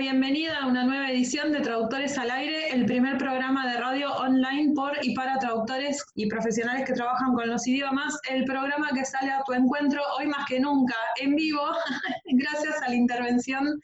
Bienvenida 0.00 0.62
a 0.62 0.66
una 0.66 0.84
nueva 0.84 1.10
edición 1.10 1.52
de 1.52 1.60
Traductores 1.60 2.16
al 2.16 2.30
Aire, 2.30 2.70
el 2.70 2.86
primer 2.86 3.18
programa 3.18 3.70
de 3.70 3.78
radio 3.78 4.10
online 4.14 4.72
por 4.74 4.92
y 5.02 5.14
para 5.14 5.38
traductores 5.38 6.02
y 6.14 6.26
profesionales 6.26 6.86
que 6.86 6.94
trabajan 6.94 7.34
con 7.34 7.46
los 7.46 7.66
idiomas, 7.66 8.18
el 8.30 8.46
programa 8.46 8.88
que 8.94 9.04
sale 9.04 9.30
a 9.30 9.42
tu 9.44 9.52
encuentro 9.52 10.00
hoy 10.18 10.26
más 10.26 10.46
que 10.48 10.58
nunca 10.58 10.94
en 11.20 11.36
vivo, 11.36 11.60
gracias 12.32 12.80
a 12.80 12.88
la 12.88 12.94
intervención 12.94 13.78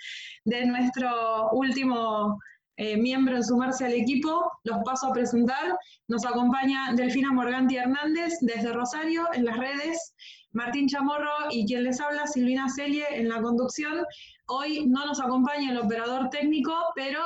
de 0.46 0.64
nuestro 0.64 1.50
último 1.50 2.38
eh, 2.78 2.96
miembro 2.96 3.36
en 3.36 3.44
sumarse 3.44 3.84
al 3.84 3.92
equipo. 3.92 4.50
Los 4.64 4.78
paso 4.86 5.08
a 5.08 5.12
presentar. 5.12 5.76
Nos 6.08 6.24
acompaña 6.24 6.94
Delfina 6.94 7.30
Morganti 7.30 7.76
Hernández 7.76 8.34
desde 8.40 8.72
Rosario 8.72 9.28
en 9.34 9.44
las 9.44 9.58
redes. 9.58 10.14
Martín 10.56 10.88
Chamorro 10.88 11.50
y 11.50 11.66
quien 11.66 11.84
les 11.84 12.00
habla, 12.00 12.26
Silvina 12.26 12.66
Celie, 12.70 13.04
en 13.10 13.28
la 13.28 13.42
conducción. 13.42 14.06
Hoy 14.46 14.86
no 14.86 15.04
nos 15.04 15.20
acompaña 15.20 15.70
el 15.70 15.76
operador 15.76 16.30
técnico, 16.30 16.72
pero 16.94 17.20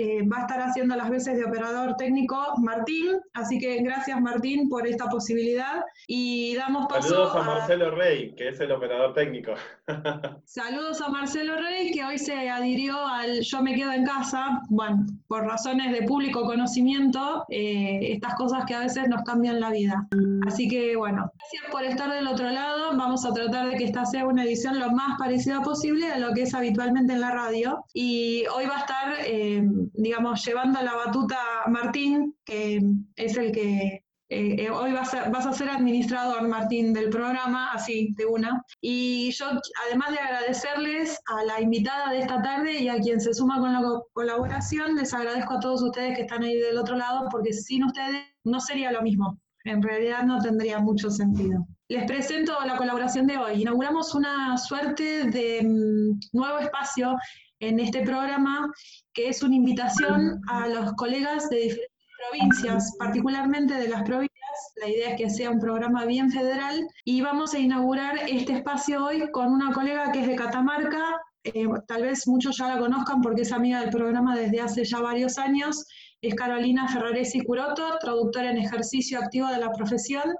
eh, 0.00 0.22
va 0.22 0.36
a 0.36 0.40
estar 0.42 0.60
haciendo 0.60 0.94
las 0.94 1.10
veces 1.10 1.36
de 1.36 1.44
operador 1.44 1.96
técnico 1.96 2.36
Martín, 2.58 3.18
así 3.32 3.58
que 3.58 3.82
gracias 3.82 4.20
Martín 4.20 4.68
por 4.68 4.86
esta 4.86 5.06
posibilidad 5.06 5.82
y 6.06 6.54
damos 6.54 6.86
paso 6.86 7.08
Saludos 7.08 7.34
a, 7.34 7.42
Marcelo 7.42 7.90
Rey, 7.90 8.32
que 8.36 8.50
es 8.50 8.60
el 8.60 8.70
operador 8.70 9.12
técnico. 9.14 9.54
Saludos 10.44 11.00
a 11.00 11.08
Marcelo 11.08 11.56
Rey, 11.56 11.90
que 11.90 12.04
hoy 12.04 12.16
se 12.16 12.48
adhirió 12.48 12.96
al 13.08 13.40
Yo 13.40 13.60
me 13.60 13.74
quedo 13.74 13.90
en 13.90 14.04
casa, 14.04 14.60
bueno, 14.68 15.04
por 15.26 15.44
razones 15.44 15.90
de 15.90 16.06
público 16.06 16.42
conocimiento, 16.42 17.44
eh, 17.48 18.12
estas 18.12 18.36
cosas 18.36 18.66
que 18.66 18.74
a 18.74 18.80
veces 18.80 19.08
nos 19.08 19.24
cambian 19.24 19.58
la 19.58 19.70
vida. 19.70 20.06
Así 20.46 20.68
que 20.68 20.94
bueno, 20.94 21.28
gracias 21.38 21.72
por 21.72 21.82
estar 21.82 22.12
del 22.12 22.28
otro 22.28 22.48
lado, 22.50 22.96
vamos 22.96 23.26
a 23.26 23.32
tratar 23.32 23.68
de 23.68 23.76
que 23.76 23.84
esta 23.84 24.06
sea 24.06 24.26
una 24.26 24.44
edición 24.44 24.78
lo 24.78 24.92
más 24.92 25.18
parecida 25.18 25.60
posible 25.60 26.06
a 26.12 26.20
lo 26.20 26.32
que 26.34 26.42
es 26.42 26.54
habitualmente 26.54 27.14
en 27.14 27.20
la 27.20 27.32
radio 27.32 27.84
y 27.92 28.44
hoy 28.54 28.66
va 28.66 28.76
a 28.76 28.80
estar... 28.80 29.14
Eh, 29.26 29.66
digamos, 29.94 30.44
llevando 30.44 30.80
la 30.82 30.94
batuta 30.94 31.38
Martín, 31.68 32.36
que 32.44 32.82
es 33.16 33.36
el 33.36 33.52
que 33.52 34.04
eh, 34.30 34.56
eh, 34.58 34.70
hoy 34.70 34.92
vas 34.92 35.14
a, 35.14 35.30
vas 35.30 35.46
a, 35.46 35.54
ser 35.54 35.70
administrador, 35.70 36.46
Martín, 36.46 36.92
del 36.92 37.08
programa, 37.08 37.72
así 37.72 38.12
de 38.14 38.26
una. 38.26 38.62
Y 38.82 39.30
yo, 39.30 39.46
además 39.86 40.10
de 40.10 40.18
agradecerles 40.18 41.18
a 41.26 41.44
la 41.44 41.60
invitada 41.62 42.12
de 42.12 42.18
esta 42.18 42.42
tarde 42.42 42.78
y 42.78 42.88
a 42.88 43.00
quien 43.00 43.22
se 43.22 43.32
suma 43.32 43.58
con 43.58 43.72
la 43.72 43.82
colaboración, 44.12 44.96
les 44.96 45.14
agradezco 45.14 45.54
a 45.54 45.60
todos 45.60 45.82
ustedes 45.82 46.14
que 46.14 46.22
están 46.22 46.42
ahí 46.42 46.58
del 46.58 46.76
otro 46.76 46.96
lado, 46.96 47.26
porque 47.30 47.54
sin 47.54 47.84
ustedes 47.84 48.22
no 48.44 48.60
sería 48.60 48.92
lo 48.92 49.00
mismo. 49.00 49.38
En 49.64 49.82
realidad 49.82 50.24
no 50.24 50.38
tendría 50.40 50.78
mucho 50.78 51.10
sentido. 51.10 51.66
Les 51.88 52.04
presento 52.04 52.52
la 52.66 52.76
colaboración 52.76 53.26
de 53.26 53.38
hoy. 53.38 53.62
Inauguramos 53.62 54.14
una 54.14 54.58
suerte 54.58 55.24
de 55.24 55.62
mm, 55.62 56.36
nuevo 56.36 56.58
espacio 56.58 57.16
en 57.60 57.80
este 57.80 58.02
programa, 58.02 58.72
que 59.12 59.28
es 59.28 59.42
una 59.42 59.56
invitación 59.56 60.40
a 60.48 60.68
los 60.68 60.92
colegas 60.94 61.48
de 61.50 61.56
diferentes 61.56 61.98
provincias, 62.30 62.96
particularmente 62.98 63.74
de 63.74 63.88
las 63.88 64.02
provincias. 64.02 64.28
La 64.76 64.88
idea 64.88 65.10
es 65.10 65.16
que 65.16 65.30
sea 65.30 65.50
un 65.50 65.60
programa 65.60 66.04
bien 66.04 66.30
federal 66.30 66.86
y 67.04 67.20
vamos 67.20 67.54
a 67.54 67.58
inaugurar 67.58 68.18
este 68.28 68.54
espacio 68.54 69.04
hoy 69.04 69.30
con 69.30 69.52
una 69.52 69.72
colega 69.72 70.10
que 70.12 70.20
es 70.20 70.26
de 70.26 70.36
Catamarca. 70.36 71.20
Eh, 71.44 71.66
tal 71.86 72.02
vez 72.02 72.26
muchos 72.26 72.58
ya 72.58 72.68
la 72.68 72.78
conozcan 72.78 73.20
porque 73.20 73.42
es 73.42 73.52
amiga 73.52 73.80
del 73.80 73.90
programa 73.90 74.36
desde 74.36 74.60
hace 74.60 74.84
ya 74.84 75.00
varios 75.00 75.38
años. 75.38 75.86
Es 76.20 76.34
Carolina 76.34 76.88
Ferraresi 76.88 77.40
Curoto, 77.40 77.98
traductora 78.00 78.50
en 78.50 78.58
ejercicio 78.58 79.20
activo 79.20 79.48
de 79.48 79.58
la 79.58 79.70
profesión, 79.72 80.34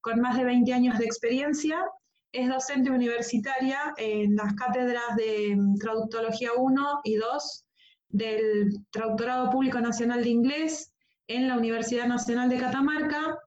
con 0.00 0.20
más 0.20 0.36
de 0.36 0.44
20 0.44 0.72
años 0.72 0.98
de 0.98 1.04
experiencia 1.04 1.84
es 2.32 2.48
docente 2.48 2.90
universitaria 2.90 3.94
en 3.96 4.36
las 4.36 4.54
cátedras 4.54 5.16
de 5.16 5.56
Traductología 5.80 6.50
1 6.56 7.00
y 7.04 7.14
2 7.16 7.64
del 8.10 8.70
Traductorado 8.90 9.50
Público 9.50 9.80
Nacional 9.80 10.22
de 10.22 10.30
Inglés 10.30 10.92
en 11.26 11.48
la 11.48 11.56
Universidad 11.56 12.06
Nacional 12.06 12.48
de 12.48 12.58
Catamarca. 12.58 13.38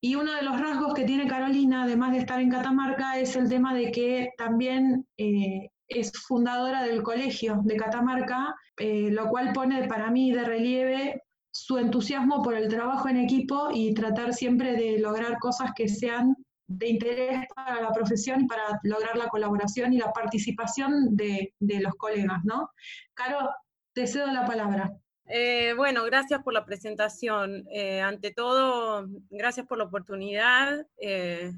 Y 0.00 0.14
uno 0.14 0.32
de 0.32 0.42
los 0.42 0.60
rasgos 0.60 0.94
que 0.94 1.04
tiene 1.04 1.26
Carolina, 1.26 1.82
además 1.82 2.12
de 2.12 2.18
estar 2.18 2.40
en 2.40 2.50
Catamarca, 2.50 3.18
es 3.18 3.34
el 3.34 3.48
tema 3.48 3.74
de 3.74 3.90
que 3.90 4.30
también 4.36 5.06
eh, 5.16 5.70
es 5.88 6.12
fundadora 6.12 6.84
del 6.84 7.02
colegio 7.02 7.60
de 7.64 7.76
Catamarca, 7.76 8.54
eh, 8.76 9.10
lo 9.10 9.28
cual 9.28 9.52
pone 9.52 9.88
para 9.88 10.10
mí 10.10 10.32
de 10.32 10.44
relieve 10.44 11.22
su 11.50 11.78
entusiasmo 11.78 12.42
por 12.42 12.54
el 12.54 12.68
trabajo 12.68 13.08
en 13.08 13.16
equipo 13.16 13.68
y 13.72 13.94
tratar 13.94 14.34
siempre 14.34 14.74
de 14.74 14.98
lograr 14.98 15.38
cosas 15.38 15.72
que 15.74 15.88
sean 15.88 16.36
de 16.68 16.86
interés 16.86 17.46
para 17.54 17.80
la 17.80 17.90
profesión 17.92 18.42
y 18.42 18.46
para 18.46 18.78
lograr 18.82 19.16
la 19.16 19.28
colaboración 19.28 19.92
y 19.94 19.98
la 19.98 20.12
participación 20.12 21.16
de, 21.16 21.54
los 21.58 21.94
colegas, 21.94 22.44
¿no? 22.44 22.70
Caro, 23.14 23.50
te 23.94 24.06
cedo 24.06 24.26
la 24.26 24.44
palabra. 24.44 24.92
Eh, 25.24 25.72
bueno, 25.76 26.04
gracias 26.04 26.42
por 26.42 26.52
la 26.52 26.66
presentación. 26.66 27.66
Eh, 27.70 28.02
ante 28.02 28.32
todo, 28.32 29.08
gracias 29.30 29.66
por 29.66 29.78
la 29.78 29.84
oportunidad. 29.84 30.86
Eh, 30.98 31.52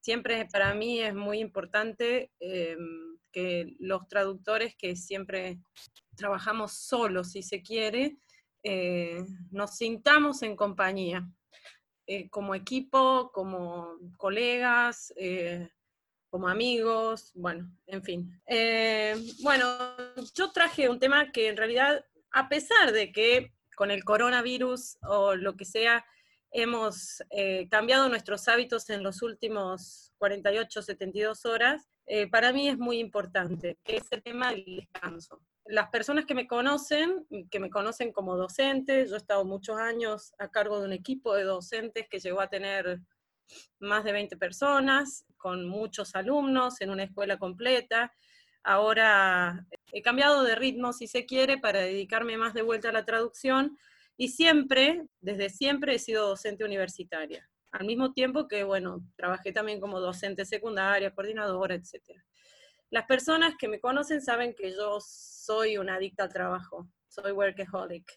siempre 0.00 0.46
para 0.46 0.72
mí 0.72 1.00
es 1.00 1.14
muy 1.14 1.40
importante 1.40 2.30
que 2.38 3.74
los 3.80 4.06
traductores 4.06 4.76
que 4.76 4.94
siempre 4.94 5.58
trabajamos 6.16 6.74
solos, 6.74 7.32
si 7.32 7.42
se 7.42 7.60
quiere, 7.60 8.16
nos 9.50 9.76
sintamos 9.76 10.42
en 10.42 10.54
compañía. 10.54 11.28
Eh, 12.06 12.28
como 12.28 12.54
equipo, 12.54 13.30
como 13.32 13.96
colegas, 14.18 15.12
eh, 15.16 15.70
como 16.28 16.48
amigos, 16.48 17.32
bueno, 17.34 17.70
en 17.86 18.02
fin. 18.02 18.42
Eh, 18.46 19.16
bueno, 19.42 19.66
yo 20.34 20.52
traje 20.52 20.88
un 20.88 20.98
tema 20.98 21.32
que 21.32 21.48
en 21.48 21.56
realidad, 21.56 22.04
a 22.32 22.48
pesar 22.48 22.92
de 22.92 23.10
que 23.10 23.54
con 23.74 23.90
el 23.90 24.04
coronavirus 24.04 24.98
o 25.02 25.34
lo 25.34 25.56
que 25.56 25.64
sea, 25.64 26.04
hemos 26.50 27.22
cambiado 27.68 28.08
nuestros 28.08 28.46
hábitos 28.46 28.88
en 28.90 29.02
los 29.02 29.22
últimos 29.22 30.12
48, 30.18 30.82
72 30.82 31.46
horas, 31.46 31.88
para 32.30 32.52
mí 32.52 32.68
es 32.68 32.78
muy 32.78 32.98
importante, 32.98 33.78
que 33.82 33.96
es 33.96 34.04
el 34.12 34.22
tema 34.22 34.52
del 34.52 34.64
descanso 34.64 35.40
las 35.66 35.88
personas 35.88 36.26
que 36.26 36.34
me 36.34 36.46
conocen, 36.46 37.26
que 37.50 37.60
me 37.60 37.70
conocen 37.70 38.12
como 38.12 38.36
docente, 38.36 39.06
yo 39.06 39.14
he 39.14 39.18
estado 39.18 39.44
muchos 39.44 39.78
años 39.78 40.34
a 40.38 40.50
cargo 40.50 40.78
de 40.78 40.86
un 40.86 40.92
equipo 40.92 41.34
de 41.34 41.44
docentes 41.44 42.06
que 42.08 42.18
llegó 42.18 42.40
a 42.40 42.50
tener 42.50 43.00
más 43.78 44.04
de 44.04 44.12
20 44.12 44.36
personas, 44.36 45.24
con 45.36 45.66
muchos 45.66 46.14
alumnos 46.14 46.80
en 46.80 46.90
una 46.90 47.04
escuela 47.04 47.38
completa. 47.38 48.12
Ahora 48.62 49.66
he 49.92 50.02
cambiado 50.02 50.42
de 50.42 50.54
ritmo, 50.54 50.92
si 50.92 51.06
se 51.06 51.26
quiere, 51.26 51.58
para 51.58 51.80
dedicarme 51.80 52.36
más 52.36 52.54
de 52.54 52.62
vuelta 52.62 52.88
a 52.88 52.92
la 52.92 53.04
traducción 53.04 53.76
y 54.16 54.28
siempre, 54.28 55.06
desde 55.20 55.50
siempre, 55.50 55.94
he 55.94 55.98
sido 55.98 56.28
docente 56.28 56.64
universitaria. 56.64 57.48
Al 57.72 57.84
mismo 57.84 58.12
tiempo 58.12 58.46
que, 58.46 58.64
bueno, 58.64 59.04
trabajé 59.16 59.52
también 59.52 59.80
como 59.80 60.00
docente 60.00 60.44
secundaria, 60.44 61.12
coordinadora, 61.12 61.74
etcétera. 61.74 62.24
Las 62.90 63.06
personas 63.06 63.54
que 63.58 63.68
me 63.68 63.80
conocen 63.80 64.22
saben 64.22 64.54
que 64.54 64.72
yo 64.72 64.98
soy 65.00 65.78
una 65.78 65.96
adicta 65.96 66.24
al 66.24 66.32
trabajo, 66.32 66.88
soy 67.08 67.32
workaholic. 67.32 68.10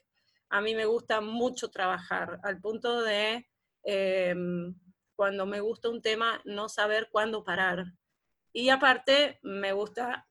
A 0.50 0.62
mí 0.62 0.76
me 0.76 0.86
gusta 0.86 1.22
mucho 1.22 1.70
trabajar, 1.70 2.40
al 2.44 2.60
punto 2.62 3.02
de 3.02 3.48
em, 3.84 4.76
cuando 5.16 5.46
me 5.46 5.60
gusta 5.60 5.90
un 5.90 6.02
tema 6.02 6.42
no 6.46 6.70
saber 6.70 7.10
cuándo 7.12 7.44
parar. 7.44 7.86
Y 8.54 8.70
aparte 8.70 9.40
me 9.42 9.74
gusta, 9.74 10.28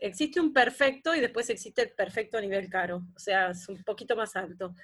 existe 0.00 0.40
un 0.40 0.52
perfecto 0.52 1.14
y 1.14 1.20
después 1.20 1.50
existe 1.50 1.82
el 1.82 1.92
perfecto 1.92 2.38
a 2.38 2.40
nivel 2.40 2.68
caro, 2.68 3.02
o 3.14 3.18
sea, 3.18 3.50
es 3.50 3.68
un 3.68 3.82
poquito 3.84 4.16
más 4.16 4.36
alto. 4.36 4.74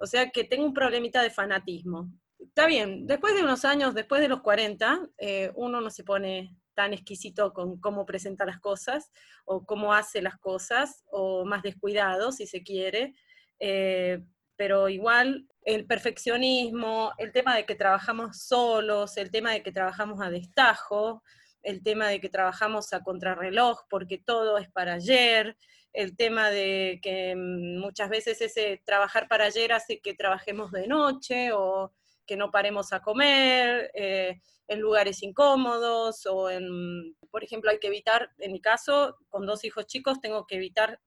O 0.00 0.06
sea 0.06 0.30
que 0.30 0.44
tengo 0.44 0.64
un 0.64 0.74
problemita 0.74 1.22
de 1.22 1.30
fanatismo. 1.30 2.12
Está 2.38 2.66
bien, 2.66 3.06
después 3.06 3.34
de 3.34 3.42
unos 3.44 3.64
años, 3.64 3.94
después 3.94 4.20
de 4.20 4.28
los 4.28 4.42
40, 4.42 5.08
eh, 5.18 5.52
uno 5.54 5.80
no 5.80 5.90
se 5.90 6.02
pone 6.02 6.56
tan 6.74 6.92
exquisito 6.92 7.52
con 7.52 7.80
cómo 7.80 8.06
presenta 8.06 8.44
las 8.44 8.60
cosas 8.60 9.10
o 9.44 9.64
cómo 9.64 9.94
hace 9.94 10.22
las 10.22 10.38
cosas, 10.38 11.04
o 11.10 11.44
más 11.44 11.62
descuidado, 11.62 12.32
si 12.32 12.46
se 12.46 12.62
quiere. 12.62 13.14
Eh, 13.58 14.20
pero 14.56 14.88
igual 14.88 15.48
el 15.64 15.86
perfeccionismo, 15.86 17.12
el 17.18 17.32
tema 17.32 17.56
de 17.56 17.66
que 17.66 17.74
trabajamos 17.74 18.42
solos, 18.42 19.16
el 19.16 19.30
tema 19.30 19.52
de 19.52 19.62
que 19.62 19.72
trabajamos 19.72 20.20
a 20.20 20.30
destajo, 20.30 21.22
el 21.62 21.82
tema 21.82 22.08
de 22.08 22.20
que 22.20 22.28
trabajamos 22.28 22.92
a 22.92 23.02
contrarreloj 23.02 23.80
porque 23.88 24.18
todo 24.18 24.58
es 24.58 24.68
para 24.70 24.94
ayer, 24.94 25.56
el 25.92 26.16
tema 26.16 26.50
de 26.50 27.00
que 27.02 27.34
mm, 27.36 27.80
muchas 27.80 28.08
veces 28.08 28.40
ese 28.40 28.82
trabajar 28.84 29.28
para 29.28 29.44
ayer 29.46 29.72
hace 29.72 30.00
que 30.00 30.14
trabajemos 30.14 30.72
de 30.72 30.86
noche 30.86 31.52
o 31.52 31.92
que 32.26 32.36
no 32.36 32.50
paremos 32.50 32.92
a 32.92 33.00
comer, 33.00 33.90
eh, 33.94 34.40
en 34.68 34.80
lugares 34.80 35.22
incómodos 35.22 36.26
o 36.26 36.50
en, 36.50 37.14
por 37.30 37.44
ejemplo, 37.44 37.70
hay 37.70 37.78
que 37.78 37.88
evitar, 37.88 38.30
en 38.38 38.52
mi 38.52 38.60
caso, 38.60 39.16
con 39.28 39.46
dos 39.46 39.64
hijos 39.64 39.86
chicos, 39.86 40.20
tengo 40.20 40.46
que 40.46 40.56
evitar 40.56 41.00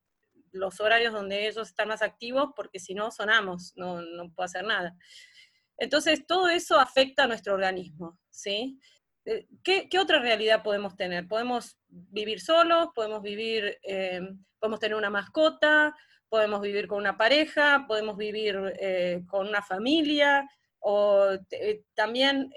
los 0.51 0.79
horarios 0.79 1.13
donde 1.13 1.47
ellos 1.47 1.67
están 1.67 1.89
más 1.89 2.01
activos 2.01 2.49
porque 2.55 2.79
si 2.79 2.93
no 2.93 3.11
sonamos, 3.11 3.73
no, 3.75 4.01
no 4.01 4.31
puedo 4.33 4.45
hacer 4.45 4.63
nada. 4.63 4.95
Entonces, 5.77 6.25
todo 6.25 6.47
eso 6.47 6.79
afecta 6.79 7.23
a 7.23 7.27
nuestro 7.27 7.53
organismo, 7.53 8.17
¿sí? 8.29 8.79
eh, 9.25 9.47
¿qué, 9.63 9.89
otra 9.99 10.19
realidad 10.19 10.63
podemos 10.63 10.95
tener? 10.95 11.27
Podemos 11.27 11.77
vivir 11.87 12.39
solos, 12.39 12.89
podemos 12.93 13.21
vivir, 13.21 13.77
eh, 13.83 14.21
podemos 14.59 14.79
tener 14.79 14.95
una 14.95 15.09
mascota, 15.09 15.93
podemos 16.29 16.61
vivir 16.61 16.87
con 16.87 16.99
una 16.99 17.17
pareja, 17.17 17.85
podemos 17.87 18.17
vivir 18.17 18.57
con 19.27 19.47
una 19.47 19.61
familia, 19.61 20.47
o 20.87 21.37
también, 21.95 22.51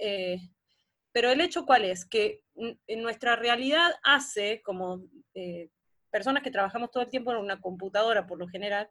pero 1.13 1.31
el 1.31 1.41
hecho 1.41 1.65
cuál 1.65 1.85
es, 1.85 2.05
que 2.05 2.43
en 2.55 3.03
nuestra 3.03 3.37
realidad 3.37 3.95
hace, 4.03 4.61
como 4.63 5.03
personas 6.11 6.43
que 6.43 6.51
trabajamos 6.51 6.91
todo 6.91 7.03
el 7.03 7.09
tiempo 7.09 7.31
en 7.31 7.39
una 7.39 7.61
computadora 7.61 8.27
por 8.27 8.39
lo 8.39 8.47
general, 8.47 8.89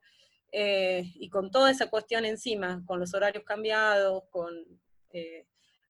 y 0.52 1.30
con 1.30 1.52
toda 1.52 1.70
esa 1.70 1.90
cuestión 1.90 2.26
encima, 2.26 2.84
con 2.86 3.00
los 3.00 3.14
horarios 3.14 3.44
cambiados, 3.44 4.24
con 4.32 4.56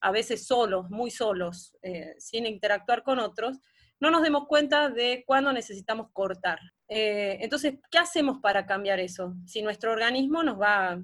a 0.02 0.12
veces 0.12 0.46
solos, 0.46 0.90
muy 0.90 1.12
solos, 1.12 1.76
eh, 1.82 2.16
sin 2.20 2.46
interactuar 2.46 3.04
con 3.04 3.20
otros, 3.20 3.60
no 4.00 4.12
nos 4.12 4.22
demos 4.22 4.46
cuenta 4.48 4.90
de 4.90 5.24
cuándo 5.26 5.52
necesitamos 5.52 6.08
cortar. 6.14 6.60
Eh, 6.88 7.40
entonces, 7.42 7.76
¿qué 7.90 7.98
hacemos 7.98 8.40
para 8.42 8.66
cambiar 8.66 9.00
eso? 9.00 9.36
Si 9.46 9.62
nuestro 9.62 9.92
organismo 9.92 10.44
nos 10.44 10.60
va, 10.60 11.02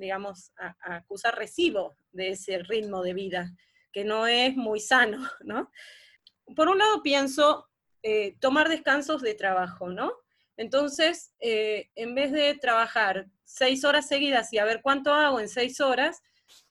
digamos, 0.00 0.52
a, 0.58 0.74
acusar 0.96 1.36
recibo 1.36 1.96
de 2.12 2.30
ese 2.30 2.58
ritmo 2.58 3.02
de 3.02 3.14
vida, 3.14 3.52
que 3.92 4.04
no 4.04 4.26
es 4.26 4.56
muy 4.56 4.80
sano, 4.80 5.18
¿no? 5.44 5.70
Por 6.56 6.68
un 6.68 6.78
lado 6.78 7.02
pienso 7.02 7.68
eh, 8.02 8.36
tomar 8.40 8.68
descansos 8.68 9.22
de 9.22 9.34
trabajo, 9.34 9.88
¿no? 9.90 10.12
Entonces, 10.56 11.32
en 11.40 12.14
vez 12.14 12.32
de 12.32 12.54
trabajar 12.54 13.26
seis 13.44 13.82
horas 13.82 14.06
seguidas 14.06 14.52
y 14.52 14.58
a 14.58 14.66
ver 14.66 14.82
cuánto 14.82 15.14
hago 15.14 15.40
en 15.40 15.48
seis 15.48 15.80
horas, 15.80 16.22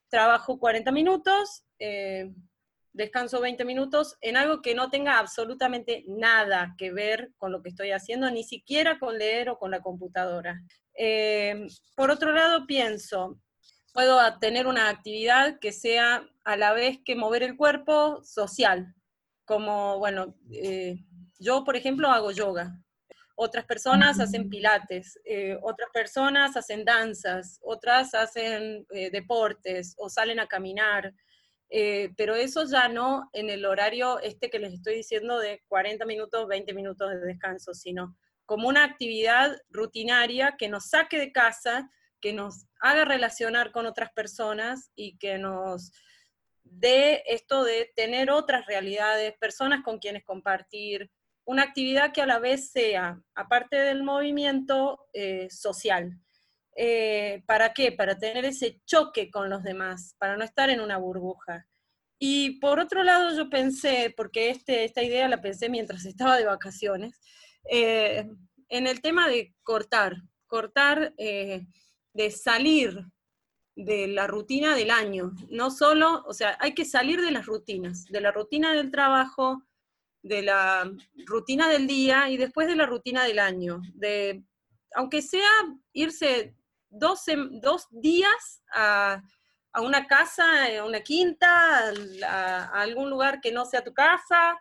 trabajo 0.10 0.60
40 0.60 0.92
minutos, 0.92 1.64
eh, 1.80 2.32
descanso 2.92 3.40
20 3.40 3.64
minutos 3.66 4.18
en 4.22 4.36
algo 4.36 4.62
que 4.62 4.76
no 4.76 4.90
tenga 4.90 5.20
absolutamente 5.20 6.04
nada 6.08 6.76
que 6.78 6.92
ver 6.92 7.32
con 7.38 7.52
lo 7.52 7.62
que 7.62 7.70
estoy 7.70 7.92
haciendo, 7.92 8.30
ni 8.30 8.44
siquiera 8.44 9.00
con 9.00 9.18
leer 9.18 9.50
o 9.50 9.58
con 9.58 9.72
la 9.72 9.82
computadora. 9.82 10.62
Eh, 11.02 11.66
por 11.96 12.12
otro 12.12 12.34
lado, 12.34 12.68
pienso, 12.68 13.40
puedo 13.94 14.20
tener 14.40 14.68
una 14.68 14.90
actividad 14.90 15.58
que 15.60 15.72
sea 15.72 16.30
a 16.44 16.58
la 16.58 16.74
vez 16.74 17.00
que 17.06 17.16
mover 17.16 17.42
el 17.42 17.56
cuerpo 17.56 18.22
social, 18.22 18.94
como, 19.46 19.98
bueno, 19.98 20.36
eh, 20.52 20.98
yo, 21.40 21.64
por 21.64 21.78
ejemplo, 21.78 22.10
hago 22.10 22.32
yoga. 22.32 22.78
Otras 23.36 23.64
personas 23.64 24.20
hacen 24.20 24.50
pilates, 24.50 25.18
eh, 25.24 25.58
otras 25.62 25.90
personas 25.94 26.58
hacen 26.58 26.84
danzas, 26.84 27.58
otras 27.64 28.14
hacen 28.14 28.86
eh, 28.90 29.10
deportes 29.10 29.96
o 29.98 30.10
salen 30.10 30.42
a 30.42 30.48
caminar, 30.48 31.14
eh, 31.70 32.10
pero 32.18 32.36
eso 32.36 32.66
ya 32.66 32.90
no 32.90 33.30
en 33.32 33.50
el 33.50 33.64
horario 33.64 34.20
este 34.20 34.50
que 34.50 34.60
les 34.60 34.74
estoy 34.74 34.96
diciendo 34.96 35.40
de 35.40 35.64
40 35.70 36.06
minutos, 36.06 36.50
20 36.50 36.74
minutos 36.74 37.10
de 37.12 37.20
descanso, 37.20 37.74
sino 37.74 38.18
como 38.50 38.68
una 38.68 38.84
actividad 38.84 39.56
rutinaria 39.70 40.56
que 40.58 40.70
nos 40.70 40.90
saque 40.90 41.20
de 41.20 41.32
casa, 41.32 41.88
que 42.20 42.34
nos 42.34 42.66
haga 42.82 43.06
relacionar 43.06 43.72
con 43.72 43.86
otras 43.86 44.12
personas 44.12 44.90
y 44.96 45.20
que 45.20 45.38
nos 45.38 45.92
dé 46.64 47.22
esto 47.28 47.64
de 47.64 47.92
tener 47.96 48.32
otras 48.32 48.66
realidades, 48.66 49.38
personas 49.40 49.84
con 49.84 50.00
quienes 50.00 50.24
compartir, 50.24 51.12
una 51.46 51.62
actividad 51.62 52.12
que 52.12 52.24
a 52.24 52.26
la 52.26 52.40
vez 52.40 52.72
sea, 52.72 53.22
aparte 53.36 53.76
del 53.76 54.02
movimiento, 54.02 55.06
eh, 55.14 55.48
social. 55.52 56.20
Eh, 56.76 57.44
¿Para 57.46 57.72
qué? 57.72 57.92
Para 57.92 58.18
tener 58.18 58.46
ese 58.46 58.82
choque 58.84 59.30
con 59.30 59.52
los 59.52 59.62
demás, 59.62 60.16
para 60.18 60.38
no 60.38 60.44
estar 60.44 60.72
en 60.72 60.82
una 60.82 60.98
burbuja. 60.98 61.68
Y 62.18 62.60
por 62.60 62.80
otro 62.80 63.04
lado, 63.04 63.32
yo 63.38 63.48
pensé, 63.48 64.12
porque 64.18 64.50
este, 64.50 64.86
esta 64.86 65.04
idea 65.04 65.28
la 65.28 65.40
pensé 65.40 65.70
mientras 65.70 66.04
estaba 66.08 66.36
de 66.36 66.46
vacaciones, 66.46 67.22
eh, 67.66 68.30
en 68.70 68.88
el 68.88 69.02
tema 69.02 69.28
de 69.28 69.54
cortar, 69.64 70.18
cortar, 70.48 71.14
de 71.16 72.32
salir 72.32 73.06
de 73.76 74.08
la 74.08 74.28
rutina 74.28 74.76
del 74.76 74.92
año. 74.92 75.32
No 75.50 75.72
solo, 75.72 76.24
o 76.28 76.34
sea, 76.34 76.58
hay 76.60 76.74
que 76.74 76.86
salir 76.86 77.22
de 77.22 77.32
las 77.32 77.46
rutinas, 77.46 78.06
de 78.06 78.22
la 78.22 78.32
rutina 78.32 78.74
del 78.74 78.92
trabajo, 78.92 79.64
de 80.22 80.42
la 80.42 80.92
rutina 81.26 81.70
del 81.70 81.88
día 81.88 82.30
y 82.30 82.38
después 82.38 82.68
de 82.68 82.76
la 82.76 82.86
rutina 82.86 83.24
del 83.24 83.40
año. 83.40 83.82
De, 83.94 84.44
aunque 84.96 85.22
sea 85.22 85.50
irse 85.94 86.56
dos, 86.90 87.24
dos 87.52 87.88
días 87.92 88.64
a, 88.74 89.22
una 89.82 90.08
casa, 90.08 90.44
a 90.78 90.86
una 90.86 91.02
quinta, 91.02 91.94
a, 92.28 92.82
algún 92.82 93.10
lugar 93.10 93.40
que 93.40 93.52
no 93.52 93.66
sea 93.66 93.84
tu 93.84 93.94
casa, 93.94 94.58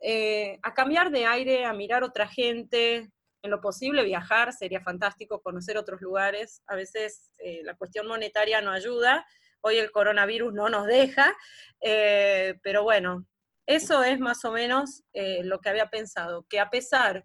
eh, 0.00 0.58
a 0.62 0.74
cambiar 0.74 1.10
de 1.10 1.26
aire, 1.26 1.64
a 1.64 1.72
mirar 1.72 2.02
otra 2.02 2.26
gente, 2.26 3.10
en 3.42 3.50
lo 3.50 3.60
posible 3.60 4.04
viajar, 4.04 4.52
sería 4.52 4.80
fantástico 4.80 5.40
conocer 5.40 5.78
otros 5.78 6.00
lugares. 6.00 6.62
A 6.66 6.76
veces 6.76 7.30
eh, 7.38 7.62
la 7.64 7.76
cuestión 7.76 8.06
monetaria 8.06 8.60
no 8.60 8.70
ayuda, 8.70 9.26
hoy 9.60 9.78
el 9.78 9.90
coronavirus 9.90 10.52
no 10.52 10.68
nos 10.68 10.86
deja, 10.86 11.34
eh, 11.80 12.58
pero 12.62 12.82
bueno, 12.82 13.26
eso 13.66 14.04
es 14.04 14.20
más 14.20 14.44
o 14.44 14.52
menos 14.52 15.02
lo 15.42 15.60
que 15.60 15.68
había 15.68 15.90
pensado, 15.90 16.46
que 16.48 16.60
a 16.60 16.70
pesar 16.70 17.24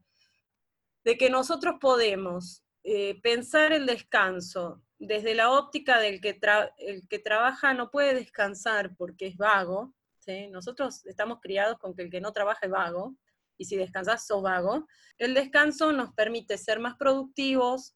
de 1.04 1.16
que 1.16 1.30
nosotros 1.30 1.76
podemos 1.80 2.64
pensar 3.22 3.72
el 3.74 3.86
descanso 3.86 4.82
desde 4.98 5.36
la 5.36 5.52
óptica 5.52 6.00
del 6.00 6.20
que, 6.20 6.40
el 6.78 7.08
que 7.08 7.20
trabaja 7.20 7.76
no 7.76 7.92
puede 7.92 8.16
descansar 8.16 8.96
porque 8.96 9.28
es 9.28 9.38
vago, 9.38 9.94
nosotros 10.50 11.06
estamos 11.06 11.40
criados 11.42 11.78
con 11.80 11.96
que 11.96 12.04
el 12.04 12.10
que 12.10 12.22
no 12.22 12.32
trabaja 12.32 12.66
es 12.66 12.72
vago, 12.72 13.16
y 13.58 13.66
si 13.66 13.78
descansas 13.78 14.26
sos 14.26 14.42
vago, 14.42 14.88
el 15.18 15.34
descanso 15.34 15.92
nos 15.92 16.14
permite 16.14 16.58
ser 16.58 16.80
más 16.80 16.96
productivos, 16.98 17.96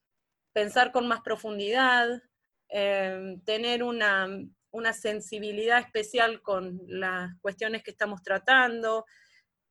pensar 0.53 0.91
con 0.91 1.07
más 1.07 1.21
profundidad, 1.21 2.07
eh, 2.69 3.37
tener 3.45 3.83
una 3.83 4.27
una 4.75 4.91
sensibilidad 4.91 5.79
especial 5.79 6.41
con 6.41 6.81
las 6.87 7.31
cuestiones 7.39 7.81
que 7.81 7.91
estamos 7.91 8.21
tratando. 8.21 9.05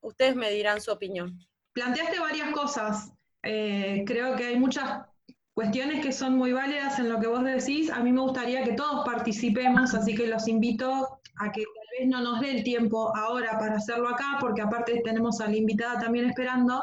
Ustedes 0.00 0.34
me 0.34 0.50
dirán 0.50 0.80
su 0.80 0.90
opinión. 0.90 1.38
Planteaste 1.74 2.18
varias 2.18 2.50
cosas. 2.52 3.12
Eh, 3.42 4.02
creo 4.06 4.34
que 4.34 4.46
hay 4.46 4.58
muchas 4.58 5.06
cuestiones 5.52 6.02
que 6.02 6.10
son 6.10 6.38
muy 6.38 6.52
válidas 6.52 6.98
en 6.98 7.10
lo 7.10 7.20
que 7.20 7.26
vos 7.26 7.44
decís. 7.44 7.90
A 7.90 8.00
mí 8.00 8.12
me 8.12 8.22
gustaría 8.22 8.64
que 8.64 8.72
todos 8.72 9.04
participemos, 9.04 9.94
así 9.94 10.14
que 10.14 10.26
los 10.26 10.48
invito 10.48 11.20
a 11.36 11.52
que 11.52 11.64
no 12.06 12.20
nos 12.20 12.40
dé 12.40 12.50
el 12.50 12.64
tiempo 12.64 13.14
ahora 13.16 13.58
para 13.58 13.76
hacerlo 13.76 14.08
acá, 14.08 14.38
porque 14.40 14.62
aparte 14.62 15.00
tenemos 15.04 15.40
a 15.40 15.48
la 15.48 15.56
invitada 15.56 16.00
también 16.00 16.26
esperando. 16.26 16.82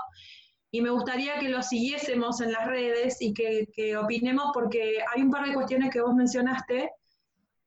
Y 0.72 0.82
me 0.82 0.90
gustaría 0.90 1.38
que 1.40 1.50
lo 1.50 1.62
siguiésemos 1.62 2.40
en 2.42 2.54
las 2.54 2.66
redes 2.66 3.22
y 3.22 3.34
que, 3.34 3.68
que 3.74 3.98
opinemos, 3.98 4.52
porque 4.54 5.00
hay 5.14 5.22
un 5.22 5.30
par 5.30 5.46
de 5.46 5.54
cuestiones 5.54 5.92
que 5.92 6.02
vos 6.02 6.16
mencionaste 6.16 6.90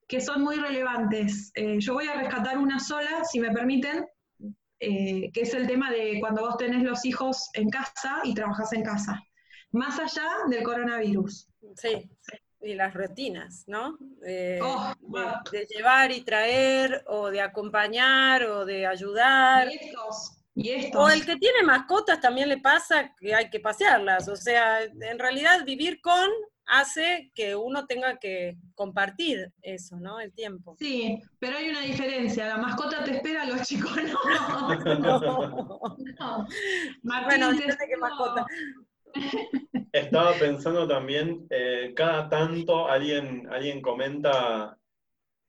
que 0.07 0.21
son 0.21 0.43
muy 0.43 0.57
relevantes. 0.57 1.51
Eh, 1.55 1.77
yo 1.79 1.93
voy 1.93 2.07
a 2.07 2.15
rescatar 2.15 2.57
una 2.57 2.79
sola, 2.79 3.23
si 3.23 3.39
me 3.39 3.51
permiten, 3.51 4.05
eh, 4.79 5.31
que 5.31 5.41
es 5.41 5.53
el 5.53 5.67
tema 5.67 5.91
de 5.91 6.19
cuando 6.19 6.41
vos 6.41 6.57
tenés 6.57 6.83
los 6.83 7.05
hijos 7.05 7.49
en 7.53 7.69
casa 7.69 8.21
y 8.23 8.33
trabajás 8.33 8.73
en 8.73 8.83
casa, 8.83 9.21
más 9.71 9.99
allá 9.99 10.27
del 10.49 10.63
coronavirus. 10.63 11.47
Sí, 11.75 12.09
y 12.65 12.73
las 12.75 12.93
rutinas, 12.93 13.63
¿no? 13.67 13.97
Oh, 14.61 14.93
de, 15.51 15.67
llevar 15.69 16.11
y 16.11 16.21
traer, 16.21 17.03
o 17.07 17.29
de 17.29 17.41
acompañar, 17.41 18.43
o 18.43 18.65
de 18.65 18.85
ayudar. 18.85 19.69
Y 19.71 19.75
estos, 19.75 20.37
y 20.53 20.69
estos. 20.71 21.01
O 21.01 21.09
el 21.09 21.25
que 21.25 21.35
tiene 21.37 21.63
mascotas 21.63 22.19
también 22.19 22.49
le 22.49 22.57
pasa 22.57 23.13
que 23.19 23.33
hay 23.33 23.49
que 23.49 23.59
pasearlas, 23.59 24.27
o 24.27 24.35
sea, 24.35 24.83
en 24.83 25.19
realidad 25.19 25.63
vivir 25.65 26.01
con 26.01 26.29
hace 26.67 27.31
que 27.35 27.55
uno 27.55 27.85
tenga 27.85 28.17
que 28.17 28.57
compartir 28.73 29.51
eso, 29.61 29.97
¿no? 29.97 30.19
El 30.19 30.33
tiempo. 30.33 30.75
Sí, 30.79 31.21
pero 31.39 31.57
hay 31.57 31.69
una 31.69 31.81
diferencia. 31.81 32.47
La 32.47 32.57
mascota 32.57 33.03
te 33.03 33.17
espera, 33.17 33.45
los 33.45 33.61
chicos 33.61 33.91
no. 33.95 34.95
no. 34.95 35.97
no. 36.19 37.25
bueno, 37.25 37.51
qué 37.57 37.97
mascota. 37.97 38.45
Estaba 39.91 40.33
pensando 40.33 40.87
también, 40.87 41.47
eh, 41.49 41.93
cada 41.95 42.27
tanto 42.27 42.87
alguien, 42.89 43.47
alguien 43.49 43.81
comenta 43.81 44.77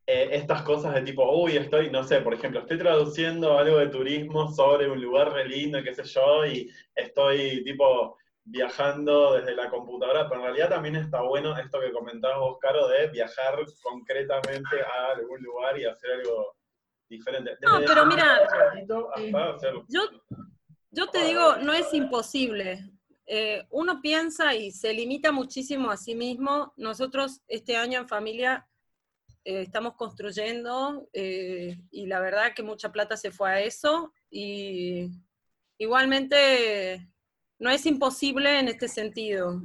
eh, 0.07 0.29
estas 0.33 0.63
cosas 0.63 0.95
de 0.95 1.03
tipo, 1.03 1.29
uy, 1.37 1.57
estoy, 1.57 1.91
no 1.91 2.05
sé, 2.05 2.21
por 2.21 2.35
ejemplo, 2.35 2.61
estoy 2.61 2.79
traduciendo 2.79 3.59
algo 3.59 3.79
de 3.79 3.89
turismo 3.89 4.53
sobre 4.53 4.89
un 4.89 5.01
lugar 5.01 5.33
re 5.33 5.49
lindo, 5.49 5.83
qué 5.83 5.93
sé 5.95 6.05
yo, 6.05 6.47
y 6.47 6.71
estoy 6.95 7.65
tipo 7.65 8.17
viajando 8.45 9.33
desde 9.35 9.57
la 9.57 9.69
computadora, 9.69 10.29
pero 10.29 10.41
en 10.41 10.47
realidad 10.47 10.69
también 10.69 10.95
está 10.95 11.23
bueno 11.23 11.59
esto 11.59 11.81
que 11.81 11.91
comentabas 11.91 12.39
vos, 12.39 12.59
Caro, 12.61 12.87
de 12.87 13.09
viajar 13.09 13.57
concretamente 13.83 14.81
a 14.81 15.17
algún 15.17 15.43
lugar 15.43 15.77
y 15.77 15.87
hacer 15.87 16.13
algo 16.13 16.55
diferente. 17.09 17.57
no, 17.63 17.81
pero 17.85 18.07
mira, 18.07 18.47
yo, 19.89 20.03
yo 20.93 21.07
te 21.09 21.25
digo, 21.25 21.57
no 21.57 21.73
es 21.73 21.93
imposible. 21.93 22.93
Eh, 23.27 23.67
uno 23.71 24.01
piensa 24.01 24.55
y 24.55 24.71
se 24.71 24.93
limita 24.95 25.33
muchísimo 25.33 25.91
a 25.91 25.97
sí 25.97 26.15
mismo. 26.15 26.73
Nosotros 26.77 27.43
este 27.49 27.77
año 27.77 28.01
en 28.01 28.09
familia 28.09 28.69
eh, 29.45 29.63
estamos 29.63 29.95
construyendo 29.95 31.09
eh, 31.13 31.77
y 31.91 32.07
la 32.07 32.21
verdad 32.21 32.55
que 32.55 32.63
mucha 32.63 32.93
plata 32.93 33.17
se 33.17 33.33
fue 33.33 33.51
a 33.51 33.61
eso 33.61 34.13
y 34.31 35.11
igualmente 35.79 37.09
no 37.59 37.71
es 37.71 37.85
imposible 37.87 38.61
en 38.61 38.69
este 38.69 38.87
sentido. 38.87 39.61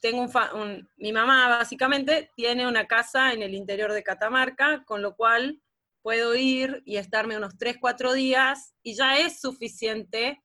Tengo 0.00 0.26
un, 0.54 0.88
mi 0.96 1.12
mamá 1.12 1.48
básicamente 1.48 2.30
tiene 2.36 2.66
una 2.66 2.86
casa 2.86 3.32
en 3.32 3.42
el 3.42 3.54
interior 3.54 3.92
de 3.92 4.02
Catamarca, 4.02 4.84
con 4.84 5.00
lo 5.00 5.16
cual 5.16 5.62
puedo 6.02 6.34
ir 6.34 6.82
y 6.84 6.96
estarme 6.96 7.36
unos 7.36 7.56
3, 7.56 7.76
4 7.80 8.12
días 8.12 8.74
y 8.82 8.94
ya 8.94 9.18
es 9.18 9.40
suficiente. 9.40 10.42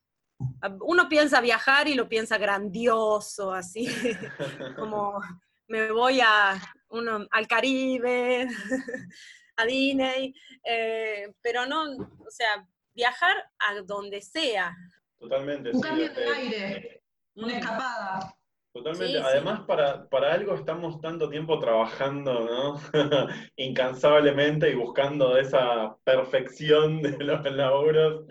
Uno 0.81 1.09
piensa 1.09 1.41
viajar 1.41 1.87
y 1.87 1.95
lo 1.95 2.07
piensa 2.07 2.37
grandioso, 2.37 3.51
así 3.51 3.87
como 4.77 5.19
me 5.67 5.91
voy 5.91 6.21
a, 6.21 6.59
uno, 6.89 7.25
al 7.31 7.47
Caribe, 7.47 8.47
a 9.57 9.65
Disney, 9.65 10.33
eh, 10.63 11.33
pero 11.41 11.65
no, 11.65 11.83
o 11.93 12.29
sea, 12.29 12.67
viajar 12.93 13.35
a 13.59 13.81
donde 13.81 14.21
sea. 14.21 14.75
Totalmente. 15.19 15.71
Un 15.73 15.81
cambio 15.81 16.13
de 16.13 16.25
aire, 16.25 17.03
una 17.35 17.57
escapada. 17.57 18.33
Totalmente. 18.73 19.19
Además, 19.19 19.61
Para, 19.61 20.07
para 20.07 20.33
algo 20.33 20.53
estamos 20.53 21.01
tanto 21.01 21.29
tiempo 21.29 21.57
trabajando, 21.57 22.41
¿no? 22.41 22.79
Incansablemente 23.55 24.69
y 24.69 24.75
buscando 24.75 25.35
esa 25.37 25.97
perfección 26.03 27.01
de 27.01 27.17
los 27.23 27.43
laburos. 27.51 28.25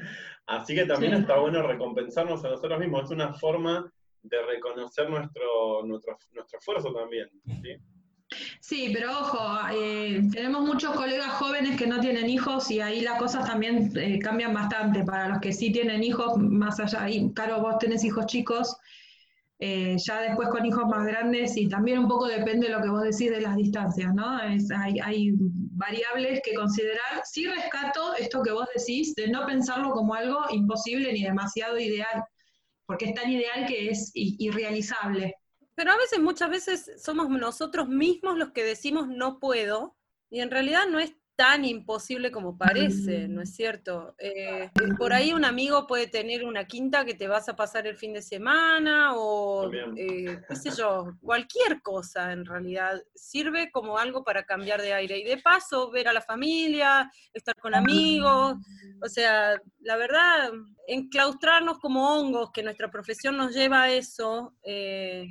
Así 0.47 0.75
que 0.75 0.87
también 0.87 1.15
está 1.15 1.39
bueno 1.39 1.63
recompensarnos 1.63 2.45
a 2.45 2.51
nosotros 2.51 2.79
mismos. 2.79 3.05
Es 3.05 3.11
una 3.11 3.33
forma 3.35 3.93
de 4.23 4.43
reconocer 4.43 5.11
nuestro, 5.11 5.85
nuestro, 5.85 6.17
nuestro 6.33 6.59
esfuerzo 6.59 6.93
también. 6.93 7.29
¿sí? 7.63 7.77
Sí, 8.61 8.91
pero 8.93 9.21
ojo, 9.21 9.39
eh, 9.73 10.23
tenemos 10.33 10.63
muchos 10.63 10.95
colegas 10.95 11.33
jóvenes 11.35 11.77
que 11.77 11.87
no 11.87 12.01
tienen 12.01 12.29
hijos 12.29 12.71
y 12.71 12.81
ahí 12.81 13.01
las 13.01 13.19
cosas 13.19 13.47
también 13.47 13.93
eh, 13.97 14.19
cambian 14.19 14.53
bastante. 14.53 15.05
Para 15.05 15.29
los 15.29 15.39
que 15.39 15.53
sí 15.53 15.71
tienen 15.73 16.03
hijos, 16.03 16.37
más 16.37 16.81
allá, 16.81 17.03
ahí, 17.03 17.33
claro, 17.35 17.61
vos 17.61 17.79
tenés 17.79 18.05
hijos 18.05 18.27
chicos, 18.27 18.77
eh, 19.59 19.97
ya 19.99 20.21
después 20.21 20.49
con 20.49 20.67
hijos 20.67 20.85
más 20.87 21.07
grandes 21.07 21.57
y 21.57 21.69
también 21.69 22.01
un 22.01 22.09
poco 22.09 22.27
depende 22.27 22.67
de 22.67 22.75
lo 22.75 22.83
que 22.83 22.91
vos 22.91 23.03
decís 23.03 23.31
de 23.31 23.41
las 23.41 23.57
distancias, 23.57 24.13
¿no? 24.15 24.29
hay, 24.29 24.99
hay, 25.03 25.33
variables 25.77 26.41
que 26.43 26.55
considerar. 26.55 27.23
Sí 27.25 27.47
rescato 27.47 28.15
esto 28.15 28.43
que 28.43 28.53
vos 28.53 28.67
decís 28.75 29.15
de 29.15 29.29
no 29.29 29.47
pensarlo 29.47 29.91
como 29.91 30.15
algo 30.15 30.41
imposible 30.51 31.13
ni 31.13 31.23
demasiado 31.23 31.79
ideal, 31.79 32.25
porque 32.87 33.07
es 33.07 33.15
tan 33.15 33.31
ideal 33.31 33.67
que 33.67 33.91
es 33.91 34.11
irrealizable. 34.15 35.35
Pero 35.75 35.93
a 35.93 35.97
veces, 35.97 36.21
muchas 36.21 36.51
veces, 36.51 37.03
somos 37.03 37.29
nosotros 37.29 37.89
mismos 37.89 38.39
los 38.39 38.53
que 38.53 38.65
decimos 38.65 39.09
no 39.09 39.39
puedo, 39.39 39.97
y 40.31 40.41
en 40.41 40.51
realidad 40.51 40.87
no 40.89 40.99
es 40.99 41.13
tan 41.37 41.67
imposible 41.67 42.31
como 42.31 42.57
parece, 42.57 43.29
¿no 43.29 43.43
es 43.43 43.55
cierto? 43.55 44.15
Eh, 44.19 44.71
por 44.99 45.13
ahí 45.13 45.35
un 45.35 45.45
amigo 45.45 45.87
puede 45.87 46.07
tener 46.07 46.45
una 46.45 46.65
quinta 46.65 47.05
que 47.05 47.13
te 47.13 47.29
vas 47.29 47.47
a 47.51 47.55
pasar 47.55 47.87
el 47.87 47.97
fin 47.97 48.15
de 48.15 48.23
semana 48.23 49.13
o, 49.15 49.71
eh, 49.97 50.41
qué 50.49 50.57
sé 50.57 50.71
yo, 50.71 51.15
cualquier 51.21 51.83
cosa 51.83 52.33
en 52.33 52.47
realidad. 52.47 53.03
Sirve 53.15 53.71
como 53.71 53.99
algo 53.99 54.25
para 54.25 54.45
cambiar 54.45 54.81
de 54.81 54.95
aire 54.95 55.19
y 55.19 55.25
de 55.25 55.37
paso 55.37 55.91
ver 55.91 56.09
a 56.09 56.15
la 56.15 56.23
familia, 56.23 57.11
estar 57.35 57.55
con 57.57 57.75
amigos, 57.75 58.57
o 59.03 59.09
sea, 59.09 59.61
la 59.81 59.97
verdad, 59.97 60.51
enclaustrarnos 60.89 61.79
como 61.81 62.17
hongos, 62.17 62.51
que 62.51 62.63
nuestra 62.63 62.91
profesión 62.91 63.37
nos 63.37 63.55
lleva 63.55 63.83
a 63.83 63.93
eso, 63.93 64.57
eh, 64.63 65.29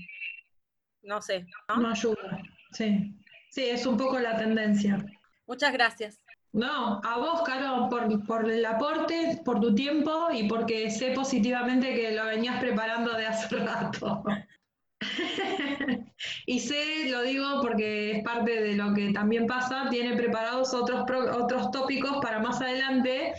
no 1.01 1.19
sé. 1.19 1.47
¿no? 1.67 1.89
ayuda, 1.89 2.43
sí. 2.71 3.11
Sí, 3.49 3.63
es 3.63 3.85
un 3.85 3.95
poco 3.95 4.19
la 4.19 4.35
tendencia. 4.35 4.97
Muchas 5.47 5.73
gracias. 5.73 6.19
No, 6.51 7.01
a 7.03 7.17
vos, 7.17 7.41
Caro, 7.43 7.89
por, 7.89 8.25
por, 8.25 8.49
el 8.49 8.65
aporte, 8.65 9.41
por 9.43 9.59
tu 9.59 9.75
tiempo 9.75 10.29
y 10.31 10.47
porque 10.47 10.89
sé 10.89 11.11
positivamente 11.11 11.93
que 11.93 12.11
lo 12.11 12.25
venías 12.25 12.59
preparando 12.61 13.11
de 13.13 13.25
hace 13.25 13.55
rato. 13.57 14.23
y 16.45 16.59
sé, 16.59 17.09
lo 17.09 17.23
digo 17.23 17.61
porque 17.61 18.11
es 18.11 18.23
parte 18.23 18.61
de 18.61 18.75
lo 18.75 18.93
que 18.93 19.11
también 19.11 19.47
pasa, 19.47 19.89
tiene 19.89 20.15
preparados 20.15 20.73
otros, 20.73 21.03
otros 21.33 21.71
tópicos 21.71 22.19
para 22.21 22.39
más 22.39 22.61
adelante, 22.61 23.33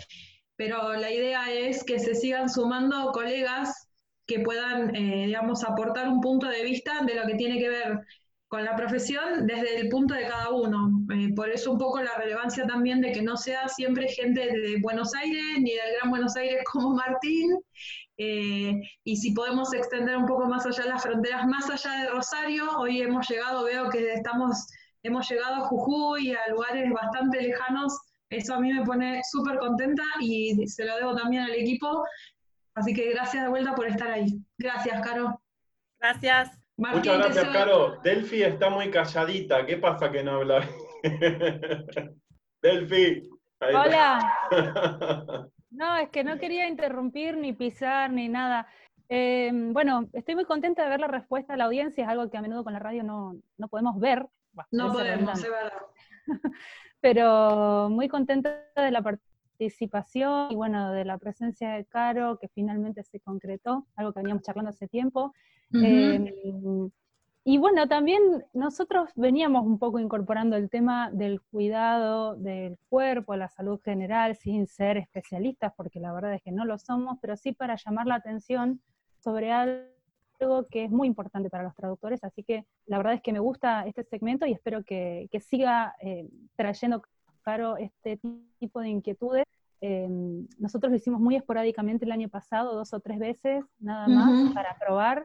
pero 0.56 0.94
la 0.94 1.10
idea 1.10 1.50
es 1.50 1.84
que 1.84 1.98
se 1.98 2.14
sigan 2.14 2.50
sumando 2.50 3.12
colegas 3.12 3.88
que 4.26 4.40
puedan, 4.40 4.94
eh, 4.94 5.26
digamos, 5.26 5.64
aportar 5.64 6.08
un 6.08 6.20
punto 6.20 6.48
de 6.48 6.62
vista 6.64 7.02
de 7.04 7.14
lo 7.14 7.26
que 7.26 7.36
tiene 7.36 7.58
que 7.58 7.68
ver 7.68 8.00
con 8.48 8.64
la 8.64 8.76
profesión 8.76 9.46
desde 9.46 9.80
el 9.80 9.88
punto 9.88 10.14
de 10.14 10.26
cada 10.26 10.50
uno. 10.50 10.90
Eh, 11.12 11.32
por 11.34 11.50
eso 11.50 11.72
un 11.72 11.78
poco 11.78 12.00
la 12.00 12.16
relevancia 12.16 12.66
también 12.66 13.00
de 13.00 13.12
que 13.12 13.22
no 13.22 13.36
sea 13.36 13.68
siempre 13.68 14.08
gente 14.08 14.40
de 14.40 14.78
Buenos 14.80 15.14
Aires 15.14 15.42
ni 15.58 15.70
del 15.70 15.94
Gran 15.98 16.10
Buenos 16.10 16.36
Aires 16.36 16.62
como 16.72 16.94
Martín. 16.94 17.58
Eh, 18.18 18.80
y 19.04 19.16
si 19.16 19.32
podemos 19.32 19.74
extender 19.74 20.16
un 20.16 20.26
poco 20.26 20.46
más 20.46 20.64
allá 20.64 20.84
de 20.84 20.90
las 20.90 21.02
fronteras, 21.02 21.46
más 21.46 21.68
allá 21.68 22.02
de 22.02 22.10
Rosario, 22.10 22.78
hoy 22.78 23.02
hemos 23.02 23.28
llegado, 23.28 23.64
veo 23.64 23.90
que 23.90 24.12
estamos, 24.12 24.66
hemos 25.02 25.28
llegado 25.28 25.56
a 25.56 25.68
Jujuy, 25.68 26.32
a 26.32 26.50
lugares 26.50 26.90
bastante 26.92 27.42
lejanos. 27.42 27.98
Eso 28.30 28.54
a 28.54 28.60
mí 28.60 28.72
me 28.72 28.84
pone 28.84 29.20
súper 29.30 29.58
contenta 29.58 30.02
y 30.20 30.66
se 30.66 30.84
lo 30.84 30.96
debo 30.96 31.14
también 31.14 31.42
al 31.42 31.54
equipo 31.54 32.04
Así 32.76 32.92
que 32.92 33.10
gracias 33.10 33.42
de 33.42 33.48
vuelta 33.48 33.74
por 33.74 33.86
estar 33.86 34.10
ahí. 34.10 34.26
Gracias, 34.58 35.00
Caro. 35.00 35.40
Gracias. 35.98 36.65
Muchas 36.76 37.18
gracias, 37.18 37.48
Caro. 37.48 37.98
Delphi 38.02 38.42
está 38.42 38.68
muy 38.70 38.90
calladita. 38.90 39.64
¿Qué 39.64 39.78
pasa 39.78 40.10
que 40.10 40.22
no 40.22 40.32
habla? 40.32 40.68
Delphi. 42.62 43.28
Hola. 43.60 44.32
No, 45.68 45.94
es 45.98 46.08
que 46.08 46.24
no 46.24 46.38
quería 46.38 46.66
interrumpir 46.68 47.36
ni 47.36 47.52
pisar 47.52 48.10
ni 48.10 48.30
nada. 48.30 48.66
Eh, 49.10 49.50
bueno, 49.52 50.08
estoy 50.14 50.34
muy 50.34 50.46
contenta 50.46 50.82
de 50.82 50.88
ver 50.88 51.00
la 51.00 51.06
respuesta 51.06 51.52
de 51.52 51.58
la 51.58 51.64
audiencia, 51.66 52.04
es 52.04 52.08
algo 52.08 52.30
que 52.30 52.38
a 52.38 52.40
menudo 52.40 52.64
con 52.64 52.72
la 52.72 52.78
radio 52.78 53.02
no, 53.02 53.34
podemos 53.68 54.00
ver. 54.00 54.26
no 54.70 54.90
podemos, 54.90 55.38
es 55.38 55.50
verdad. 55.50 55.72
Pero 57.00 57.90
muy 57.90 58.08
contenta 58.08 58.64
de 58.74 58.90
la 58.90 59.02
participación 59.02 59.36
participación 59.56 60.52
y 60.52 60.54
bueno, 60.54 60.92
de 60.92 61.04
la 61.04 61.16
presencia 61.18 61.70
de 61.70 61.86
Caro, 61.86 62.38
que 62.38 62.48
finalmente 62.48 63.02
se 63.02 63.20
concretó, 63.20 63.86
algo 63.96 64.12
que 64.12 64.20
veníamos 64.20 64.42
charlando 64.42 64.70
hace 64.70 64.86
tiempo. 64.86 65.32
Em, 65.72 66.90
y 67.44 67.58
bueno, 67.58 67.86
también 67.86 68.44
nosotros 68.52 69.10
veníamos 69.14 69.64
un 69.64 69.78
poco 69.78 69.98
incorporando 69.98 70.56
el 70.56 70.68
tema 70.68 71.10
del 71.12 71.40
cuidado 71.42 72.34
del 72.34 72.76
cuerpo, 72.88 73.36
la 73.36 73.48
salud 73.48 73.80
general, 73.84 74.36
sin 74.36 74.66
ser 74.66 74.96
especialistas, 74.96 75.72
porque 75.76 76.00
la 76.00 76.12
verdad 76.12 76.34
es 76.34 76.42
que 76.42 76.52
no 76.52 76.64
lo 76.64 76.78
somos, 76.78 77.18
pero 77.20 77.36
sí 77.36 77.52
para 77.52 77.76
llamar 77.76 78.06
la 78.06 78.16
atención 78.16 78.80
sobre 79.20 79.52
algo 79.52 80.66
que 80.70 80.84
es 80.84 80.90
muy 80.90 81.06
importante 81.06 81.48
para 81.48 81.64
los 81.64 81.74
traductores, 81.74 82.22
así 82.24 82.42
que 82.42 82.66
la 82.86 82.96
verdad 82.98 83.14
es 83.14 83.22
que 83.22 83.32
me 83.32 83.38
gusta 83.38 83.86
este 83.86 84.04
segmento 84.04 84.46
y 84.46 84.52
espero 84.52 84.82
que, 84.82 85.28
siga 85.40 85.94
eh, 86.00 86.28
trayendo 86.56 87.02
Caro 87.46 87.76
este 87.76 88.18
tipo 88.58 88.80
de 88.80 88.88
inquietudes. 88.88 89.44
Em, 89.80 90.48
nosotros 90.58 90.90
lo 90.90 90.96
hicimos 90.96 91.20
muy 91.20 91.36
esporádicamente 91.36 92.04
el 92.04 92.10
año 92.10 92.28
pasado, 92.28 92.74
dos 92.74 92.92
o 92.92 92.98
tres 92.98 93.20
veces, 93.20 93.64
nada 93.78 94.08
más, 94.08 94.52
para 94.52 94.76
probar, 94.80 95.24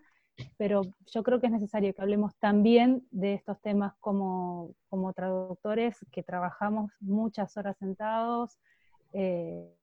pero 0.57 0.81
yo 1.07 1.23
creo 1.23 1.39
que 1.39 1.47
es 1.47 1.51
necesario 1.51 1.93
que 1.93 2.01
hablemos 2.01 2.35
también 2.37 3.05
de 3.11 3.33
estos 3.33 3.59
temas 3.61 3.93
como, 3.99 4.75
como 4.89 5.13
traductores, 5.13 5.97
que 6.11 6.23
trabajamos 6.23 6.91
muchas 6.99 7.55
horas 7.57 7.77
sentados, 7.77 8.57
eh, 9.13 9.73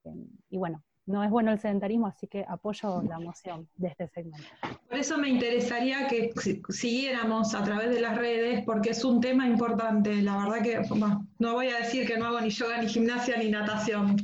y 0.50 0.56
bueno, 0.56 0.82
no 1.08 1.24
es 1.24 1.30
bueno 1.30 1.52
el 1.52 1.58
sedentarismo, 1.58 2.06
así 2.06 2.26
que 2.26 2.44
apoyo 2.46 3.02
la 3.02 3.18
moción 3.18 3.66
de 3.76 3.88
este 3.88 4.08
segmento. 4.08 4.46
Por 4.88 4.98
eso 4.98 5.16
me 5.16 5.30
interesaría 5.30 6.06
que 6.06 6.32
siguiéramos 6.68 7.54
a 7.54 7.64
través 7.64 7.90
de 7.90 8.00
las 8.00 8.16
redes, 8.16 8.62
porque 8.64 8.90
es 8.90 9.02
un 9.04 9.20
tema 9.20 9.46
importante. 9.46 10.14
La 10.22 10.36
verdad 10.36 10.62
que 10.62 10.82
no 11.38 11.54
voy 11.54 11.68
a 11.68 11.78
decir 11.78 12.06
que 12.06 12.18
no 12.18 12.26
hago 12.26 12.40
ni 12.42 12.50
yoga, 12.50 12.82
ni 12.82 12.88
gimnasia, 12.88 13.38
ni 13.38 13.50
natación. 13.50 14.16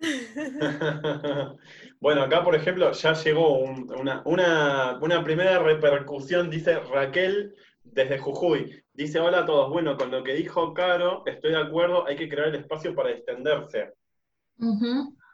bueno, 2.00 2.22
acá 2.22 2.44
por 2.44 2.54
ejemplo 2.54 2.92
ya 2.92 3.12
llegó 3.14 3.58
una, 3.58 4.22
una 4.24 5.24
primera 5.24 5.58
repercusión, 5.58 6.50
dice 6.50 6.78
Raquel 6.80 7.54
desde 7.92 8.18
Jujuy. 8.18 8.82
Dice, 8.92 9.20
hola 9.20 9.40
a 9.40 9.46
todos. 9.46 9.70
Bueno, 9.70 9.96
con 9.96 10.10
lo 10.10 10.22
que 10.22 10.34
dijo 10.34 10.74
Caro, 10.74 11.22
estoy 11.26 11.52
de 11.52 11.58
acuerdo, 11.58 12.06
hay 12.06 12.16
que 12.16 12.28
crear 12.28 12.48
el 12.48 12.56
espacio 12.56 12.94
para 12.94 13.10
extenderse. 13.10 13.92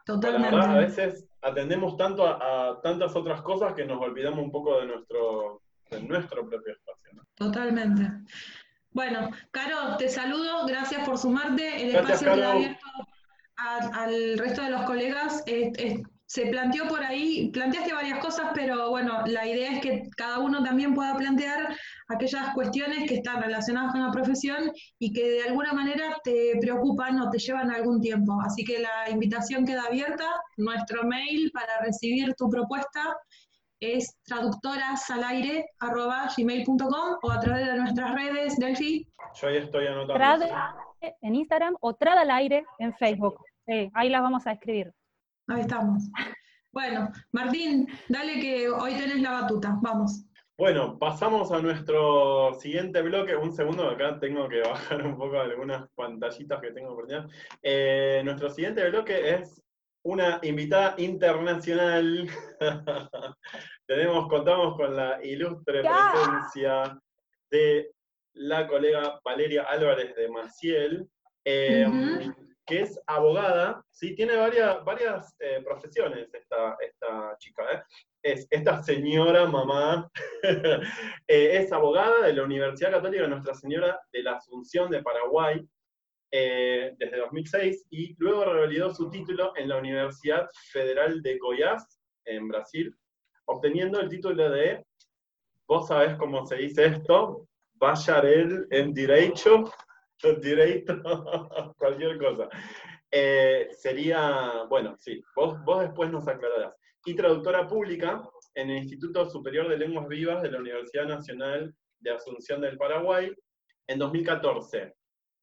Totalmente. 0.05 0.57
a 0.57 0.75
veces 0.75 1.27
atendemos 1.41 1.97
tanto 1.97 2.27
a, 2.27 2.81
tantas 2.83 3.17
otras 3.17 3.41
cosas 3.43 3.73
que 3.75 3.85
nos 3.85 4.01
olvidamos 4.01 4.41
un 4.41 4.51
poco 4.51 4.81
de 4.81 4.87
nuestro, 4.87 5.63
nuestro 6.07 6.49
propio 6.49 6.73
espacio. 6.73 7.25
Totalmente. 7.35 8.11
Bueno, 8.91 9.31
Caro, 9.51 9.97
te 9.97 10.09
saludo, 10.09 10.67
gracias 10.67 11.07
por 11.07 11.19
sumarte. 11.19 11.83
El 11.83 11.95
espacio 11.97 12.35
queda 12.35 12.53
abierto 12.53 12.87
al 13.57 14.39
resto 14.39 14.63
de 14.63 14.71
los 14.71 14.83
colegas. 14.83 15.43
se 16.27 16.47
planteó 16.47 16.89
por 16.89 17.05
ahí, 17.05 17.51
planteaste 17.53 17.93
varias 17.93 18.19
cosas, 18.19 18.47
pero 18.55 18.89
bueno, 18.91 19.23
la 19.27 19.47
idea 19.47 19.73
es 19.73 19.81
que 19.81 20.09
cada 20.17 20.39
uno 20.39 20.65
también 20.65 20.95
pueda 20.95 21.15
plantear 21.17 21.77
aquellas 22.09 22.55
cuestiones 22.55 23.07
que 23.09 23.17
están 23.17 23.43
relacionadas 23.43 23.93
con 23.93 24.01
la 24.03 24.11
profesión 24.11 24.73
y 24.99 25.13
que 25.13 25.31
de 25.31 25.43
alguna 25.45 25.73
manera 25.73 26.17
te 26.25 26.59
preocupan 26.61 27.21
o 27.21 27.31
te 27.31 27.39
llevan 27.39 27.71
algún 27.71 28.01
tiempo. 28.01 28.37
Así 28.45 28.65
que 28.65 28.81
la 28.81 29.09
invitación 29.11 29.65
queda 29.65 29.85
abierta. 29.85 30.29
Nuestro 30.57 31.05
mail 31.05 31.53
para 31.53 31.79
recibir 31.83 32.35
tu 32.35 32.49
propuesta 32.49 33.17
es 33.81 34.17
traductorasalaire.gmail.com 34.25 37.19
o 37.23 37.31
a 37.31 37.41
través 37.41 37.67
de 37.67 37.77
nuestras 37.77 38.15
redes, 38.15 38.57
Delphi. 38.57 39.07
Yo 39.35 39.49
ahí 39.49 39.59
estoy 39.59 39.87
anotando. 39.87 40.47
En 41.21 41.35
Instagram 41.35 41.77
o 41.81 41.95
Trad 41.95 42.19
al 42.19 42.31
aire 42.31 42.65
en 42.79 42.95
Facebook. 42.95 43.37
ahí 43.95 44.09
las 44.09 44.23
vamos 44.23 44.47
a 44.47 44.53
escribir. 44.53 44.93
Ahí 45.49 45.61
estamos. 45.61 46.05
Bueno, 46.73 47.13
Martín, 47.31 47.87
dale 48.09 48.41
que 48.41 48.69
hoy 48.69 48.95
tenés 48.95 49.21
la 49.21 49.43
batuta. 49.43 49.79
Vamos. 49.81 50.25
Bueno, 50.57 50.99
pasamos 50.99 51.51
a 51.53 51.61
nuestro 51.61 52.55
siguiente 52.55 53.03
bloque. 53.03 53.37
Un 53.37 53.53
segundo, 53.53 53.89
acá 53.89 54.19
tengo 54.19 54.49
que 54.49 54.61
bajar 54.61 55.05
un 55.07 55.17
poco 55.17 55.39
algunas 55.39 55.89
pantallitas 55.97 56.61
que 56.61 56.71
tengo 56.73 56.97
perdidas. 56.97 57.31
Eh, 57.63 58.23
nuestro 58.25 58.51
siguiente 58.51 58.89
bloque 58.89 59.35
es 59.35 59.63
una 60.05 60.39
invitada 60.43 60.95
internacional. 60.99 62.29
Tenemos, 63.87 64.29
contamos 64.29 64.77
con 64.77 64.95
la 64.95 65.25
ilustre 65.25 65.83
presencia 65.83 67.01
de 67.51 67.94
la 68.35 68.67
colega 68.67 69.21
Valeria 69.25 69.63
Álvarez 69.63 70.15
de 70.15 70.29
Maciel, 70.29 71.09
em, 71.45 72.35
que 72.67 72.81
es 72.81 73.01
abogada, 73.07 73.85
¿sí? 73.91 74.15
tiene 74.15 74.37
varias, 74.37 74.85
varias 74.85 75.37
eh, 75.39 75.61
profesiones 75.63 76.33
esta, 76.33 76.77
esta 76.81 77.37
chica. 77.39 77.63
¿eh? 77.73 77.83
Es 78.23 78.47
esta 78.51 78.83
señora 78.83 79.47
mamá, 79.47 80.11
eh, 80.43 81.59
es 81.59 81.73
abogada 81.73 82.27
de 82.27 82.33
la 82.33 82.43
Universidad 82.43 82.93
Católica 82.93 83.27
Nuestra 83.27 83.55
Señora 83.55 84.01
de 84.13 84.23
la 84.23 84.37
Asunción 84.37 84.91
de 84.91 85.03
Paraguay, 85.03 85.67
eh, 86.37 86.93
desde 86.99 87.19
2006 87.19 87.87
y 87.91 88.17
luego 88.19 88.45
revalidó 88.45 88.93
su 88.93 89.09
título 89.09 89.53
en 89.57 89.69
la 89.69 89.77
Universidad 89.77 90.49
Federal 90.73 91.23
de 91.23 91.39
Goiás, 91.39 92.01
en 92.25 92.49
Brasil, 92.49 92.93
obteniendo 93.45 94.01
el 94.01 94.09
título 94.09 94.51
de, 94.51 94.85
vos 95.69 95.87
sabés 95.87 96.17
cómo 96.17 96.45
se 96.45 96.57
dice 96.57 96.87
esto, 96.87 97.47
bacharel 97.75 98.67
en 98.71 98.95
Derecho, 98.95 99.65
Derecho, 100.23 101.03
cualquier 101.79 102.19
cosa. 102.19 102.49
Eh, 103.11 103.69
sería, 103.77 104.65
bueno, 104.69 104.97
sí, 104.99 105.23
vos, 105.37 105.63
vos 105.65 105.83
después 105.83 106.11
nos 106.11 106.27
aclararás. 106.27 106.75
Y 107.05 107.15
traductora 107.15 107.67
pública 107.67 108.23
en 108.55 108.71
el 108.71 108.79
Instituto 108.79 109.29
Superior 109.29 109.69
de 109.69 109.77
Lenguas 109.77 110.09
Vivas 110.09 110.43
de 110.43 110.51
la 110.51 110.59
Universidad 110.59 111.07
Nacional 111.07 111.75
de 112.01 112.11
Asunción 112.11 112.61
del 112.61 112.79
Paraguay 112.79 113.33
en 113.87 113.99
2014. 113.99 114.95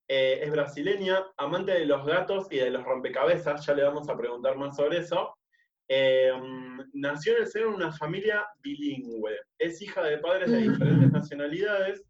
Eh, 0.07 0.41
es 0.43 0.51
brasileña, 0.51 1.23
amante 1.37 1.71
de 1.71 1.85
los 1.85 2.05
gatos 2.05 2.47
y 2.51 2.57
de 2.57 2.69
los 2.69 2.83
rompecabezas, 2.83 3.65
ya 3.65 3.73
le 3.73 3.83
vamos 3.83 4.09
a 4.09 4.17
preguntar 4.17 4.57
más 4.57 4.75
sobre 4.75 4.97
eso. 4.97 5.37
Eh, 5.87 6.31
nació 6.93 7.35
en 7.35 7.43
el 7.43 7.47
seno 7.47 7.69
de 7.69 7.75
una 7.75 7.91
familia 7.93 8.45
bilingüe. 8.59 9.39
Es 9.57 9.81
hija 9.81 10.03
de 10.03 10.17
padres 10.17 10.51
de 10.51 10.57
diferentes 10.69 11.11
nacionalidades, 11.11 12.03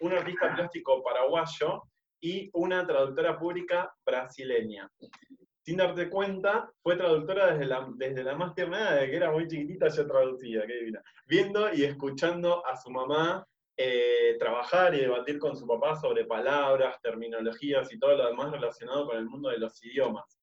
un 0.00 0.12
artista 0.12 0.54
plástico 0.54 1.02
paraguayo 1.02 1.82
y 2.20 2.50
una 2.54 2.86
traductora 2.86 3.38
pública 3.38 3.94
brasileña. 4.04 4.90
Sin 5.62 5.78
darte 5.78 6.08
cuenta, 6.08 6.70
fue 6.82 6.96
traductora 6.96 7.52
desde 7.52 7.66
la, 7.66 7.88
desde 7.96 8.22
la 8.22 8.36
más 8.36 8.54
tierna 8.54 8.94
de 8.94 9.10
que 9.10 9.16
era 9.16 9.32
muy 9.32 9.48
chiquitita, 9.48 9.88
ya 9.88 10.06
traducía, 10.06 10.66
qué 10.66 10.74
divina. 10.74 11.02
Viendo 11.26 11.72
y 11.74 11.84
escuchando 11.84 12.64
a 12.64 12.76
su 12.76 12.90
mamá 12.90 13.44
eh, 13.76 14.36
trabajar 14.38 14.94
y 14.94 15.00
debatir 15.00 15.38
con 15.38 15.56
su 15.56 15.66
papá 15.66 15.96
sobre 15.96 16.24
palabras, 16.24 17.00
terminologías 17.02 17.92
y 17.92 17.98
todo 17.98 18.16
lo 18.16 18.26
demás 18.28 18.52
relacionado 18.52 19.06
con 19.06 19.18
el 19.18 19.26
mundo 19.26 19.50
de 19.50 19.58
los 19.58 19.84
idiomas. 19.84 20.38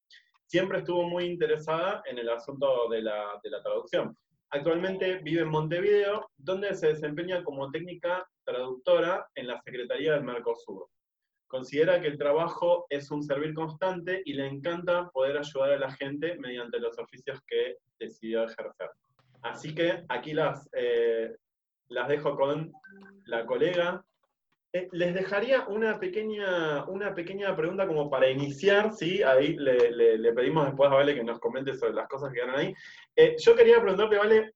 Siempre 0.45 0.79
estuvo 0.79 1.03
muy 1.03 1.25
interesada 1.25 2.03
en 2.05 2.19
el 2.19 2.29
asunto 2.29 2.87
de 2.89 3.01
la, 3.01 3.39
de 3.41 3.49
la 3.49 3.63
traducción. 3.63 4.15
Actualmente 4.55 5.17
vive 5.23 5.41
en 5.41 5.49
Montevideo, 5.49 6.29
donde 6.37 6.75
se 6.75 6.89
desempeña 6.89 7.43
como 7.43 7.71
técnica 7.71 8.23
traductora 8.45 9.27
en 9.33 9.47
la 9.47 9.59
Secretaría 9.59 10.13
del 10.13 10.23
Mercosur. 10.23 10.89
Considera 11.47 11.99
que 11.99 12.05
el 12.05 12.19
trabajo 12.19 12.85
es 12.87 13.09
un 13.09 13.23
servir 13.23 13.55
constante 13.55 14.21
y 14.25 14.33
le 14.33 14.45
encanta 14.45 15.09
poder 15.09 15.39
ayudar 15.39 15.71
a 15.71 15.79
la 15.79 15.91
gente 15.91 16.35
mediante 16.37 16.77
los 16.77 16.99
oficios 16.99 17.39
que 17.47 17.77
decidió 17.99 18.43
ejercer. 18.43 18.91
Así 19.41 19.73
que 19.73 20.03
aquí 20.07 20.33
las, 20.33 20.69
eh, 20.73 21.35
las 21.89 22.07
dejo 22.07 22.37
con 22.37 22.71
la 23.25 23.47
colega. 23.47 24.05
Eh, 24.71 24.87
les 24.91 25.13
dejaría 25.13 25.67
una 25.67 25.99
pequeña, 25.99 26.85
una 26.85 27.13
pequeña 27.13 27.55
pregunta 27.55 27.87
como 27.87 28.09
para 28.09 28.29
iniciar, 28.29 28.91
¿sí? 28.91 29.21
Ahí 29.21 29.55
le, 29.55 30.33
pedimos 30.33 30.65
después 30.65 30.91
a 30.91 30.95
Vale 30.95 31.15
que 31.15 31.23
nos 31.23 31.39
comente 31.39 31.75
sobre 31.75 31.93
las 31.93 32.07
cosas 32.07 32.29
que 32.29 32.39
quedaron 32.39 32.59
ahí. 32.59 32.73
Eh, 33.15 33.35
yo 33.39 33.55
quería 33.55 33.81
preguntarte, 33.81 34.17
Vale, 34.17 34.53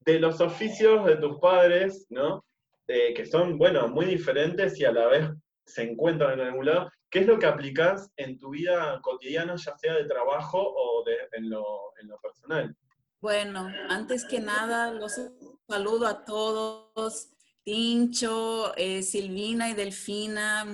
de 0.00 0.18
los 0.18 0.40
oficios 0.40 1.04
de 1.06 1.16
tus 1.16 1.38
padres, 1.38 2.06
¿no? 2.10 2.44
Eh, 2.88 3.14
que 3.14 3.26
son, 3.26 3.58
bueno, 3.58 3.86
muy 3.88 4.06
diferentes 4.06 4.78
y 4.80 4.84
a 4.84 4.92
la 4.92 5.06
vez 5.06 5.28
se 5.64 5.82
encuentran 5.82 6.40
en 6.40 6.46
algún 6.46 6.66
lado. 6.66 6.90
¿Qué 7.08 7.20
es 7.20 7.26
lo 7.26 7.38
que 7.38 7.46
aplicás 7.46 8.10
en 8.16 8.38
tu 8.38 8.50
vida 8.50 8.98
cotidiana, 9.02 9.54
ya 9.56 9.76
sea 9.76 9.94
de 9.94 10.04
trabajo 10.04 10.58
o 10.60 11.04
de, 11.04 11.16
en, 11.32 11.50
lo, 11.50 11.92
en 12.00 12.08
lo 12.08 12.18
personal? 12.18 12.74
Bueno, 13.20 13.68
antes 13.88 14.24
que 14.24 14.40
nada, 14.40 14.92
los 14.92 15.20
saludo 15.68 16.06
a 16.06 16.24
todos. 16.24 17.30
Tincho, 17.62 18.74
eh, 18.76 19.02
Silvina 19.02 19.68
y 19.68 19.74
Delfina, 19.74 20.66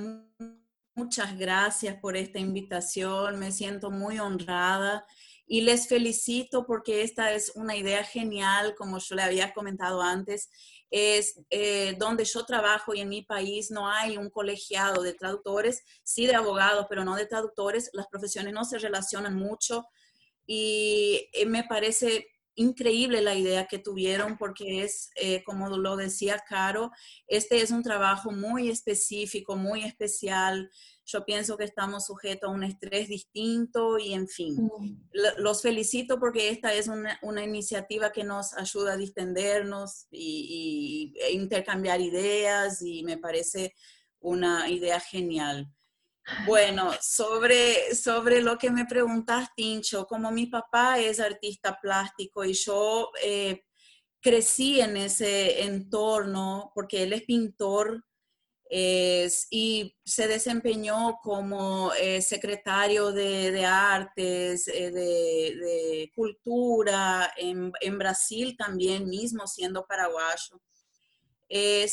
muchas 0.94 1.36
gracias 1.36 1.96
por 1.96 2.16
esta 2.16 2.38
invitación. 2.38 3.38
Me 3.38 3.50
siento 3.50 3.90
muy 3.90 4.18
honrada 4.18 5.04
y 5.46 5.60
les 5.60 5.86
felicito 5.88 6.66
porque 6.66 7.02
esta 7.02 7.32
es 7.32 7.52
una 7.54 7.76
idea 7.76 8.02
genial, 8.02 8.74
como 8.76 8.98
yo 8.98 9.14
le 9.14 9.22
había 9.22 9.54
comentado 9.54 10.02
antes. 10.02 10.50
Es 10.90 11.40
eh, 11.50 11.94
donde 11.98 12.24
yo 12.24 12.44
trabajo 12.44 12.94
y 12.94 13.00
en 13.00 13.08
mi 13.08 13.22
país 13.22 13.70
no 13.70 13.88
hay 13.88 14.16
un 14.16 14.30
colegiado 14.30 15.02
de 15.02 15.14
traductores, 15.14 15.82
sí 16.02 16.26
de 16.26 16.34
abogados, 16.34 16.86
pero 16.88 17.04
no 17.04 17.14
de 17.14 17.26
traductores. 17.26 17.90
Las 17.92 18.08
profesiones 18.08 18.52
no 18.52 18.64
se 18.64 18.78
relacionan 18.78 19.34
mucho 19.36 19.86
y 20.46 21.28
eh, 21.32 21.46
me 21.46 21.64
parece 21.64 22.28
increíble 22.56 23.20
la 23.20 23.34
idea 23.34 23.66
que 23.66 23.78
tuvieron 23.78 24.38
porque 24.38 24.82
es, 24.82 25.10
eh, 25.16 25.44
como 25.44 25.76
lo 25.76 25.96
decía 25.96 26.42
Caro, 26.48 26.90
este 27.26 27.60
es 27.60 27.70
un 27.70 27.82
trabajo 27.82 28.32
muy 28.32 28.68
específico, 28.70 29.56
muy 29.56 29.84
especial. 29.84 30.70
Yo 31.06 31.24
pienso 31.24 31.56
que 31.56 31.64
estamos 31.64 32.06
sujetos 32.06 32.50
a 32.50 32.52
un 32.52 32.64
estrés 32.64 33.08
distinto 33.08 33.96
y 33.96 34.12
en 34.12 34.26
fin, 34.26 34.56
mm. 34.56 35.06
los 35.38 35.62
felicito 35.62 36.18
porque 36.18 36.50
esta 36.50 36.74
es 36.74 36.88
una, 36.88 37.18
una, 37.22 37.44
iniciativa 37.44 38.10
que 38.10 38.24
nos 38.24 38.52
ayuda 38.54 38.94
a 38.94 38.96
distendernos 38.96 40.08
y, 40.10 41.14
y, 41.16 41.20
e 41.22 41.32
intercambiar 41.32 42.00
ideas 42.00 42.82
y 42.82 43.04
me 43.04 43.18
parece 43.18 43.72
una 44.18 44.68
idea 44.68 44.98
genial. 44.98 45.70
Bueno, 46.44 46.92
sobre, 47.00 47.94
sobre 47.94 48.42
lo 48.42 48.58
que 48.58 48.70
me 48.70 48.84
preguntas, 48.84 49.48
Tincho, 49.54 50.06
como 50.06 50.32
mi 50.32 50.46
papá 50.46 50.98
es 50.98 51.20
artista 51.20 51.78
plástico 51.80 52.44
y 52.44 52.52
yo 52.52 53.12
eh, 53.22 53.62
crecí 54.20 54.80
en 54.80 54.96
ese 54.96 55.62
entorno 55.62 56.72
porque 56.74 57.04
él 57.04 57.12
es 57.12 57.22
pintor 57.22 58.04
y 58.68 59.96
se 60.04 60.26
desempeñó 60.26 61.18
como 61.22 61.92
eh, 61.94 62.20
secretario 62.20 63.12
de, 63.12 63.64
artes, 63.64 64.66
eh, 64.68 64.90
de, 64.90 66.12
cultura 66.14 67.32
en, 67.36 67.72
en 67.80 67.98
Brasil 67.98 68.56
también 68.56 69.08
mismo 69.08 69.46
siendo 69.46 69.86
paraguayo 69.86 70.60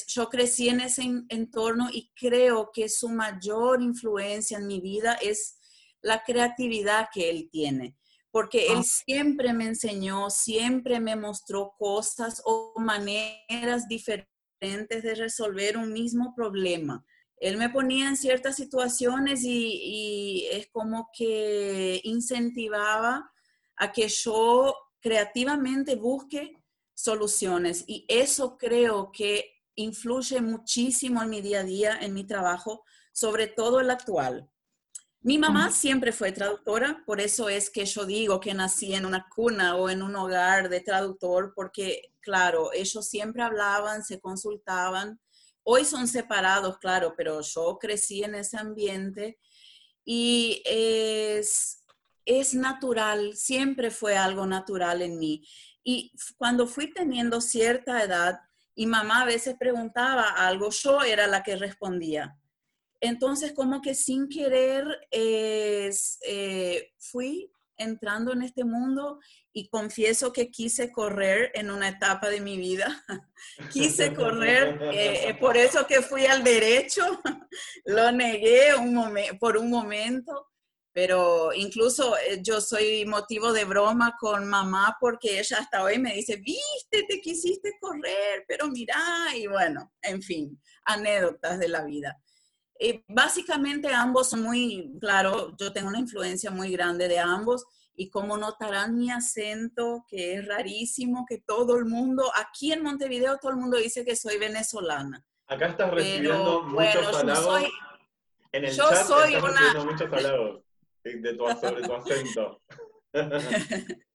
yo 0.07 0.29
crecí 0.29 0.69
en 0.69 0.81
ese 0.81 1.03
entorno 1.29 1.89
y 1.91 2.11
creo 2.15 2.71
que 2.73 2.89
su 2.89 3.09
mayor 3.09 3.81
influencia 3.81 4.57
en 4.57 4.67
mi 4.67 4.81
vida 4.81 5.13
es 5.21 5.57
la 6.01 6.23
creatividad 6.23 7.09
que 7.13 7.29
él 7.29 7.49
tiene, 7.51 7.95
porque 8.31 8.67
él 8.67 8.79
ah. 8.79 8.83
siempre 8.83 9.53
me 9.53 9.65
enseñó, 9.65 10.29
siempre 10.29 10.99
me 10.99 11.15
mostró 11.15 11.73
cosas 11.77 12.41
o 12.45 12.73
maneras 12.77 13.87
diferentes 13.87 14.32
de 15.03 15.15
resolver 15.15 15.77
un 15.77 15.91
mismo 15.91 16.33
problema. 16.35 17.05
Él 17.37 17.57
me 17.57 17.69
ponía 17.69 18.07
en 18.07 18.15
ciertas 18.15 18.55
situaciones 18.55 19.43
y, 19.43 19.79
y 19.83 20.47
es 20.51 20.67
como 20.71 21.09
que 21.17 21.99
incentivaba 22.03 23.29
a 23.75 23.91
que 23.91 24.07
yo 24.07 24.75
creativamente 25.01 25.95
busque 25.95 26.63
soluciones 26.93 27.83
y 27.87 28.05
eso 28.07 28.57
creo 28.57 29.11
que 29.11 29.53
influye 29.75 30.41
muchísimo 30.41 31.21
en 31.21 31.29
mi 31.29 31.41
día 31.41 31.59
a 31.59 31.63
día, 31.63 31.97
en 31.99 32.13
mi 32.13 32.23
trabajo, 32.25 32.83
sobre 33.11 33.47
todo 33.47 33.81
el 33.81 33.89
actual. 33.89 34.49
Mi 35.23 35.37
mamá 35.37 35.71
siempre 35.71 36.11
fue 36.11 36.31
traductora, 36.31 37.01
por 37.05 37.21
eso 37.21 37.47
es 37.49 37.69
que 37.69 37.85
yo 37.85 38.05
digo 38.05 38.39
que 38.39 38.53
nací 38.53 38.93
en 38.93 39.05
una 39.05 39.27
cuna 39.33 39.77
o 39.77 39.89
en 39.89 40.01
un 40.01 40.15
hogar 40.15 40.69
de 40.69 40.81
traductor, 40.81 41.53
porque 41.55 42.13
claro, 42.19 42.71
ellos 42.73 43.07
siempre 43.07 43.41
hablaban, 43.41 44.03
se 44.03 44.19
consultaban 44.19 45.19
Hoy 45.65 45.85
son 45.85 46.07
separados, 46.07 46.77
claro, 46.77 47.13
pero 47.15 47.39
yo 47.41 47.77
crecí 47.79 48.21
en 48.23 48.35
ese 48.35 48.57
ambiente 48.57 49.39
y 50.03 50.61
es, 50.65 51.85
es 52.25 52.53
natural, 52.53 53.33
siempre 53.37 53.89
fue 53.89 54.17
algo 54.17 54.45
natural 54.45 55.01
en 55.01 55.17
mí. 55.17 55.47
Y 55.81 56.11
cuando 56.37 56.67
fui 56.67 56.93
teniendo 56.93 57.39
cierta 57.39 58.03
edad 58.03 58.39
y 58.75 58.87
mamá 58.87 59.21
a 59.21 59.25
veces 59.25 59.55
preguntaba 59.57 60.31
algo, 60.31 60.69
yo 60.69 61.01
era 61.01 61.27
la 61.27 61.43
que 61.43 61.55
respondía. 61.55 62.37
Entonces, 63.03 63.51
como 63.51 63.81
que 63.81 63.95
sin 63.95 64.29
querer 64.29 64.85
eh, 65.11 65.91
fui 66.97 67.51
entrando 67.75 68.31
en 68.31 68.43
este 68.43 68.63
mundo 68.63 69.19
y 69.51 69.67
confieso 69.67 70.31
que 70.31 70.49
quise 70.49 70.89
correr 70.89 71.51
en 71.53 71.69
una 71.69 71.89
etapa 71.89 72.29
de 72.29 72.39
mi 72.39 72.55
vida. 72.57 73.03
quise 73.73 74.13
correr, 74.13 74.81
eh, 74.81 75.27
eh, 75.27 75.33
por 75.35 75.57
eso 75.57 75.85
que 75.85 76.01
fui 76.01 76.25
al 76.25 76.45
derecho, 76.45 77.03
lo 77.85 78.09
negué 78.13 78.73
un 78.75 79.11
por 79.37 79.57
un 79.57 79.69
momento, 79.69 80.47
pero 80.93 81.51
incluso 81.53 82.15
eh, 82.17 82.39
yo 82.41 82.61
soy 82.61 83.05
motivo 83.05 83.51
de 83.51 83.65
broma 83.65 84.15
con 84.17 84.47
mamá 84.47 84.95
porque 84.99 85.39
ella 85.39 85.57
hasta 85.59 85.83
hoy 85.83 85.99
me 85.99 86.13
dice, 86.13 86.37
viste, 86.37 87.03
te 87.07 87.19
quisiste 87.19 87.73
correr, 87.81 88.45
pero 88.47 88.67
mira, 88.69 88.95
y 89.35 89.47
bueno, 89.47 89.91
en 90.01 90.21
fin, 90.21 90.61
anécdotas 90.85 91.59
de 91.59 91.67
la 91.67 91.83
vida. 91.83 92.17
Básicamente 93.07 93.93
ambos 93.93 94.29
son 94.29 94.43
muy, 94.43 94.91
claro, 94.99 95.55
yo 95.57 95.71
tengo 95.71 95.89
una 95.89 95.99
influencia 95.99 96.51
muy 96.51 96.71
grande 96.71 97.07
de 97.07 97.19
ambos 97.19 97.65
y 97.95 98.09
como 98.09 98.37
notarán 98.37 98.97
mi 98.97 99.11
acento, 99.11 100.05
que 100.07 100.35
es 100.35 100.47
rarísimo, 100.47 101.25
que 101.27 101.39
todo 101.39 101.77
el 101.77 101.85
mundo, 101.85 102.31
aquí 102.35 102.73
en 102.73 102.83
Montevideo 102.83 103.37
todo 103.37 103.51
el 103.51 103.57
mundo 103.57 103.77
dice 103.77 104.03
que 104.03 104.15
soy 104.15 104.37
venezolana. 104.37 105.23
Acá 105.47 105.67
estás 105.67 105.91
recibiendo 105.91 106.63
muchos 106.63 107.17
halagos. 107.17 107.63
en 108.51 108.65
el 108.65 108.73
yo 108.73 108.89
chat 108.89 109.05
soy 109.05 109.35
estás 109.35 109.43
una... 109.43 109.59
recibiendo 109.59 109.91
muchos 109.91 110.13
halagos 110.13 110.63
de 111.03 111.33
tu, 111.33 111.45
sobre 111.59 111.81
tu 111.83 111.93
acento. 111.93 112.61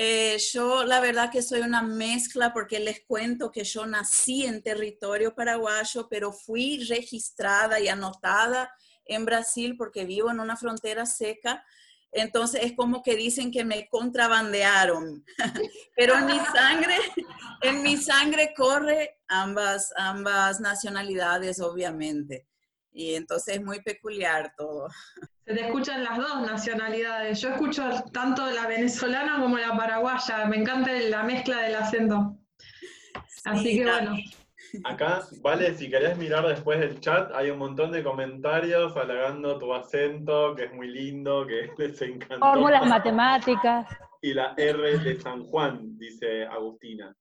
Eh, 0.00 0.38
yo 0.52 0.84
la 0.84 1.00
verdad 1.00 1.28
que 1.30 1.42
soy 1.42 1.60
una 1.60 1.82
mezcla 1.82 2.52
porque 2.52 2.78
les 2.78 3.04
cuento 3.04 3.50
que 3.50 3.64
yo 3.64 3.84
nací 3.84 4.44
en 4.44 4.62
territorio 4.62 5.34
paraguayo, 5.34 6.06
pero 6.08 6.32
fui 6.32 6.84
registrada 6.84 7.80
y 7.80 7.88
anotada 7.88 8.70
en 9.06 9.24
Brasil 9.24 9.76
porque 9.76 10.04
vivo 10.04 10.30
en 10.30 10.38
una 10.38 10.56
frontera 10.56 11.04
seca 11.04 11.64
entonces 12.12 12.62
es 12.62 12.72
como 12.74 13.02
que 13.02 13.16
dicen 13.16 13.50
que 13.50 13.64
me 13.64 13.88
contrabandearon. 13.88 15.24
Pero 15.96 16.14
en 16.14 16.26
mi 16.26 16.38
sangre, 16.54 16.96
en 17.62 17.82
mi 17.82 17.96
sangre 17.96 18.54
corre 18.56 19.18
ambas, 19.28 19.92
ambas 19.96 20.60
nacionalidades, 20.60 21.60
obviamente. 21.60 22.46
Y 22.90 23.14
entonces 23.14 23.56
es 23.56 23.62
muy 23.62 23.82
peculiar 23.82 24.54
todo. 24.56 24.88
Se 25.48 25.54
te 25.54 25.62
escuchan 25.62 26.04
las 26.04 26.18
dos 26.18 26.42
nacionalidades. 26.42 27.40
Yo 27.40 27.48
escucho 27.48 27.82
tanto 28.12 28.44
la 28.50 28.66
venezolana 28.66 29.40
como 29.40 29.56
la 29.56 29.74
paraguaya. 29.74 30.44
Me 30.44 30.58
encanta 30.58 30.92
la 30.92 31.22
mezcla 31.22 31.62
del 31.62 31.76
acento. 31.76 32.36
Así 33.46 33.78
que 33.78 33.84
bueno. 33.84 34.14
Acá, 34.84 35.22
vale, 35.40 35.74
si 35.74 35.88
querés 35.88 36.18
mirar 36.18 36.46
después 36.46 36.80
del 36.80 37.00
chat, 37.00 37.32
hay 37.34 37.48
un 37.48 37.56
montón 37.60 37.92
de 37.92 38.04
comentarios 38.04 38.94
halagando 38.94 39.58
tu 39.58 39.72
acento, 39.72 40.54
que 40.54 40.64
es 40.64 40.74
muy 40.74 40.88
lindo, 40.88 41.46
que 41.46 41.72
les 41.78 42.02
encantó. 42.02 42.44
Fórmulas 42.44 42.86
matemáticas. 42.86 43.86
Y 44.20 44.34
la 44.34 44.52
R 44.54 44.98
de 44.98 45.18
San 45.18 45.44
Juan, 45.44 45.96
dice 45.96 46.44
Agustina. 46.44 47.16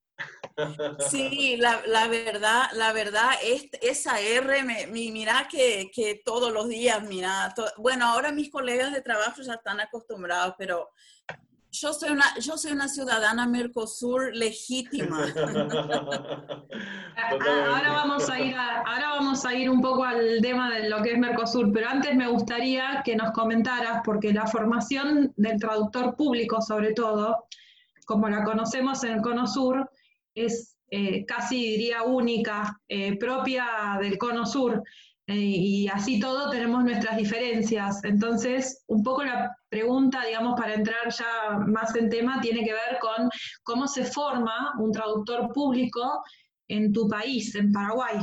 Sí, 1.09 1.57
la, 1.57 1.81
la 1.85 2.07
verdad, 2.07 2.63
la 2.73 2.91
verdad, 2.91 3.29
es, 3.43 3.69
esa 3.81 4.19
R, 4.19 4.63
me, 4.63 4.87
mira 4.87 5.47
que, 5.49 5.91
que, 5.93 6.21
todos 6.25 6.51
los 6.51 6.67
días, 6.67 7.03
mira, 7.03 7.53
bueno, 7.77 8.07
ahora 8.07 8.31
mis 8.31 8.49
colegas 8.49 8.91
de 8.91 9.01
trabajo 9.01 9.41
ya 9.43 9.53
están 9.53 9.79
acostumbrados, 9.79 10.55
pero 10.57 10.89
yo 11.71 11.93
soy 11.93 12.09
una, 12.09 12.25
yo 12.39 12.57
soy 12.57 12.71
una 12.71 12.87
ciudadana 12.87 13.45
Mercosur 13.45 14.33
legítima. 14.35 15.25
ahora, 17.15 17.91
vamos 17.91 18.29
a 18.29 18.39
ir 18.39 18.55
ahora 18.55 19.09
vamos 19.09 19.45
a 19.45 19.53
ir 19.53 19.69
un 19.69 19.81
poco 19.81 20.03
al 20.03 20.39
tema 20.41 20.73
de 20.73 20.89
lo 20.89 21.01
que 21.01 21.11
es 21.13 21.19
Mercosur, 21.19 21.71
pero 21.71 21.89
antes 21.89 22.15
me 22.15 22.27
gustaría 22.27 23.01
que 23.05 23.15
nos 23.15 23.31
comentaras, 23.31 24.01
porque 24.03 24.33
la 24.33 24.47
formación 24.47 25.33
del 25.35 25.59
traductor 25.59 26.15
público, 26.15 26.61
sobre 26.61 26.93
todo, 26.93 27.45
como 28.05 28.29
la 28.29 28.43
conocemos 28.43 29.03
en 29.03 29.13
el 29.13 29.21
Cono 29.21 29.45
Sur, 29.45 29.91
es 30.45 30.77
eh, 30.89 31.25
casi 31.25 31.71
diría 31.71 32.03
única, 32.03 32.79
eh, 32.87 33.17
propia 33.17 33.97
del 33.99 34.17
Cono 34.17 34.45
Sur. 34.45 34.83
Eh, 35.29 35.35
y 35.35 35.87
así 35.89 36.21
todo 36.21 36.49
tenemos 36.49 36.85
nuestras 36.85 37.17
diferencias. 37.17 38.01
Entonces, 38.05 38.83
un 38.87 39.03
poco 39.03 39.23
la 39.23 39.53
pregunta, 39.67 40.23
digamos, 40.25 40.57
para 40.57 40.73
entrar 40.73 41.11
ya 41.11 41.57
más 41.67 41.93
en 41.95 42.09
tema, 42.09 42.39
tiene 42.39 42.63
que 42.63 42.71
ver 42.71 42.97
con 43.01 43.29
cómo 43.63 43.87
se 43.87 44.05
forma 44.05 44.73
un 44.79 44.93
traductor 44.93 45.51
público 45.51 46.23
en 46.69 46.93
tu 46.93 47.09
país, 47.09 47.53
en 47.55 47.73
Paraguay. 47.73 48.19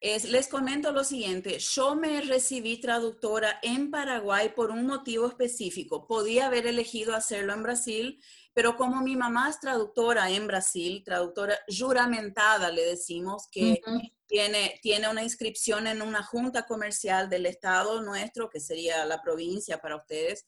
les 0.00 0.46
comento 0.48 0.92
lo 0.92 1.02
siguiente, 1.02 1.58
yo 1.58 1.96
me 1.96 2.20
recibí 2.20 2.80
traductora 2.80 3.58
en 3.62 3.90
Paraguay 3.90 4.52
por 4.54 4.70
un 4.70 4.86
motivo 4.86 5.26
específico. 5.26 6.06
Podía 6.06 6.46
haber 6.46 6.68
elegido 6.68 7.16
hacerlo 7.16 7.52
en 7.52 7.64
Brasil, 7.64 8.20
pero 8.56 8.74
como 8.74 9.02
mi 9.02 9.16
mamá 9.16 9.50
es 9.50 9.60
traductora 9.60 10.30
en 10.30 10.46
Brasil, 10.46 11.02
traductora 11.04 11.58
juramentada, 11.68 12.70
le 12.70 12.86
decimos, 12.86 13.48
que 13.52 13.82
tiene, 14.26 14.80
tiene 14.80 15.10
una 15.10 15.22
inscripción 15.22 15.86
en 15.86 16.00
una 16.00 16.22
junta 16.22 16.64
comercial 16.64 17.28
del 17.28 17.44
estado 17.44 18.00
nuestro, 18.00 18.48
que 18.48 18.58
sería 18.58 19.04
la 19.04 19.20
provincia 19.20 19.76
para 19.76 19.96
ustedes, 19.96 20.46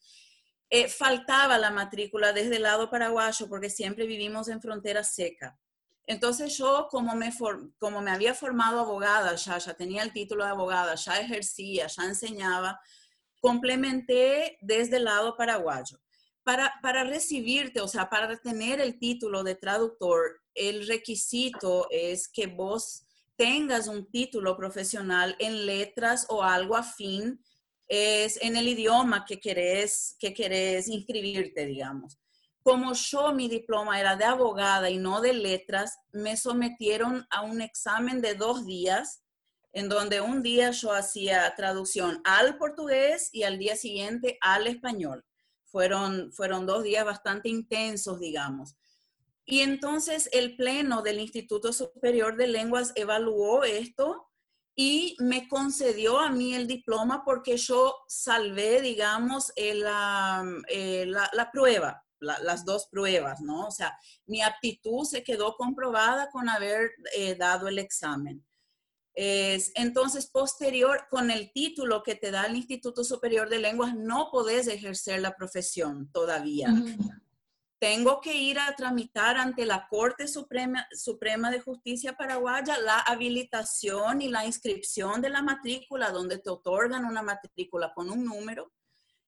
eh, 0.71 0.88
faltaba 0.88 1.59
la 1.59 1.71
matrícula 1.71 2.33
desde 2.33 2.57
el 2.57 2.62
lado 2.62 2.88
paraguayo 2.88 3.47
porque 3.47 3.68
siempre 3.68 4.07
vivimos 4.07 4.49
en 4.49 4.62
frontera 4.62 5.05
seca. 5.05 5.61
Entonces 6.07 6.57
yo, 6.57 6.88
como 6.90 7.14
me, 7.14 7.31
como 7.79 8.01
me 8.01 8.11
había 8.11 8.33
formado 8.33 8.81
abogada, 8.81 9.35
ya, 9.35 9.59
ya 9.59 9.75
tenía 9.75 10.03
el 10.03 10.14
título 10.14 10.44
de 10.44 10.51
abogada, 10.51 10.94
ya 10.94 11.21
ejercía, 11.21 11.88
ya 11.88 12.05
enseñaba, 12.05 12.81
complementé 13.38 14.57
desde 14.62 14.97
el 14.97 15.05
lado 15.05 15.37
paraguayo. 15.37 16.01
Para, 16.80 17.04
recibirte, 17.04 17.82
o 17.82 17.88
sea, 17.88 18.08
para 18.08 18.34
tener 18.38 18.80
el 18.80 18.98
título 18.98 19.44
de 19.44 19.54
traductor, 19.54 20.40
el 20.54 20.88
requisito 20.88 21.87
es 21.90 22.26
que 22.26 22.46
vos 22.46 23.04
tengas 23.37 23.87
un 23.87 24.11
título 24.11 24.56
profesional 24.56 25.37
en 25.40 25.66
letras 25.66 26.24
o 26.30 26.42
algo 26.42 26.74
afín 26.74 27.44
es 27.87 28.38
en 28.40 28.56
el 28.56 28.66
idioma 28.66 29.26
que 29.26 29.38
querés, 29.38 30.16
que 30.18 30.32
querés 30.32 30.88
inscribirte, 30.88 31.66
digamos. 31.66 32.16
Como 32.62 32.94
yo 32.94 33.34
mi 33.34 33.50
diploma 33.50 34.00
era 34.00 34.16
de 34.16 34.24
abogada 34.24 34.88
y 34.88 34.96
no 34.96 35.20
de 35.20 35.34
letras, 35.34 35.98
me 36.12 36.34
sometieron 36.38 37.26
a 37.28 37.42
un 37.42 37.61
examen 37.61 38.22
de 38.22 38.34
dos 38.34 38.64
días, 38.64 39.22
en 39.74 39.90
donde 39.90 40.22
un 40.22 40.42
día 40.42 40.70
yo 40.70 40.94
hacía 40.94 41.54
traducción 41.56 42.22
al 42.24 42.56
portugués 42.56 43.28
y 43.34 43.42
al 43.42 43.58
día 43.58 43.76
siguiente 43.76 44.38
al 44.40 44.66
español. 44.66 45.28
Fueron, 45.70 46.33
fueron 46.33 46.66
dos 46.66 46.83
días 46.83 47.04
bastante 47.04 47.48
intensos, 47.48 48.20
digamos. 48.20 48.76
Y 49.44 49.61
entonces 49.61 50.28
el 50.33 50.57
Pleno 50.57 51.02
del 51.02 51.20
Instituto 51.20 51.72
Superior 51.72 52.37
de 52.37 52.48
Lenguas 52.48 52.92
evaluó 52.96 53.64
esto 53.64 54.28
y 54.74 55.16
me 55.18 55.48
concedió 55.48 56.20
a 56.20 56.31
mí 56.31 56.54
el 56.54 56.66
diploma 56.66 57.24
porque 57.24 57.57
yo 57.57 57.96
salvé, 58.07 58.81
digamos, 58.81 59.52
la, 59.57 60.44
la, 61.33 61.50
prueba, 61.50 62.04
las 62.20 62.64
dos 62.64 62.87
pruebas, 62.88 63.40
¿no? 63.40 63.66
O 63.66 63.70
sea, 63.70 63.98
mi 64.26 64.42
aptitud 64.42 65.04
se 65.04 65.24
quedó 65.24 65.57
comprobada 65.57 66.31
con 66.31 66.48
haber 66.48 66.90
eh, 67.16 67.35
dado 67.35 67.68
el 67.68 67.78
examen. 67.78 68.44
Es, 69.20 69.72
entonces, 69.74 70.26
posterior, 70.26 71.07
con 71.11 71.33
el 71.33 71.50
título 71.52 72.04
que 72.04 72.14
te 72.14 72.31
da 72.31 72.46
el 72.46 72.54
Instituto 72.54 73.02
Superior 73.02 73.48
de 73.48 73.59
Lenguas, 73.59 73.96
no 73.96 74.28
podés 74.31 74.68
ejercer 74.68 75.20
la 75.20 75.35
profesión 75.35 76.09
todavía 76.12 76.72
tengo 77.78 78.20
que 78.20 78.35
ir 78.35 78.59
a 78.59 78.74
tramitar 78.74 79.37
ante 79.37 79.64
la 79.64 79.87
Corte 79.88 80.26
Suprema, 80.26 80.87
Suprema 80.92 81.50
de 81.50 81.61
Justicia 81.61 82.16
Paraguaya 82.16 82.78
la 82.78 82.98
habilitación 83.00 84.20
y 84.20 84.28
la 84.28 84.44
inscripción 84.44 85.20
de 85.20 85.31
la 85.31 85.42
matrícula, 85.42 86.11
donde 86.11 86.38
te 86.38 86.50
otorgan 86.50 87.04
una 87.04 87.22
matrícula 87.22 87.92
con 87.94 88.11
un 88.11 88.24
número 88.24 88.72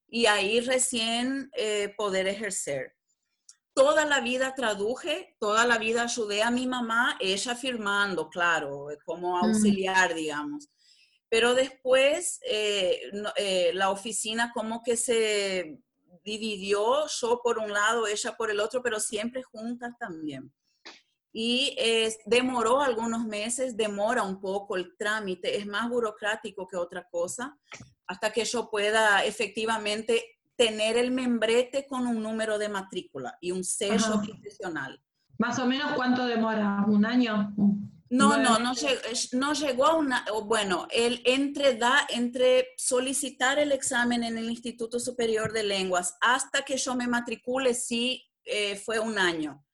y 0.09 0.27
ahí 0.27 0.61
recién 0.61 1.51
eh, 1.57 1.95
poder 1.97 2.27
ejercer. 2.27 2.97
Toda 3.81 4.05
la 4.05 4.21
vida 4.21 4.55
traduje, 4.55 5.37
toda 5.41 5.65
la 5.65 5.79
vida 5.79 6.03
ayudé 6.03 6.43
a 6.43 6.51
mi 6.51 6.67
mamá, 6.67 7.17
ella 7.19 7.55
firmando, 7.55 8.29
claro, 8.29 8.89
como 9.07 9.39
auxiliar, 9.39 10.15
digamos. 10.15 10.69
Pero 11.31 11.55
después 11.55 12.41
eh, 12.47 13.01
eh, 13.37 13.71
la 13.73 13.89
oficina 13.89 14.53
como 14.53 14.83
que 14.83 14.99
se 14.99 15.79
dividió 16.23 17.07
yo 17.07 17.41
por 17.43 17.57
un 17.57 17.73
lado, 17.73 18.07
ella 18.07 18.37
por 18.37 18.51
el 18.51 18.61
otro, 18.61 18.83
pero 18.83 19.01
siempre 19.01 19.43
juntas 19.43 19.95
también. 19.99 20.53
y 21.33 21.75
demoró 22.27 22.83
algunos 22.83 23.25
meses, 23.25 23.79
demora 23.79 24.23
un 24.25 24.43
poco 24.43 24.77
el 24.77 24.95
trámite, 24.99 25.57
es 25.57 25.65
más 25.67 25.89
burocrático 25.89 26.69
que 26.69 26.77
otra 26.77 27.09
cosa, 27.09 27.59
hasta 28.07 28.31
que 28.31 28.45
yo 28.45 28.69
pueda 28.69 29.25
efectivamente 29.25 30.40
tener 30.61 30.99
el 30.99 31.11
membrete 31.11 31.87
con 31.87 32.07
un 32.07 32.23
número 32.23 32.59
de 32.59 32.69
matrícula 32.69 33.39
y 33.41 33.51
un 33.51 33.65
sello 33.65 34.21
profesional. 34.23 35.03
¿Más 35.39 35.59
o 35.59 35.65
menos 35.65 35.93
cuánto 35.97 36.27
demora? 36.27 36.85
¿Un 36.87 37.07
año? 37.07 37.55
No, 38.11 38.37
no, 38.37 38.59
no, 38.59 38.75
no 39.33 39.53
llegó 39.55 39.87
a 39.87 39.95
una, 39.95 40.27
bueno, 40.45 40.87
el 40.91 41.23
entre, 41.25 41.77
da, 41.77 42.07
entre 42.11 42.75
solicitar 42.77 43.59
el 43.59 43.73
examen 43.73 44.23
en 44.23 44.37
el 44.37 44.51
Instituto 44.51 45.01
Superior 45.01 45.51
de 45.55 45.63
Lenguas 45.63 46.19
hasta 46.21 46.61
que 46.61 46.77
yo 46.77 46.95
me 46.95 47.07
matricule, 47.07 47.73
sí, 47.73 48.23
eh, 48.45 48.77
fue 48.77 48.99
un 48.99 49.19
año 49.19 49.65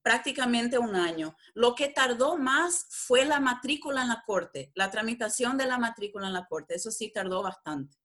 prácticamente 0.00 0.78
un 0.78 0.96
año. 0.96 1.36
Lo 1.52 1.74
que 1.74 1.88
tardó 1.88 2.38
más 2.38 2.86
fue 2.88 3.26
la 3.26 3.40
matrícula 3.40 4.00
en 4.00 4.08
la 4.08 4.22
corte, 4.24 4.72
la 4.74 4.90
tramitación 4.90 5.58
de 5.58 5.66
la 5.66 5.76
matrícula 5.76 6.28
en 6.28 6.32
la 6.32 6.46
corte. 6.46 6.76
Eso 6.76 6.90
sí 6.90 7.12
tardó 7.12 7.42
bastante. 7.42 7.98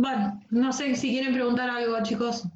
Bueno, 0.00 0.40
no 0.48 0.72
sé 0.72 0.94
si 0.94 1.10
quieren 1.10 1.34
preguntar 1.34 1.68
algo, 1.68 2.02
chicos. 2.02 2.48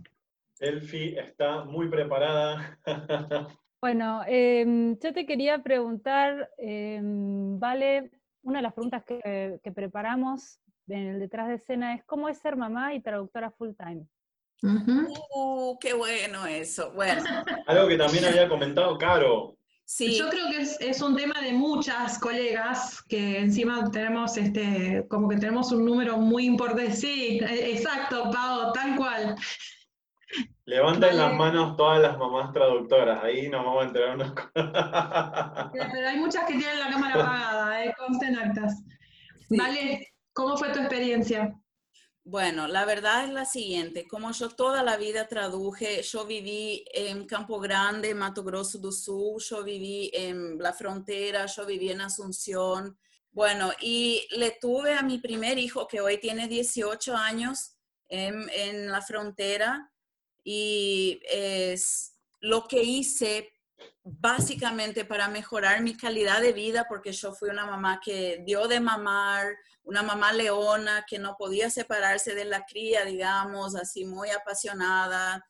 Elfi 0.61 1.15
está 1.19 1.63
muy 1.65 1.91
preparada. 1.91 2.79
bueno, 3.83 4.23
em, 4.27 4.99
yo 4.99 5.13
te 5.13 5.27
quería 5.27 5.63
preguntar, 5.63 6.49
em, 6.57 7.59
Vale, 7.61 8.11
una 8.43 8.61
de 8.61 8.63
las 8.63 8.73
preguntas 8.73 9.05
que, 9.05 9.61
que 9.63 9.73
preparamos 9.73 10.59
en 10.89 11.09
el 11.09 11.21
detrás 11.21 11.49
de 11.49 11.57
escena 11.57 11.95
es, 11.95 12.05
¿cómo 12.05 12.31
es 12.31 12.39
ser 12.39 12.57
mamá 12.57 12.95
y 12.95 13.03
traductora 13.03 13.51
full 13.51 13.73
time? 13.77 14.07
Uh, 14.63 15.79
qué 15.79 15.93
bueno 15.93 16.47
eso. 16.47 16.93
Bueno. 16.93 17.23
Algo 17.67 17.89
que 17.89 17.99
también 17.99 18.25
había 18.25 18.49
comentado 18.49 18.97
Caro. 18.97 19.59
Sí. 19.87 20.17
Yo 20.17 20.31
creo 20.31 20.49
que 20.49 20.89
es, 20.89 21.03
un 21.03 21.15
tema 21.15 21.41
de 21.43 21.53
muchas 21.53 22.19
colegas 22.19 23.03
que 23.03 23.39
encima 23.39 23.91
tenemos 23.91 24.37
este, 24.39 25.07
como 25.09 25.29
que 25.29 25.37
tenemos 25.37 25.73
un 25.73 25.85
número 25.85 26.17
muy 26.17 26.47
importante. 26.47 26.93
Sí, 26.93 27.39
e, 27.39 27.73
exacto, 27.73 28.31
Pau, 28.33 28.73
tal 28.73 28.97
cual. 28.97 29.37
Levanten 30.65 31.19
las 31.19 31.35
manos 31.35 31.77
todas 31.77 32.01
las 32.01 32.17
mamás 32.17 32.53
traductoras, 32.53 33.23
ahí 33.23 33.49
nos 33.51 33.65
vamos 33.65 33.85
a 33.85 33.87
enterar 33.87 34.15
unas 34.15 34.33
cosas. 34.33 34.51
Pero 35.93 36.09
hay 36.09 36.17
muchas 36.19 36.45
que 36.47 36.55
tienen 36.55 36.81
la 36.81 36.89
cámara 36.89 37.15
apagada, 37.15 37.85
eh, 37.85 37.95
consten 37.99 38.39
actas. 38.39 38.83
Vale, 39.51 40.15
¿cómo 40.33 40.57
fue 40.57 40.71
tu 40.71 40.81
experiencia? 40.81 41.55
Bueno, 42.27 42.67
la 42.67 42.87
verdad 42.87 43.25
es 43.25 43.31
la 43.31 43.45
siguiente, 43.45 44.09
como 44.09 44.33
yo 44.33 44.49
toda 44.49 44.83
la 44.83 44.97
vida 44.97 45.29
traduje, 45.29 46.03
yo 46.03 46.25
viví 46.25 46.83
en 46.95 47.27
Campo 47.27 47.61
Grande, 47.61 48.15
Mato 48.15 48.43
Grosso 48.43 48.79
do 48.79 48.91
Sul, 48.91 49.43
yo 49.43 49.63
viví 49.63 50.11
en 50.15 50.59
la 50.59 50.73
frontera, 50.73 51.45
yo 51.45 51.67
viví 51.67 51.91
en 51.91 52.01
Asunción, 52.01 52.97
bueno, 53.31 53.73
y 53.79 54.27
le 54.31 54.53
tuve 54.53 54.95
a 54.95 55.03
mi 55.03 55.19
primer 55.19 55.59
hijo 55.59 55.87
que 55.87 56.01
hoy 56.01 56.19
tiene 56.19 56.49
18 56.49 57.15
años 57.15 57.77
en, 58.09 58.91
la 58.91 59.03
frontera 59.03 59.93
y 60.43 61.21
es 61.29 62.15
lo 62.41 62.67
que 62.67 62.83
hice 62.83 63.53
básicamente 64.03 65.05
para 65.05 65.29
mejorar 65.29 65.83
mi 65.83 65.95
calidad 65.95 66.41
de 66.41 66.53
vida, 66.53 66.87
porque 66.89 67.13
yo 67.13 67.35
fui 67.35 67.51
una 67.51 67.67
mamá 67.67 68.01
que 68.03 68.43
dio 68.47 68.67
de 68.67 68.81
mamar, 68.81 69.57
una 69.85 70.03
mamá 70.03 70.33
leona 70.33 71.05
que 71.09 71.19
no 71.19 71.37
podía 71.37 71.71
separarse 71.71 72.35
de 72.35 72.47
la 72.47 72.65
cría, 72.65 73.05
digamos, 73.05 73.77
así 73.77 74.05
muy 74.05 74.31
apasionada, 74.31 75.47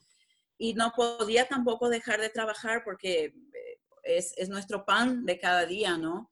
y 0.58 0.74
no 0.74 0.92
podía 0.92 1.46
tampoco 1.46 1.88
dejar 1.88 2.20
de 2.20 2.30
trabajar 2.30 2.82
porque 2.84 3.24
eh, 3.24 3.78
es, 4.02 4.48
nuestro 4.48 4.84
pan 4.84 5.24
de 5.24 5.38
cada 5.38 5.66
día, 5.66 5.96
¿no? 5.96 6.30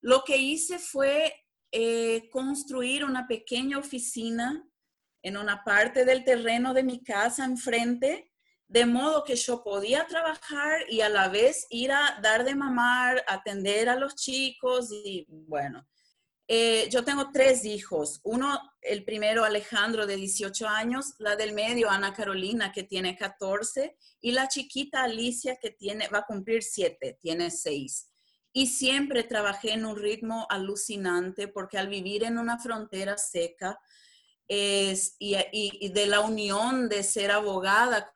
Lo 0.00 0.24
que 0.24 0.36
hice 0.36 0.78
fue 0.78 1.34
eh, 1.70 2.28
construir 2.30 3.04
una 3.04 3.26
pequeña 3.26 3.78
oficina 3.78 4.66
en 5.22 5.36
una 5.36 5.62
parte 5.64 6.04
del 6.04 6.24
terreno 6.24 6.74
de 6.74 6.82
mi 6.82 7.02
casa 7.02 7.44
enfrente, 7.44 8.30
de 8.66 8.86
modo 8.86 9.22
que 9.24 9.36
yo 9.36 9.62
podía 9.62 10.06
trabajar 10.06 10.80
y 10.88 11.02
a 11.02 11.08
la 11.08 11.28
vez 11.28 11.66
ir 11.70 11.92
a 11.92 12.18
dar 12.22 12.44
de 12.44 12.54
mamar, 12.54 13.22
atender 13.28 13.88
a 13.88 13.96
los 13.96 14.16
chicos 14.16 14.90
y 14.90 15.26
bueno, 15.28 15.86
eh, 16.54 16.90
yo 16.90 17.02
tengo 17.02 17.30
tres 17.32 17.64
hijos. 17.64 18.20
Uno, 18.24 18.60
el 18.82 19.04
primero 19.04 19.42
Alejandro 19.42 20.06
de 20.06 20.16
18 20.16 20.68
años, 20.68 21.14
la 21.16 21.34
del 21.34 21.54
medio 21.54 21.88
Ana 21.88 22.12
Carolina 22.12 22.72
que 22.72 22.82
tiene 22.82 23.16
14 23.16 23.96
y 24.20 24.32
la 24.32 24.48
chiquita 24.48 25.02
Alicia 25.02 25.56
que 25.56 25.70
tiene, 25.70 26.08
va 26.08 26.18
a 26.18 26.26
cumplir 26.26 26.62
7, 26.62 27.16
tiene 27.22 27.50
6. 27.50 28.10
Y 28.52 28.66
siempre 28.66 29.22
trabajé 29.22 29.72
en 29.72 29.86
un 29.86 29.96
ritmo 29.96 30.46
alucinante 30.50 31.48
porque 31.48 31.78
al 31.78 31.88
vivir 31.88 32.22
en 32.22 32.36
una 32.36 32.58
frontera 32.58 33.16
seca 33.16 33.80
y 34.46 35.88
de 35.88 36.06
la 36.06 36.20
unión 36.20 36.90
de 36.90 37.02
ser 37.02 37.30
abogada 37.30 38.14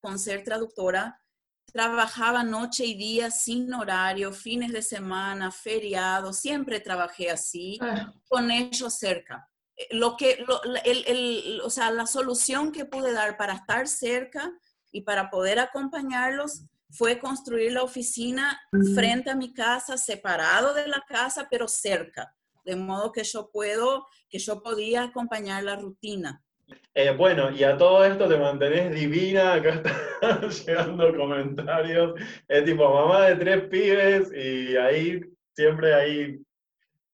con 0.00 0.18
ser 0.18 0.42
traductora, 0.42 1.22
trabajaba 1.72 2.42
noche 2.42 2.84
y 2.84 2.94
día 2.94 3.30
sin 3.30 3.72
horario, 3.72 4.32
fines 4.32 4.72
de 4.72 4.82
semana, 4.82 5.50
feriados, 5.50 6.38
siempre 6.38 6.80
trabajé 6.80 7.30
así, 7.30 7.78
con 8.28 8.50
ellos 8.50 8.94
cerca. 8.94 9.48
Eh, 9.76 9.88
lo 9.92 10.16
que, 10.16 10.44
o 11.62 11.70
sea, 11.70 11.90
la 11.90 12.06
solución 12.06 12.72
que 12.72 12.84
pude 12.84 13.12
dar 13.12 13.36
para 13.36 13.54
estar 13.54 13.86
cerca 13.86 14.50
y 14.90 15.02
para 15.02 15.30
poder 15.30 15.58
acompañarlos 15.58 16.64
fue 16.90 17.18
construir 17.18 17.72
la 17.72 17.82
oficina 17.82 18.60
mm. 18.72 18.94
frente 18.94 19.30
a 19.30 19.36
mi 19.36 19.52
casa, 19.52 19.98
separado 19.98 20.74
de 20.74 20.88
la 20.88 21.04
casa, 21.06 21.48
pero 21.50 21.68
cerca, 21.68 22.34
de 22.64 22.76
modo 22.76 23.12
que 23.12 23.24
yo 23.24 23.50
puedo, 23.50 24.06
que 24.28 24.38
yo 24.38 24.62
podía 24.62 25.04
acompañar 25.04 25.64
la 25.64 25.76
rutina. 25.76 26.42
Eh, 26.94 27.10
bueno, 27.16 27.50
y 27.50 27.62
a 27.62 27.76
todo 27.76 28.04
esto 28.04 28.28
te 28.28 28.36
mantenés 28.36 28.92
divina, 28.92 29.54
acá 29.54 29.82
están 30.20 30.50
llegando 30.50 31.16
comentarios, 31.16 32.20
es 32.48 32.64
tipo 32.64 32.92
mamá 32.92 33.26
de 33.26 33.36
tres 33.36 33.62
pibes 33.68 34.32
y 34.32 34.76
ahí 34.76 35.20
siempre 35.54 35.94
ahí 35.94 36.38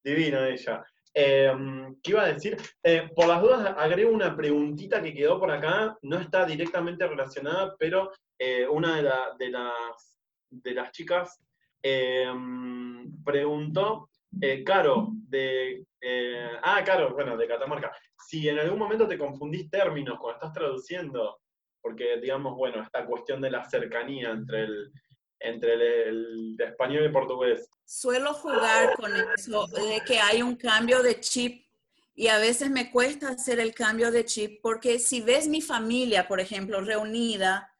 divina 0.03 0.49
ella. 0.49 0.85
Em, 1.13 1.95
¿Qué 2.03 2.11
iba 2.11 2.23
a 2.23 2.33
decir? 2.33 2.57
Eh, 2.83 3.09
por 3.15 3.27
las 3.27 3.41
dudas 3.41 3.75
agrego 3.77 4.11
una 4.11 4.37
preguntita 4.37 5.03
que 5.03 5.15
quedó 5.15 5.39
por 5.39 5.51
acá, 5.51 5.97
no 6.03 6.19
está 6.19 6.45
directamente 6.45 7.07
relacionada, 7.07 7.77
pero 7.79 8.11
eh, 8.39 8.67
una 8.67 8.97
de, 8.97 9.11
de, 9.39 9.51
las, 9.51 10.19
de 10.51 10.75
las 10.75 10.91
chicas 10.91 11.41
em, 11.83 13.23
preguntó 13.23 14.09
eh, 14.41 14.65
Caro, 14.65 15.09
de. 15.29 15.85
Eh, 16.01 16.51
ah, 16.63 16.83
Caro, 16.85 17.15
bueno, 17.15 17.37
de 17.37 17.49
Catamarca. 17.49 17.93
Si 18.29 18.49
en 18.49 18.59
algún 18.59 18.79
momento 18.79 19.09
te 19.09 19.19
confundís 19.19 19.71
términos 19.71 20.19
cuando 20.19 20.39
estás 20.39 20.53
traduciendo, 20.53 21.41
porque, 21.81 22.19
digamos, 22.21 22.57
bueno, 22.57 22.83
esta 22.83 23.05
cuestión 23.05 23.41
de 23.41 23.51
la 23.51 23.69
cercanía 23.69 24.31
entre 24.31 24.65
el, 24.65 24.93
entre 25.41 25.75
el, 26.09 26.57
español 26.59 27.03
y 27.03 27.07
el 27.07 27.13
portugués. 27.13 27.69
Suelo 27.85 28.33
jugar 28.33 28.95
con 28.97 29.13
eso, 29.37 29.67
de 29.67 30.01
que 30.07 30.19
hay 30.19 30.43
un 30.43 30.57
cambio 30.57 31.03
de 31.03 31.21
chip 31.21 31.67
y 32.15 32.29
a 32.29 32.39
veces 32.39 32.71
me 32.71 32.91
cuesta 32.91 33.29
hacer 33.29 33.61
el 33.61 33.75
cambio 33.75 34.11
de 34.11 34.25
chip 34.25 34.61
porque 34.63 34.99
si 34.99 35.21
ves 35.21 35.49
mi 35.49 35.61
familia, 35.61 36.27
por 36.27 36.41
ejemplo, 36.41 36.81
reunida, 36.81 37.71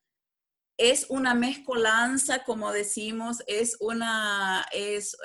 es 0.77 1.07
una 1.09 1.35
mezcolanza, 1.35 2.45
como 2.45 2.73
decimos, 2.73 3.43
es 3.47 3.77
una, 3.81 4.67
es, 4.73 5.17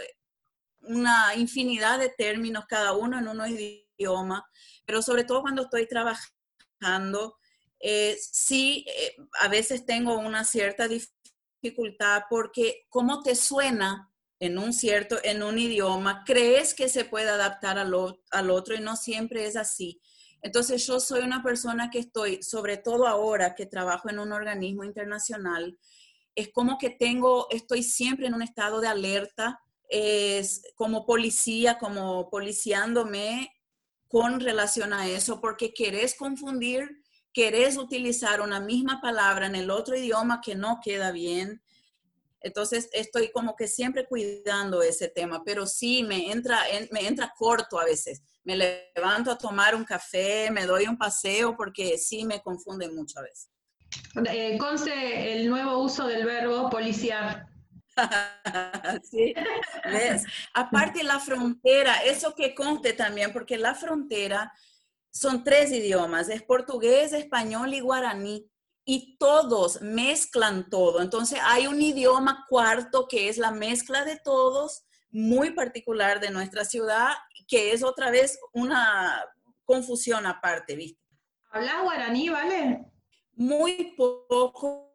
una 0.82 1.36
infinidad 1.36 2.00
de 2.00 2.10
términos, 2.10 2.66
cada 2.68 2.94
uno 2.94 3.20
en 3.20 3.28
un 3.28 3.42
idioma, 3.48 4.46
pero 4.86 5.02
sobre 5.02 5.24
todo 5.24 5.42
cuando 5.42 5.64
estoy 5.64 5.88
trabajando, 5.88 7.38
eh, 7.80 8.18
sí, 8.20 8.86
eh, 8.88 9.16
a 9.42 9.48
veces 9.48 9.86
tengo 9.86 10.18
una 10.18 10.44
cierta 10.44 10.88
dificultad 10.88 12.24
porque 12.30 12.86
cómo 12.90 13.22
te 13.22 13.36
suena 13.36 14.10
en 14.40 14.58
un 14.58 14.74
cierto, 14.74 15.18
en 15.24 15.44
un 15.44 15.60
idioma, 15.60 16.24
crees 16.26 16.74
que 16.74 16.88
se 16.88 17.04
puede 17.04 17.30
adaptar 17.30 17.78
al 17.78 18.50
otro 18.50 18.76
y 18.76 18.80
no 18.80 18.96
siempre 18.96 19.46
es 19.46 19.58
así. 19.58 20.02
Entonces 20.42 20.86
yo 20.88 21.00
soy 21.02 21.22
una 21.22 21.44
persona 21.44 21.90
que 21.90 22.00
estoy, 22.00 22.42
sobre 22.42 22.78
todo 22.78 23.08
ahora 23.08 23.56
que 23.56 23.66
trabajo 23.66 24.10
en 24.10 24.20
un 24.20 24.32
organismo 24.32 24.86
internacional, 24.86 25.78
es 26.36 26.50
como 26.54 26.78
que 26.78 26.90
tengo, 26.90 27.48
estoy 27.50 27.84
siempre 27.84 28.28
en 28.28 28.34
un 28.34 28.42
estado 28.42 28.80
de 28.80 28.88
alerta 28.88 29.62
es 29.90 30.62
como 30.76 31.06
policía, 31.06 31.78
como 31.78 32.30
policiándome 32.30 33.52
con 34.08 34.40
relación 34.40 34.94
a 34.94 35.08
eso, 35.08 35.42
porque 35.42 35.74
querés 35.74 36.16
confundir, 36.16 37.04
querés 37.34 37.78
utilizar 37.78 38.42
una 38.42 38.60
misma 38.60 39.02
palabra 39.02 39.48
en 39.48 39.56
el 39.56 39.70
otro 39.70 39.96
idioma 39.96 40.42
que 40.42 40.56
no 40.56 40.80
queda 40.84 41.12
bien. 41.12 41.62
Entonces 42.42 42.90
estoy 42.94 43.32
como 43.32 43.56
que 43.56 43.68
siempre 43.68 44.08
cuidando 44.08 44.82
ese 44.82 45.10
tema, 45.10 45.44
pero 45.44 45.66
sí 45.66 46.04
me 46.04 46.32
entra, 46.32 46.60
me 46.92 47.08
entra 47.08 47.34
corto 47.38 47.80
a 47.80 47.86
veces. 47.86 48.22
Me 48.44 48.56
levanto 48.56 49.32
a 49.32 49.38
tomar 49.38 49.76
un 49.76 49.84
café, 49.84 50.50
me 50.50 50.66
doy 50.66 50.88
un 50.88 50.98
paseo 50.98 51.56
porque 51.56 51.98
sí 51.98 52.26
me 52.26 52.42
confunde 52.42 52.90
mucho 52.90 53.20
a 53.20 53.24
veces. 53.24 53.50
Eh, 54.32 54.58
conce 54.58 55.34
el 55.34 55.50
nuevo 55.50 55.80
uso 55.80 56.08
del 56.08 56.26
verbo 56.26 56.70
policiar. 56.70 57.48
sí, 59.10 59.34
Aparte 60.54 61.04
la 61.04 61.20
frontera, 61.20 61.96
eso 62.04 62.36
que 62.36 62.56
conte 62.56 62.94
también, 62.94 63.34
porque 63.34 63.58
la 63.58 63.76
frontera 63.76 64.54
son 65.12 65.44
tres 65.44 65.72
idiomas, 65.72 66.30
es 66.30 66.44
portugués, 66.44 67.14
español 67.14 67.74
y 67.74 67.80
guaraní, 67.80 68.50
y 68.86 69.18
todos 69.18 69.82
mezclan 69.82 70.70
todo. 70.70 71.02
Entonces 71.02 71.40
hay 71.44 71.68
un 71.68 71.82
idioma 71.82 72.46
cuarto 72.48 73.08
que 73.08 73.30
es 73.30 73.38
la 73.38 73.52
mezcla 73.52 74.04
de 74.06 74.18
todos, 74.18 74.84
muy 75.12 75.52
particular 75.52 76.20
de 76.20 76.32
nuestra 76.32 76.66
ciudad, 76.66 77.10
que 77.48 77.74
es 77.74 77.84
otra 77.84 78.12
vez 78.12 78.40
una 78.54 79.24
confusión 79.64 80.26
aparte, 80.26 80.76
¿viste? 80.76 81.00
¿Hablas 81.52 81.84
guaraní, 81.84 82.30
vale? 82.30 82.86
Muy 83.36 83.94
poco 83.96 84.89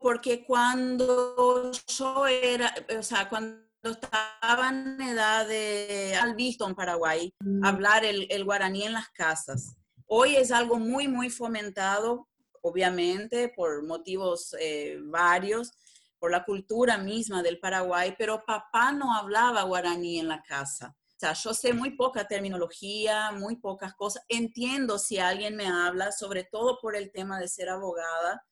porque 0.00 0.44
cuando 0.44 1.70
yo 1.86 2.26
era, 2.26 2.74
o 2.98 3.02
sea, 3.02 3.28
cuando 3.28 3.66
estaba 3.82 4.68
en 4.68 5.00
edad 5.00 5.46
de 5.46 6.16
al 6.20 6.34
visto 6.34 6.66
en 6.66 6.74
Paraguay, 6.74 7.32
mm. 7.40 7.64
hablar 7.64 8.04
el, 8.04 8.26
el, 8.30 8.44
guaraní 8.44 8.84
en 8.84 8.92
las 8.92 9.08
casas. 9.10 9.76
Hoy 10.06 10.36
es 10.36 10.52
algo 10.52 10.78
muy, 10.78 11.08
muy 11.08 11.30
fomentado, 11.30 12.28
obviamente, 12.62 13.48
por 13.48 13.84
motivos 13.84 14.54
eh, 14.60 14.98
varios, 15.02 15.72
por 16.18 16.30
la 16.30 16.44
cultura 16.44 16.98
misma 16.98 17.42
del 17.42 17.58
Paraguay, 17.58 18.14
pero 18.18 18.44
papá 18.44 18.92
no 18.92 19.16
hablaba 19.16 19.62
guaraní 19.62 20.18
en 20.18 20.28
la 20.28 20.42
casa. 20.42 20.96
O 21.16 21.18
sea, 21.18 21.32
yo 21.32 21.54
sé 21.54 21.72
muy 21.72 21.96
poca 21.96 22.28
terminología, 22.28 23.32
muy 23.32 23.56
pocas 23.56 23.94
cosas. 23.94 24.22
Entiendo 24.28 24.98
si 24.98 25.18
alguien 25.18 25.56
me 25.56 25.66
habla, 25.66 26.12
sobre 26.12 26.44
todo 26.44 26.78
por 26.80 26.94
el 26.94 27.10
tema 27.10 27.40
de 27.40 27.48
ser 27.48 27.70
abogada, 27.70 28.44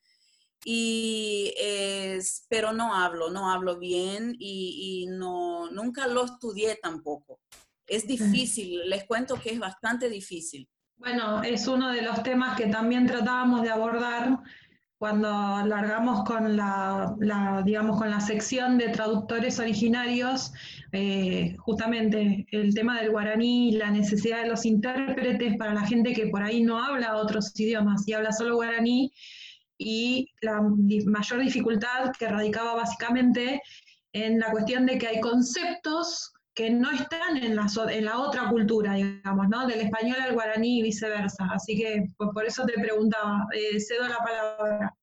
y 0.64 1.52
es, 1.58 2.46
pero 2.48 2.72
no 2.72 2.94
hablo, 2.94 3.30
no 3.30 3.50
hablo 3.50 3.78
bien 3.78 4.34
y, 4.38 5.06
no, 5.10 5.70
nunca 5.70 6.06
lo 6.06 6.24
estudié 6.24 6.78
tampoco. 6.82 7.40
Es 7.86 8.06
difícil, 8.06 8.88
les 8.88 9.04
cuento 9.04 9.38
que 9.40 9.50
es 9.50 9.58
bastante 9.58 10.08
difícil. 10.08 10.68
Bueno, 10.96 11.42
es 11.42 11.66
uno 11.68 11.92
de 11.92 12.02
los 12.02 12.22
temas 12.22 12.56
que 12.56 12.66
también 12.66 13.06
tratábamos 13.06 13.62
de 13.62 13.70
abordar 13.70 14.38
cuando 14.96 15.28
largamos 15.66 16.24
con 16.24 16.56
la, 16.56 17.14
digamos, 17.64 17.98
con 17.98 18.10
la 18.10 18.20
sección 18.20 18.78
de 18.78 18.88
traductores 18.88 19.58
originarios, 19.58 20.52
eh, 20.92 21.56
justamente 21.58 22.46
el 22.52 22.72
tema 22.72 22.98
del 23.00 23.10
guaraní, 23.10 23.72
la 23.72 23.90
necesidad 23.90 24.42
de 24.42 24.48
los 24.48 24.64
intérpretes 24.64 25.58
para 25.58 25.74
la 25.74 25.82
gente 25.82 26.14
que 26.14 26.28
por 26.28 26.42
ahí 26.42 26.62
no 26.62 26.82
habla 26.82 27.16
otros 27.16 27.52
idiomas 27.60 28.08
y 28.08 28.14
habla 28.14 28.32
solo 28.32 28.54
guaraní, 28.54 29.12
y 29.78 30.30
la 30.40 30.62
mayor 31.06 31.40
dificultad 31.40 32.12
que 32.18 32.28
radicaba 32.28 32.74
básicamente 32.74 33.60
en 34.12 34.38
la 34.38 34.50
cuestión 34.50 34.86
de 34.86 34.98
que 34.98 35.08
hay 35.08 35.20
conceptos 35.20 36.32
que 36.54 36.70
no 36.70 36.90
están 36.92 37.36
en 37.36 37.56
la, 37.56 37.66
en 37.90 38.04
la 38.04 38.20
otra 38.20 38.48
cultura, 38.48 38.94
digamos, 38.94 39.48
¿no? 39.48 39.66
Del 39.66 39.80
español 39.80 40.18
al 40.20 40.34
guaraní 40.34 40.78
y 40.78 40.82
viceversa. 40.82 41.48
Así 41.52 41.76
que 41.76 42.06
pues, 42.16 42.30
por 42.32 42.46
eso 42.46 42.64
te 42.64 42.74
preguntaba, 42.74 43.46
eh, 43.52 43.80
cedo 43.80 44.06
la 44.06 44.18
palabra. 44.18 44.96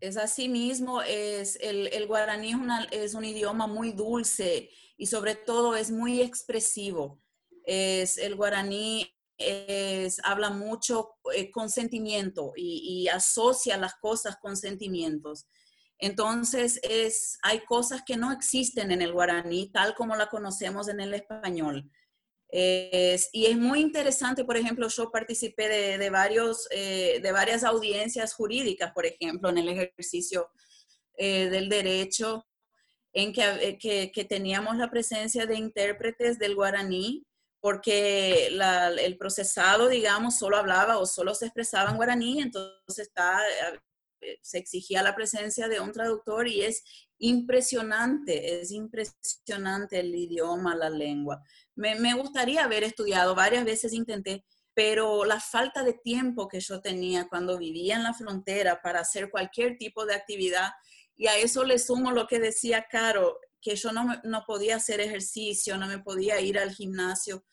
Es 0.00 0.16
así 0.16 0.48
mismo, 0.48 1.00
es, 1.02 1.56
el, 1.62 1.86
el 1.92 2.06
guaraní 2.06 2.50
es, 2.50 2.54
una, 2.56 2.84
es, 2.90 3.14
un 3.14 3.24
idioma 3.24 3.66
muy 3.66 3.92
dulce 3.92 4.68
y 4.96 5.06
sobre 5.06 5.36
todo 5.36 5.76
es 5.76 5.90
muy 5.90 6.20
expresivo. 6.20 7.22
Es, 7.64 8.18
el 8.18 8.34
guaraní 8.34 9.15
es, 9.38 10.20
habla 10.24 10.50
mucho 10.50 11.10
eh, 11.34 11.50
con 11.50 11.70
sentimiento 11.70 12.52
y, 12.56 13.08
asocia 13.08 13.76
las 13.76 13.94
cosas 13.94 14.36
con 14.36 14.56
sentimientos. 14.56 15.46
Entonces, 15.98 16.78
es, 16.82 17.38
hay 17.42 17.60
cosas 17.60 18.02
que 18.06 18.16
no 18.16 18.32
existen 18.32 18.90
en 18.90 19.02
el 19.02 19.12
guaraní 19.12 19.70
tal 19.70 19.94
como 19.94 20.16
la 20.16 20.28
conocemos 20.28 20.88
en 20.88 21.00
el 21.00 21.14
español. 21.14 21.90
y 22.50 23.46
es 23.46 23.58
muy 23.58 23.80
interesante, 23.80 24.44
por 24.44 24.56
ejemplo, 24.56 24.88
yo 24.88 25.10
participé 25.10 25.68
de, 25.98 26.10
varios, 26.10 26.68
eh, 26.70 27.20
de 27.22 27.32
varias 27.32 27.64
audiencias 27.64 28.34
jurídicas, 28.34 28.92
por 28.92 29.06
ejemplo, 29.06 29.48
en 29.50 29.58
el 29.58 29.68
ejercicio 29.68 30.50
eh, 31.18 31.48
del 31.48 31.70
derecho, 31.70 32.46
en 33.14 33.32
que, 33.32 34.10
que, 34.12 34.24
teníamos 34.26 34.76
la 34.76 34.90
presencia 34.90 35.46
de 35.46 35.56
intérpretes 35.56 36.38
del 36.38 36.54
guaraní 36.54 37.24
porque 37.66 38.46
el 38.46 39.18
procesado, 39.18 39.88
digamos, 39.88 40.38
solo 40.38 40.56
hablaba 40.56 40.98
o 40.98 41.04
solo 41.04 41.34
se 41.34 41.46
expresaba 41.46 41.90
en 41.90 41.96
guaraní, 41.96 42.40
entonces 42.40 43.08
está, 43.08 43.40
eh, 44.20 44.38
se 44.40 44.58
exigía 44.58 45.02
la 45.02 45.16
presencia 45.16 45.66
de 45.66 45.80
un 45.80 45.90
traductor 45.90 46.46
y 46.46 46.62
es 46.62 46.84
impresionante, 47.18 48.60
es 48.60 48.70
impresionante 48.70 49.98
el 49.98 50.14
idioma, 50.14 50.76
la 50.76 50.90
lengua. 50.90 51.42
Me, 51.74 51.96
me 51.96 52.14
gustaría 52.14 52.62
haber 52.62 52.84
estudiado, 52.84 53.34
varias 53.34 53.64
veces 53.64 53.92
intenté, 53.92 54.44
pero 54.72 55.24
la 55.24 55.40
falta 55.40 55.82
de 55.82 55.94
tiempo 55.94 56.46
que 56.46 56.60
yo 56.60 56.80
tenía 56.80 57.26
cuando 57.28 57.58
vivía 57.58 57.96
en 57.96 58.04
la 58.04 58.14
frontera 58.14 58.80
para 58.80 59.00
hacer 59.00 59.28
cualquier 59.28 59.76
tipo 59.76 60.06
de 60.06 60.14
actividad, 60.14 60.70
y 61.16 61.26
a 61.26 61.36
eso 61.36 61.64
le 61.64 61.80
sumo 61.80 62.12
lo 62.12 62.28
que 62.28 62.38
decía 62.38 62.86
Caro, 62.88 63.40
que 63.60 63.74
yo 63.74 63.90
no, 63.90 64.20
no 64.22 64.44
podía 64.46 64.76
hacer 64.76 65.00
ejercicio, 65.00 65.76
no 65.76 65.88
me 65.88 65.98
podía 65.98 66.40
ir 66.40 66.60
al 66.60 66.70
gimnasio 66.70 67.44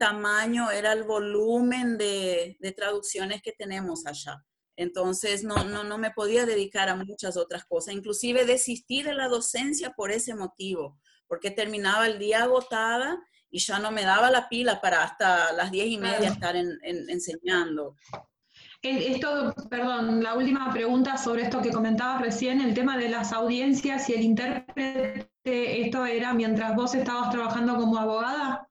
tamaño 0.00 0.70
era 0.70 0.94
el 0.94 1.04
volumen 1.04 1.98
de, 1.98 2.56
traducciones 2.74 3.42
que 3.42 3.52
tenemos 3.52 4.06
allá. 4.06 4.42
Entonces 4.76 5.44
no, 5.44 5.62
no, 5.64 5.84
no, 5.84 5.98
me 5.98 6.10
podía 6.10 6.46
dedicar 6.46 6.88
a 6.88 6.96
muchas 6.96 7.36
otras 7.36 7.66
cosas. 7.66 7.94
Inclusive 7.94 8.46
desistí 8.46 9.02
de 9.02 9.12
la 9.12 9.28
docencia 9.28 9.90
por 9.90 10.10
ese 10.10 10.34
motivo, 10.34 10.98
porque 11.28 11.50
terminaba 11.50 12.06
el 12.06 12.18
día 12.18 12.44
agotada 12.44 13.22
y 13.50 13.58
ya 13.58 13.78
no 13.78 13.90
me 13.90 14.04
daba 14.04 14.30
la 14.30 14.48
pila 14.48 14.80
para 14.80 15.04
hasta 15.04 15.52
las 15.52 15.70
diez 15.70 15.88
y 15.88 15.98
media 15.98 16.30
estar 16.30 16.56
enseñando. 16.56 17.96
Eh, 18.82 19.12
esto, 19.12 19.54
perdón, 19.68 20.22
la 20.22 20.34
última 20.34 20.72
pregunta 20.72 21.18
sobre 21.18 21.42
esto 21.42 21.60
que 21.60 21.72
comentabas 21.72 22.22
recién, 22.22 22.62
el 22.62 22.72
tema 22.72 22.96
de 22.96 23.10
las 23.10 23.34
audiencias 23.34 24.08
y 24.08 24.14
el 24.14 24.22
intérprete, 24.22 25.28
¿esto 25.44 26.06
era 26.06 26.32
mientras 26.32 26.74
vos 26.74 26.94
estabas 26.94 27.30
trabajando 27.30 27.76
como 27.76 27.98
abogada? 27.98 28.69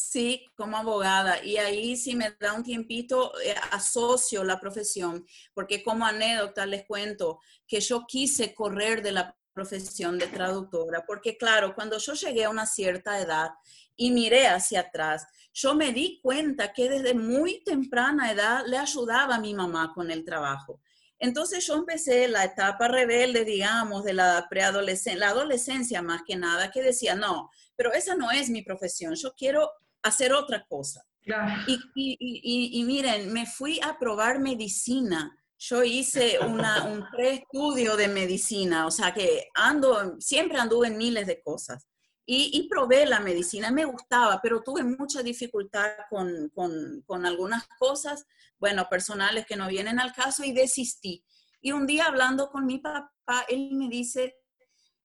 Sí, 0.00 0.46
como 0.54 0.76
abogada. 0.76 1.44
Y 1.44 1.56
ahí 1.56 1.96
si 1.96 2.14
me 2.14 2.30
da 2.38 2.52
un 2.52 2.62
tiempito, 2.62 3.32
eh, 3.40 3.56
asocio 3.72 4.44
la 4.44 4.60
profesión, 4.60 5.26
porque 5.52 5.82
como 5.82 6.06
anécdota 6.06 6.66
les 6.66 6.86
cuento 6.86 7.40
que 7.66 7.80
yo 7.80 8.06
quise 8.06 8.54
correr 8.54 9.02
de 9.02 9.10
la 9.10 9.36
profesión 9.52 10.16
de 10.16 10.28
traductora, 10.28 11.04
porque 11.04 11.36
claro, 11.36 11.74
cuando 11.74 11.98
yo 11.98 12.12
llegué 12.12 12.44
a 12.44 12.50
una 12.50 12.64
cierta 12.64 13.20
edad 13.20 13.50
y 13.96 14.12
miré 14.12 14.46
hacia 14.46 14.82
atrás, 14.82 15.26
yo 15.52 15.74
me 15.74 15.92
di 15.92 16.20
cuenta 16.22 16.72
que 16.72 16.88
desde 16.88 17.14
muy 17.14 17.64
temprana 17.64 18.30
edad 18.30 18.64
le 18.68 18.78
ayudaba 18.78 19.34
a 19.34 19.40
mi 19.40 19.52
mamá 19.52 19.90
con 19.92 20.12
el 20.12 20.24
trabajo. 20.24 20.80
Entonces 21.18 21.66
yo 21.66 21.74
empecé 21.74 22.28
la 22.28 22.44
etapa 22.44 22.86
rebelde, 22.86 23.44
digamos, 23.44 24.04
de 24.04 24.12
la 24.12 24.46
preadolescencia, 24.48 25.18
la 25.18 25.30
adolescencia 25.30 26.02
más 26.02 26.22
que 26.24 26.36
nada, 26.36 26.70
que 26.70 26.82
decía, 26.82 27.16
no, 27.16 27.50
pero 27.74 27.92
esa 27.92 28.14
no 28.14 28.30
es 28.30 28.48
mi 28.48 28.62
profesión, 28.62 29.16
yo 29.16 29.34
quiero 29.36 29.68
hacer 30.08 30.32
otra 30.32 30.64
cosa. 30.66 31.02
Y, 31.66 32.84
miren, 32.84 33.32
me 33.32 33.46
fui 33.46 33.80
a 33.82 33.98
probar 33.98 34.38
medicina. 34.38 35.34
Yo 35.58 35.82
hice 35.82 36.38
un 36.38 37.04
preestudio 37.10 37.96
de 37.96 38.08
medicina, 38.08 38.86
o 38.86 38.90
sea 38.90 39.12
que 39.12 39.48
ando, 39.54 40.20
siempre 40.20 40.58
anduve 40.58 40.88
en 40.88 40.98
miles 40.98 41.26
de 41.26 41.42
cosas. 41.42 41.86
Y, 42.30 42.68
probé 42.68 43.06
la 43.06 43.20
medicina, 43.20 43.70
me 43.70 43.86
gustaba, 43.86 44.40
pero 44.42 44.62
tuve 44.62 44.84
mucha 44.84 45.22
dificultad 45.22 45.88
con, 46.10 46.50
con, 46.54 47.02
con 47.06 47.24
algunas 47.24 47.66
cosas, 47.78 48.26
bueno, 48.58 48.86
personales 48.90 49.46
que 49.46 49.56
no 49.56 49.66
vienen 49.66 49.98
al 49.98 50.12
caso 50.12 50.44
y 50.44 50.52
desistí. 50.52 51.24
Y 51.60 51.72
un 51.72 51.86
día 51.86 52.04
hablando 52.04 52.50
con 52.50 52.66
mi 52.66 52.78
papá, 52.78 53.46
él 53.48 53.70
me 53.72 53.88
dice, 53.88 54.36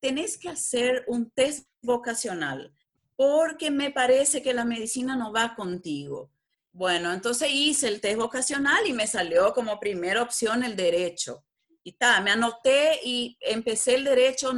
tenés 0.00 0.36
que 0.36 0.50
hacer 0.50 1.04
un 1.08 1.30
test 1.30 1.66
vocacional 1.80 2.74
porque 3.16 3.70
me 3.70 3.90
parece 3.90 4.42
que 4.42 4.54
la 4.54 4.64
medicina 4.64 5.16
no 5.16 5.32
va 5.32 5.54
contigo. 5.54 6.30
Bueno, 6.72 7.12
entonces 7.12 7.50
hice 7.52 7.88
el 7.88 8.00
test 8.00 8.18
vocacional 8.18 8.86
y 8.86 8.92
me 8.92 9.06
salió 9.06 9.52
como 9.52 9.78
primera 9.78 10.22
opción 10.22 10.64
el 10.64 10.74
derecho. 10.74 11.44
Y 11.84 11.92
tal, 11.92 12.24
me 12.24 12.32
anoté 12.32 12.98
y 13.04 13.36
empecé 13.40 13.94
el 13.94 14.04
derecho 14.04 14.52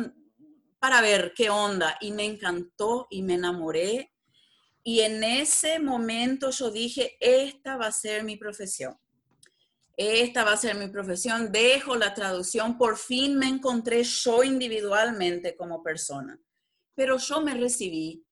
para 0.79 1.03
ver 1.03 1.35
qué 1.37 1.51
onda. 1.51 1.99
Y 2.01 2.13
me 2.13 2.25
encantó 2.25 3.07
y 3.11 3.23
me 3.23 3.35
enamoré. 3.35 4.15
Y 4.83 5.01
en 5.01 5.23
ese 5.25 5.79
momento 5.79 6.51
yo 6.51 6.71
dije, 6.71 7.17
esta 7.21 7.77
va 7.77 7.89
a 7.89 7.93
ser 7.93 8.25
mi 8.25 8.37
profesión. 8.37 8.97
Esta 9.97 10.45
va 10.45 10.53
a 10.53 10.59
ser 10.59 10.77
mi 10.77 10.89
profesión. 10.89 11.51
Dejo 11.51 11.97
la 11.97 12.15
traducción. 12.15 12.79
Por 12.79 12.97
fin 12.97 13.37
me 13.37 13.49
encontré 13.49 14.05
yo 14.05 14.45
individualmente 14.45 15.57
como 15.57 15.83
persona. 15.83 16.39
Pero 16.95 17.19
yo 17.19 17.41
me 17.41 17.55
recibí 17.55 18.26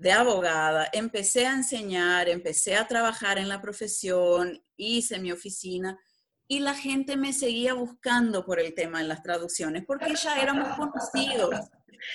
de 0.00 0.12
abogada, 0.12 0.88
empecé 0.94 1.46
a 1.46 1.52
enseñar, 1.52 2.30
empecé 2.30 2.74
a 2.74 2.88
trabajar 2.88 3.36
en 3.36 3.48
la 3.48 3.60
profesión, 3.60 4.64
hice 4.74 5.18
mi 5.18 5.30
oficina 5.30 6.00
y 6.48 6.60
la 6.60 6.74
gente 6.74 7.18
me 7.18 7.34
seguía 7.34 7.74
buscando 7.74 8.46
por 8.46 8.58
el 8.60 8.72
tema 8.72 9.02
en 9.02 9.08
las 9.08 9.22
traducciones, 9.22 9.84
porque 9.86 10.14
ya 10.14 10.40
éramos 10.40 10.74
conocidos. 10.78 11.54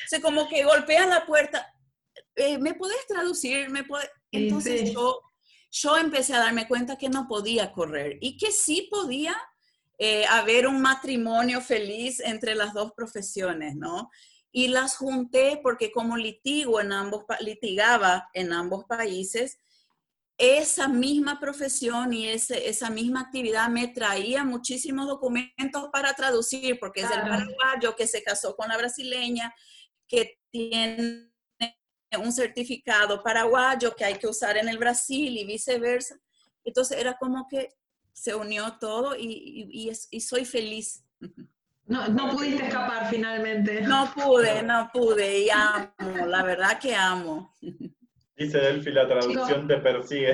sea, 0.09 0.19
como 0.19 0.49
que 0.49 0.63
golpean 0.65 1.11
la 1.11 1.27
puerta. 1.27 1.71
Eh, 2.35 2.57
¿Me 2.57 2.73
puedes 2.73 3.05
traducir? 3.05 3.69
¿Me? 3.69 3.85
Entonces 4.31 4.91
yo, 4.91 5.21
yo 5.69 5.97
empecé 5.97 6.33
a 6.33 6.39
darme 6.39 6.67
cuenta 6.67 6.97
que 6.97 7.07
no 7.07 7.27
podía 7.27 7.71
correr 7.71 8.17
y 8.19 8.35
que 8.35 8.51
sí 8.51 8.87
podía 8.89 9.37
eh, 9.99 10.25
haber 10.25 10.65
un 10.65 10.81
matrimonio 10.81 11.61
feliz 11.61 12.19
entre 12.19 12.55
las 12.55 12.73
dos 12.73 12.93
profesiones, 12.93 13.75
¿no? 13.75 14.09
Y 14.55 14.69
las 14.69 14.95
junté 14.95 15.59
porque 15.61 15.91
como 15.91 16.15
litigo 16.15 16.79
en 16.79 16.93
ambos, 16.93 17.25
litigaba 17.41 18.29
en 18.33 18.53
ambos 18.53 18.85
países, 18.85 19.59
esa 20.37 20.87
misma 20.87 21.41
profesión 21.41 22.13
y 22.13 22.29
ese, 22.29 22.69
esa 22.69 22.89
misma 22.89 23.19
actividad 23.19 23.67
me 23.67 23.89
traía 23.89 24.45
muchísimos 24.45 25.07
documentos 25.07 25.89
para 25.91 26.13
traducir, 26.13 26.79
porque 26.79 27.01
es 27.01 27.11
el 27.11 27.19
paraguayo 27.19 27.97
que 27.97 28.07
se 28.07 28.23
casó 28.23 28.55
con 28.55 28.69
la 28.69 28.77
brasileña, 28.77 29.53
que 30.07 30.39
tiene 30.49 31.33
un 32.17 32.31
certificado 32.31 33.21
paraguayo 33.21 33.93
que 33.93 34.05
hay 34.05 34.15
que 34.15 34.27
usar 34.27 34.55
en 34.55 34.69
el 34.69 34.77
Brasil 34.77 35.37
y 35.37 35.43
viceversa. 35.43 36.15
Entonces 36.63 36.97
era 36.97 37.17
como 37.17 37.45
que 37.49 37.75
se 38.13 38.33
unió 38.33 38.77
todo 38.79 39.17
y, 39.17 39.91
y, 40.09 40.21
soy 40.21 40.45
feliz. 40.45 41.03
No, 41.87 42.07
no 42.07 42.29
pudiste 42.29 42.65
escapar 42.65 43.07
finalmente. 43.09 43.81
No 43.81 44.11
pude, 44.13 44.63
no 44.63 44.89
pude 44.91 45.39
y 45.39 45.49
amo, 45.49 46.25
la 46.25 46.43
verdad 46.43 46.79
que 46.79 46.95
amo. 46.95 47.53
Dice 48.35 48.57
Delphi, 48.57 48.91
la 48.91 49.07
traducción 49.07 49.67
te 49.67 49.77
persigue. 49.77 50.33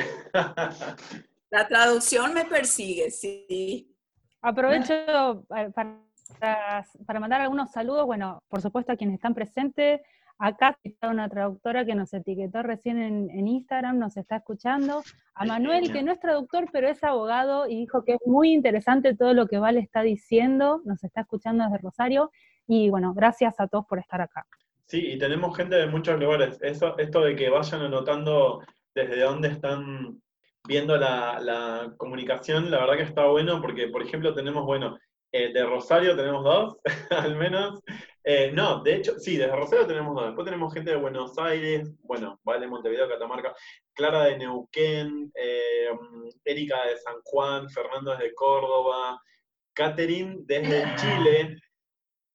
La 1.52 1.68
traducción 1.68 2.34
me 2.34 2.46
persigue, 2.46 3.12
sí. 3.12 3.94
Aprovecho 4.42 5.46
eh, 5.56 5.70
para, 5.76 6.86
para, 7.06 7.20
mandar 7.20 7.42
algunos 7.42 7.72
saludos, 7.72 8.06
bueno, 8.06 8.42
por 8.48 8.62
supuesto 8.62 8.94
a 8.94 8.96
quienes 8.96 9.16
están 9.16 9.36
presentes. 9.36 10.00
Acá 10.44 10.76
está 10.84 11.10
una 11.10 11.30
traductora 11.30 11.86
que 11.86 11.94
nos 11.94 12.12
etiquetó 12.16 12.64
recién 12.64 13.00
en, 13.00 13.30
en, 13.30 13.48
Instagram, 13.48 14.00
nos 14.00 14.18
está 14.18 14.38
escuchando. 14.38 15.04
A 15.36 15.46
Manuel, 15.46 15.92
que 15.92 16.02
no 16.02 16.12
es 16.12 16.20
traductor, 16.20 16.68
pero 16.74 16.90
es 16.90 17.04
abogado 17.04 17.68
y 17.68 17.76
dijo 17.76 18.04
que 18.04 18.14
es 18.14 18.20
muy 18.26 18.52
interesante 18.52 19.16
todo 19.16 19.36
lo 19.36 19.46
que 19.46 19.60
Vale 19.60 19.80
está 19.80 20.02
diciendo, 20.02 20.82
nos 20.84 21.04
está 21.04 21.22
escuchando 21.22 21.64
desde 21.66 21.78
Rosario. 21.78 22.32
Y 22.66 22.90
bueno, 22.90 23.14
gracias 23.14 23.60
a 23.60 23.68
todos 23.68 23.86
por 23.86 24.00
estar 24.00 24.20
acá. 24.20 24.48
Sí, 24.88 25.12
y 25.12 25.20
tenemos 25.20 25.56
gente 25.56 25.76
de 25.76 25.86
muchos 25.86 26.20
lugares. 26.20 26.58
Eso, 26.64 26.98
esto 26.98 27.22
de 27.22 27.36
que 27.36 27.50
vayan 27.50 27.82
anotando 27.82 28.62
desde 28.96 29.22
dónde 29.22 29.50
están 29.50 30.20
viendo 30.68 30.98
la, 30.98 31.94
comunicación, 31.98 32.72
la 32.72 32.80
verdad 32.80 32.98
que 32.98 33.04
está 33.04 33.26
bueno, 33.26 33.62
porque, 33.62 33.90
por 33.90 34.02
ejemplo, 34.02 34.34
tenemos, 34.34 34.66
bueno, 34.66 34.98
eh, 35.32 35.54
de 35.54 35.66
Rosario 35.66 36.16
tenemos 36.16 36.44
dos, 36.44 36.78
al 37.10 37.36
menos. 37.36 37.82
Eh, 38.24 38.52
no, 38.54 38.84
de 38.84 38.96
hecho, 38.96 39.20
sí, 39.20 39.38
desde 39.38 39.56
Rosario 39.56 39.88
tenemos 39.88 40.16
dos. 40.16 40.26
Después 40.26 40.46
tenemos 40.46 40.74
gente 40.74 40.92
de 40.92 40.98
Buenos 40.98 41.38
Aires, 41.38 41.92
bueno, 42.04 42.40
Vale, 42.44 42.68
Montevideo, 42.68 43.10
Catamarca, 43.10 43.56
Clara 43.94 44.26
de 44.26 44.38
Neuquén, 44.38 45.32
eh, 45.36 45.90
Erika 46.46 46.86
de 46.86 46.98
San 46.98 47.16
Juan, 47.24 47.70
Fernando 47.70 48.12
desde 48.12 48.34
Córdoba, 48.36 49.20
Catherine 49.74 50.38
desde 50.42 50.96
Chile, 50.98 51.58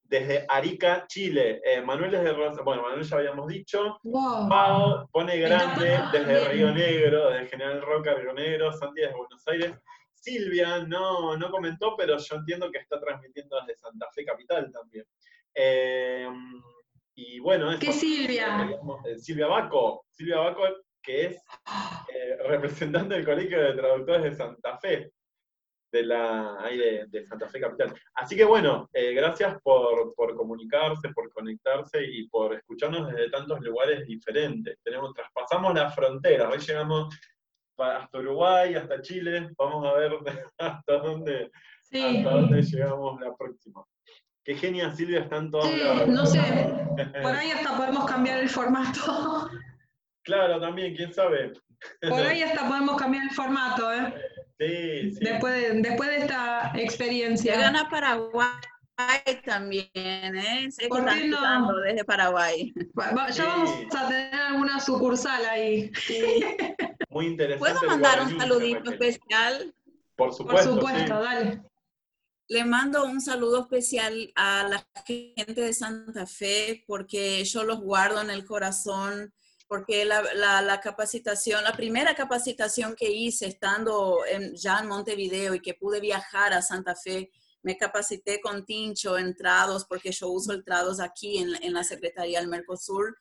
desde 0.03 0.45
Arica, 0.49 1.05
Chile. 1.07 1.61
Eh, 1.65 1.81
Manuel 1.83 2.11
desde 2.11 2.33
Rosa, 2.33 2.63
bueno, 2.63 2.83
Manuel 2.83 3.05
ya 3.05 3.17
habíamos 3.17 3.47
dicho. 3.47 3.99
Pau 4.49 5.09
pone 5.13 5.39
grande 5.39 5.99
desde 6.13 6.49
Río 6.49 6.73
Negro, 6.73 7.31
desde 7.31 7.49
General 7.49 7.83
Roca, 7.83 8.15
Río 8.15 8.33
Negro. 8.33 8.73
Santi 8.73 9.03
desde 9.03 9.17
Buenos 9.17 9.47
Aires. 9.47 9.73
Silvia 10.27 10.85
no, 10.85 11.37
no 11.37 11.51
comentó, 11.51 11.97
pero 11.97 12.19
yo 12.19 12.37
entiendo 12.37 12.71
que 12.71 12.79
está 12.79 13.01
transmitiendo 13.01 13.61
desde 13.61 13.77
Santa 13.77 14.07
Fe 14.13 14.25
Capital 14.25 14.73
también. 14.73 15.05
Eh, 15.55 16.29
y 17.15 17.39
bueno, 17.39 17.79
¿Qué 17.79 17.93
Silvia? 17.93 18.69
Eh, 19.07 19.19
Silvia 19.19 19.47
Baco. 19.47 20.05
Silvia 20.11 20.39
Baco, 20.39 20.63
que 21.01 21.27
es 21.27 21.43
representante 22.47 23.15
del 23.15 23.25
Colegio 23.25 23.63
de 23.63 23.75
Traductores 23.75 24.25
de 24.25 24.35
Santa 24.35 24.77
Fe 24.79 25.13
de 25.93 26.03
la 26.03 26.59
de, 27.09 27.25
Santa 27.25 27.49
Fe 27.49 27.61
Capital. 27.61 27.95
Así 28.15 28.37
que 28.37 28.45
bueno, 28.45 28.89
eh, 28.93 29.15
gracias 29.15 29.57
por, 29.63 30.15
comunicarse, 30.37 31.09
por 31.11 31.31
conectarse 31.33 32.03
y 32.03 32.29
por 32.29 32.55
escucharnos 32.55 33.09
desde 33.09 33.31
tantos 33.31 33.61
lugares 33.61 34.07
diferentes. 34.07 34.79
Tenemos, 34.83 35.15
traspasamos 35.15 35.75
la 35.75 35.91
frontera, 35.91 36.49
hoy 36.49 36.59
llegamos 36.59 37.15
hasta 37.79 38.19
Uruguay, 38.19 38.75
hasta 38.75 39.03
Chile, 39.03 39.51
vamos 39.57 39.87
a 39.87 39.93
ver 39.93 40.13
hasta 40.59 40.99
dónde, 40.99 41.51
hasta 41.83 42.31
dónde 42.31 42.63
llegamos 42.63 43.21
la 43.21 43.35
próxima. 43.37 43.85
Qué 44.45 44.55
genia 44.55 44.93
Silvia, 44.93 45.21
están 45.21 45.51
todos. 45.51 45.67
Sí, 45.67 45.83
no 46.07 46.25
sé, 46.25 46.41
por 47.23 47.35
ahí 47.35 47.51
hasta 47.51 47.77
podemos 47.77 48.05
cambiar 48.07 48.39
el 48.39 48.49
formato. 48.49 49.51
Claro, 50.23 50.61
también, 50.61 50.95
quién 50.95 51.13
sabe. 51.13 51.53
Por 52.01 52.21
ahí 52.21 52.43
hasta 52.45 52.67
podemos 52.67 52.97
cambiar 52.97 53.25
el 53.25 53.31
formato, 53.31 53.93
¿eh? 53.93 54.15
Sí, 54.59 55.13
sí. 55.13 55.25
Después, 55.25 55.55
de, 55.55 55.83
después 55.83 56.09
de 56.09 56.17
esta 56.17 56.73
experiencia. 56.75 57.59
gana 57.59 57.89
Paraguay 57.91 58.49
también, 59.45 59.91
¿eh? 59.95 60.69
¿Por 60.89 61.05
qué 61.05 61.29
no? 61.29 61.75
desde 61.81 62.05
Paraguay. 62.05 62.73
Ya 63.33 63.45
vamos 63.45 63.71
a 63.95 64.09
tener 64.09 64.35
alguna 64.35 64.81
sucursal 64.81 65.45
ahí. 65.45 65.91
Muy 67.17 67.27
interesante. 67.29 67.73
¿Puedo 67.73 67.91
mandar 67.91 68.21
un 68.21 68.39
saludito 68.39 68.91
especial? 68.91 69.75
Por 70.15 70.35
supuesto. 70.35 70.71
Por 70.73 70.81
supuesto, 70.81 71.23
dale. 71.23 71.63
Le 72.49 72.65
mando 72.65 73.05
un 73.05 73.23
saludo 73.23 73.63
especial 73.63 74.31
a 74.35 74.69
la 74.69 74.87
gente 75.07 75.55
de 75.55 75.73
Santa 75.73 76.27
Fe 76.27 76.85
porque 76.87 77.43
yo 77.45 77.65
los 77.65 77.81
guardo 77.81 78.21
en 78.21 78.29
el 78.29 78.45
corazón 78.45 79.33
porque 79.67 80.05
la, 80.05 80.81
capacitación, 80.83 81.65
la 81.65 81.73
primera 81.73 82.15
capacitación 82.15 82.95
que 82.95 83.11
hice 83.11 83.47
estando 83.47 84.19
ya 84.53 84.79
en 84.79 84.87
Montevideo 84.87 85.55
y 85.55 85.61
que 85.61 85.75
pude 85.75 86.01
viajar 86.01 86.53
a 86.53 86.63
Santa 86.63 86.95
Fe, 86.95 87.33
me 87.63 87.77
capacité 87.77 88.41
con 88.41 88.65
Tincho 88.65 89.19
en 89.19 89.35
Trados, 89.35 89.87
porque 89.87 90.13
yo 90.13 90.29
uso 90.29 90.53
el 90.53 90.63
Trados 90.63 91.01
aquí 91.01 91.39
en, 91.39 91.61
en 91.65 91.73
la 91.73 91.83
Secretaría 91.83 92.39
del 92.39 92.49
Mercosur. 92.49 93.17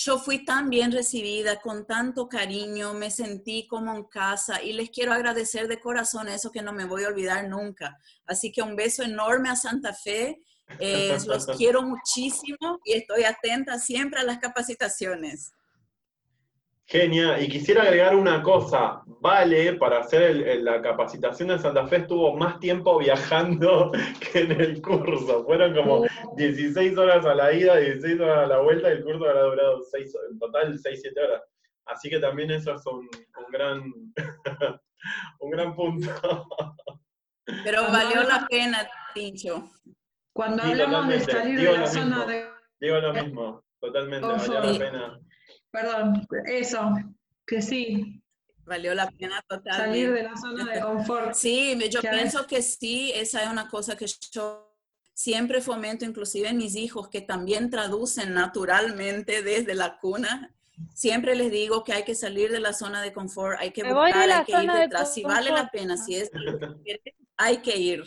Yo 0.00 0.16
fui 0.16 0.44
tan 0.44 0.70
bien 0.70 0.92
recibida, 0.92 1.58
con 1.58 1.84
tanto 1.84 2.28
cariño, 2.28 2.94
me 2.94 3.10
sentí 3.10 3.66
como 3.66 3.92
en 3.96 4.04
casa 4.04 4.62
y 4.62 4.72
les 4.72 4.90
quiero 4.90 5.12
agradecer 5.12 5.66
de 5.66 5.80
corazón 5.80 6.28
eso 6.28 6.52
que 6.52 6.62
no 6.62 6.72
me 6.72 6.84
voy 6.84 7.02
a 7.02 7.08
olvidar 7.08 7.48
nunca. 7.48 7.98
Así 8.24 8.52
que 8.52 8.62
un 8.62 8.76
beso 8.76 9.02
enorme 9.02 9.48
a 9.48 9.56
Santa 9.56 9.92
Fe. 9.92 10.40
Eh, 10.78 11.18
los 11.26 11.46
quiero 11.46 11.82
muchísimo 11.82 12.78
y 12.84 12.92
estoy 12.92 13.24
atenta 13.24 13.80
siempre 13.80 14.20
a 14.20 14.22
las 14.22 14.38
capacitaciones. 14.38 15.50
Genia, 16.90 17.38
y 17.38 17.48
quisiera 17.48 17.82
agregar 17.82 18.16
una 18.16 18.42
cosa, 18.42 19.02
Vale, 19.20 19.74
para 19.74 19.98
hacer 19.98 20.60
la 20.62 20.80
capacitación 20.80 21.48
de 21.48 21.58
Santa 21.58 21.86
Fe 21.86 21.96
estuvo 21.96 22.34
más 22.36 22.58
tiempo 22.60 22.98
viajando 22.98 23.90
que 24.32 24.40
en 24.40 24.52
el 24.52 24.80
curso, 24.80 25.44
fueron 25.44 25.74
como 25.74 26.06
16 26.36 26.96
horas 26.96 27.26
a 27.26 27.34
la 27.34 27.52
ida, 27.52 27.76
16 27.76 28.20
horas 28.20 28.44
a 28.44 28.46
la 28.46 28.60
vuelta, 28.60 28.88
y 28.88 28.92
el 28.92 29.04
curso 29.04 29.28
habrá 29.28 29.42
durado 29.42 29.82
6, 29.82 30.16
en 30.30 30.38
total 30.38 30.78
6-7 30.78 31.24
horas. 31.24 31.42
Así 31.86 32.08
que 32.08 32.20
también 32.20 32.50
eso 32.52 32.74
es 32.74 32.86
un, 32.86 33.08
gran, 33.50 33.92
un 35.40 35.50
gran 35.50 35.74
punto. 35.74 36.10
Pero 37.64 37.82
valió 37.90 38.22
la 38.22 38.46
pena, 38.48 38.88
Tincho. 39.14 39.68
Cuando 40.32 40.62
hablamos 40.62 41.08
de 41.08 41.20
salir 41.20 41.60
de 41.60 41.78
la 41.78 41.86
zona 41.86 42.24
de... 42.24 42.46
Digo 42.80 42.98
lo 42.98 43.12
mismo, 43.12 43.64
totalmente, 43.80 44.26
valió 44.26 44.60
la 44.60 44.78
pena 44.78 45.20
Perdón, 45.70 46.26
eso, 46.46 46.94
que 47.46 47.62
sí. 47.62 48.22
Valió 48.64 48.94
la 48.94 49.10
pena 49.10 49.42
totalmente. 49.48 49.86
Salir 49.86 50.12
de 50.12 50.22
la 50.22 50.36
zona 50.36 50.72
de 50.72 50.80
confort. 50.80 51.34
Sí, 51.34 51.78
yo 51.90 52.00
pienso 52.00 52.46
que 52.46 52.60
sí, 52.62 53.12
esa 53.14 53.42
es 53.42 53.50
una 53.50 53.68
cosa 53.68 53.96
que 53.96 54.06
yo 54.30 54.68
siempre 55.14 55.60
fomento, 55.60 56.04
inclusive 56.04 56.48
en 56.48 56.58
mis 56.58 56.76
hijos, 56.76 57.08
que 57.08 57.20
también 57.20 57.70
traducen 57.70 58.34
naturalmente 58.34 59.42
desde 59.42 59.74
la 59.74 59.98
cuna. 59.98 60.54
Siempre 60.94 61.34
les 61.34 61.50
digo 61.50 61.82
que 61.82 61.92
hay 61.92 62.04
que 62.04 62.14
salir 62.14 62.52
de 62.52 62.60
la 62.60 62.72
zona 62.72 63.02
de 63.02 63.12
confort, 63.12 63.58
hay 63.58 63.72
que 63.72 63.82
buscar, 63.82 64.30
hay 64.30 64.44
que 64.44 64.62
ir 64.62 64.70
detrás. 64.70 65.12
si 65.12 65.24
vale 65.24 65.50
la 65.50 65.68
pena, 65.70 65.96
si 65.96 66.14
es 66.14 66.30
hay 67.36 67.56
que 67.58 67.76
ir. 67.76 68.04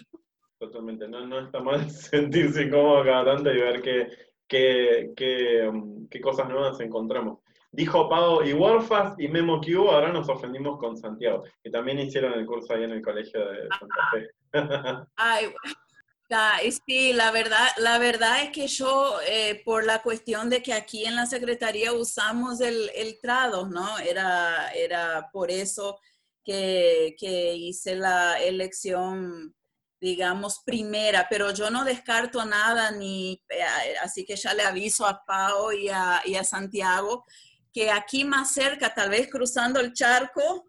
Totalmente, 0.57 1.07
no, 1.07 1.25
no 1.25 1.39
está 1.39 1.59
mal 1.59 1.89
sentirse 1.91 2.61
incómodo 2.63 3.03
cada 3.03 3.25
tanto 3.25 3.51
y 3.51 3.59
ver 3.59 3.81
qué, 3.81 4.07
qué, 4.47 5.11
qué, 5.15 5.67
um, 5.67 6.07
qué 6.07 6.21
cosas 6.21 6.47
nuevas 6.47 6.79
encontramos. 6.79 7.39
Dijo 7.73 8.09
Pau 8.09 8.43
y 8.43 8.51
Warfast 8.53 9.19
y 9.19 9.29
Memo 9.29 9.61
Q, 9.61 9.89
ahora 9.89 10.11
nos 10.11 10.27
ofendimos 10.27 10.77
con 10.77 10.97
Santiago, 10.97 11.43
que 11.63 11.69
también 11.69 11.99
hicieron 11.99 12.33
el 12.33 12.45
curso 12.45 12.73
ahí 12.73 12.83
en 12.83 12.91
el 12.91 13.01
colegio 13.01 13.39
de 13.49 13.67
Santa 13.79 14.09
Fe. 14.11 14.29
Ay, 15.15 15.53
sí, 16.85 17.13
la 17.13 17.31
verdad, 17.31 17.67
la 17.77 17.97
verdad 17.97 18.43
es 18.43 18.51
que 18.51 18.67
yo, 18.67 19.19
eh, 19.27 19.61
por 19.65 19.85
la 19.85 20.01
cuestión 20.01 20.49
de 20.49 20.61
que 20.61 20.73
aquí 20.73 21.05
en 21.05 21.15
la 21.15 21.25
Secretaría 21.25 21.93
usamos 21.93 22.61
el, 22.61 22.89
el 22.95 23.19
trado, 23.21 23.67
¿no? 23.67 23.97
Era, 23.99 24.71
era 24.73 25.29
por 25.31 25.51
eso 25.51 25.99
que, 26.43 27.15
que 27.17 27.53
hice 27.55 27.95
la 27.95 28.41
elección 28.41 29.55
digamos, 30.01 30.63
primera, 30.65 31.27
pero 31.29 31.53
yo 31.53 31.69
no 31.69 31.85
descarto 31.85 32.43
nada, 32.43 32.89
ni, 32.89 33.33
eh, 33.49 33.95
así 34.03 34.25
que 34.25 34.35
ya 34.35 34.51
le 34.55 34.63
aviso 34.63 35.05
a 35.05 35.23
Pau 35.23 35.71
y 35.71 35.89
a, 35.89 36.23
y 36.25 36.33
a 36.33 36.43
Santiago 36.43 37.23
que 37.73 37.89
aquí 37.91 38.25
más 38.25 38.53
cerca, 38.53 38.93
tal 38.93 39.09
vez 39.09 39.29
cruzando 39.29 39.79
el 39.79 39.93
charco, 39.93 40.65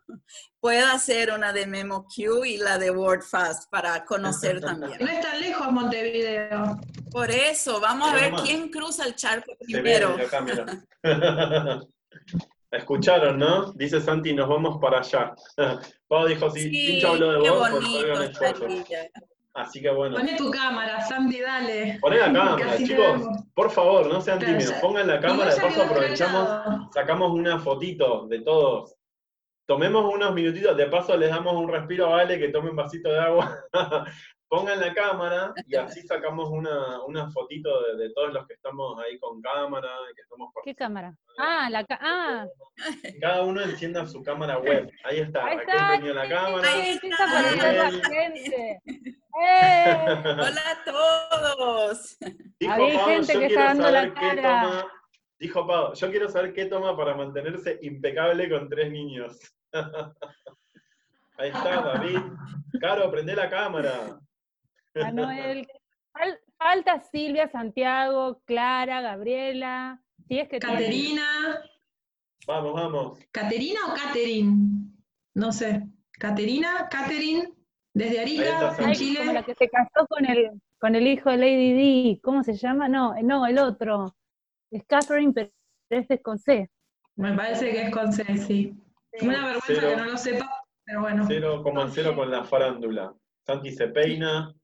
pueda 0.61 0.93
hacer 0.93 1.33
una 1.33 1.53
de 1.53 1.67
MemoQ 1.67 2.45
y 2.47 2.57
la 2.59 2.79
de 2.79 2.91
WordFast 2.91 3.69
para 3.71 4.05
conocer 4.05 4.61
también. 4.61 4.99
No 5.01 5.09
es 5.09 5.21
tan 5.21 5.41
lejos 5.41 5.73
Montevideo. 5.73 6.81
Por 7.11 7.31
eso, 7.31 7.81
vamos 7.81 8.09
a 8.11 8.15
ver 8.15 8.33
quién 8.45 8.69
cruza 8.69 9.05
el 9.05 9.17
charco 9.17 9.53
primero. 9.61 10.17
Escucharon, 12.71 13.39
¿no? 13.39 13.73
Dice 13.73 14.01
Santi, 14.01 14.33
nos 14.33 14.49
vamos 14.49 14.79
para 14.81 15.01
allá. 15.01 15.35
Pau 16.09 16.27
dijo, 16.27 16.51
sí, 16.51 16.71
sí 16.71 17.05
habló 17.05 17.33
de 17.33 17.51
vos, 17.51 17.69
pues 17.71 18.31
Así 19.55 19.83
que 19.83 19.91
bueno. 19.91 20.17
Pone 20.17 20.37
tu 20.37 20.51
cámara, 20.51 21.01
Santi, 21.03 21.41
dale. 21.41 21.99
Poné 22.01 22.19
la 22.19 22.33
cámara, 22.33 22.77
chicos. 22.77 23.23
Por 23.55 23.71
favor, 23.71 24.07
no 24.07 24.21
sean 24.21 24.39
tímidos. 24.39 24.73
Pongan 24.81 25.07
la 25.07 25.21
cámara, 25.21 25.55
de 25.55 25.61
paso 25.61 25.83
aprovechamos, 25.83 26.93
sacamos 26.93 27.33
una 27.33 27.59
fotito 27.59 28.27
de 28.29 28.41
todos. 28.41 28.97
Tomemos 29.67 30.13
unos 30.13 30.35
minutitos, 30.35 30.77
de 30.77 30.87
paso 30.87 31.17
les 31.17 31.31
damos 31.31 31.55
un 31.55 31.69
respiro 31.69 32.07
a 32.07 32.17
Vale 32.17 32.39
que 32.39 32.49
tome 32.49 32.71
un 32.71 32.77
vasito 32.77 33.11
de 33.11 33.19
agua. 33.19 33.59
pongan 34.53 34.81
la 34.81 34.93
cámara 34.93 35.55
y 35.67 35.75
así 35.77 36.03
sacamos 36.03 36.51
una, 36.51 37.03
una 37.07 37.31
fotito 37.31 37.71
de, 37.97 38.11
todos 38.11 38.35
los 38.35 38.47
que 38.47 38.53
estamos 38.53 38.99
ahí 39.01 39.19
con 39.19 39.41
cámara. 39.41 39.89
Que 40.15 40.23
¿Qué 40.63 40.75
cámara? 40.75 41.17
Ah, 41.39 41.71
la 41.71 41.87
ah. 41.89 42.47
Cada 43.19 43.45
uno 43.45 43.63
encienda 43.63 44.07
su 44.07 44.23
cámara 44.23 44.59
web. 44.59 44.91
Ahí 45.05 45.21
está. 45.21 45.47
Ahí 45.47 45.57
está. 45.57 45.99
la 45.99 46.29
cámara. 46.29 46.69
Ahí 46.71 47.01
está 47.03 47.73
la 47.73 47.91
gente. 47.91 48.83
¡Eh! 49.43 49.97
Hola 50.25 50.63
a 50.71 50.85
todos. 50.85 52.17
Dijo 52.61 52.73
Hay 52.73 52.99
gente 52.99 53.39
que 53.39 53.47
está 53.47 53.65
dando 53.65 53.91
la 53.91 54.15
cara. 54.15 54.63
Toma, 54.63 54.93
dijo 55.39 55.67
Pau, 55.67 55.95
yo 55.95 56.11
quiero 56.11 56.29
saber 56.29 56.53
qué 56.53 56.67
toma 56.67 56.97
para 56.97 57.17
mantenerse 57.17 57.79
impecable 57.83 58.49
con 58.49 58.69
tres 58.69 58.93
niños. 58.93 59.39
Ahí 61.39 61.49
está, 61.49 61.83
David. 61.83 62.21
Caro, 62.81 63.11
prende 63.11 63.35
la 63.35 63.51
cámara. 63.51 64.21
Manuel. 64.95 65.67
Falta 66.57 67.03
Silvia, 67.11 67.49
Santiago, 67.51 68.41
Clara, 68.45 69.01
Gabriela. 69.01 70.01
Si 70.29 70.39
es 70.39 70.49
que 70.49 70.61
Caterina. 70.61 71.61
Vamos, 72.47 72.75
vamos. 72.75 73.19
¿Caterina 73.33 73.81
o 73.89 73.95
Caterin? 73.95 74.97
No 75.35 75.51
sé. 75.51 75.83
¿Caterina? 76.13 76.89
¿Caterin? 76.89 77.53
Desde 77.95 78.21
Arica, 78.21 78.77
en 78.79 78.93
Chile. 78.95 79.19
Como 79.21 79.33
la 79.33 79.43
que 79.43 79.55
se 79.55 79.69
casó 79.69 80.07
con 80.09 80.25
el, 80.25 80.51
con 80.79 80.95
el 80.95 81.07
hijo 81.07 81.31
de 81.31 81.37
Lady 81.37 81.73
D. 81.73 82.21
¿Cómo 82.23 82.43
se 82.43 82.55
llama? 82.55 82.89
No, 82.89 83.15
no, 83.23 83.47
el 83.47 83.59
otro. 83.59 84.15
Es 84.71 84.85
Catherine, 84.87 85.33
pero 85.33 85.51
es 85.91 86.07
con 86.23 86.39
C. 86.39 86.71
Me 87.17 87.35
parece 87.35 87.71
que 87.71 87.83
es 87.83 87.91
con 87.91 88.13
C, 88.13 88.25
sí. 88.39 88.75
Una 89.21 89.47
vergüenza 89.47 89.89
que 89.89 89.97
no 89.97 90.05
lo 90.07 90.17
sepa, 90.17 90.65
pero 90.85 91.01
bueno. 91.03 91.25
Cero 91.27 91.63
cero 91.91 92.17
con 92.17 92.31
la 92.31 92.45
farándula. 92.45 93.15
Santi 93.45 93.73
se 93.73 93.89
peina, 93.89 94.55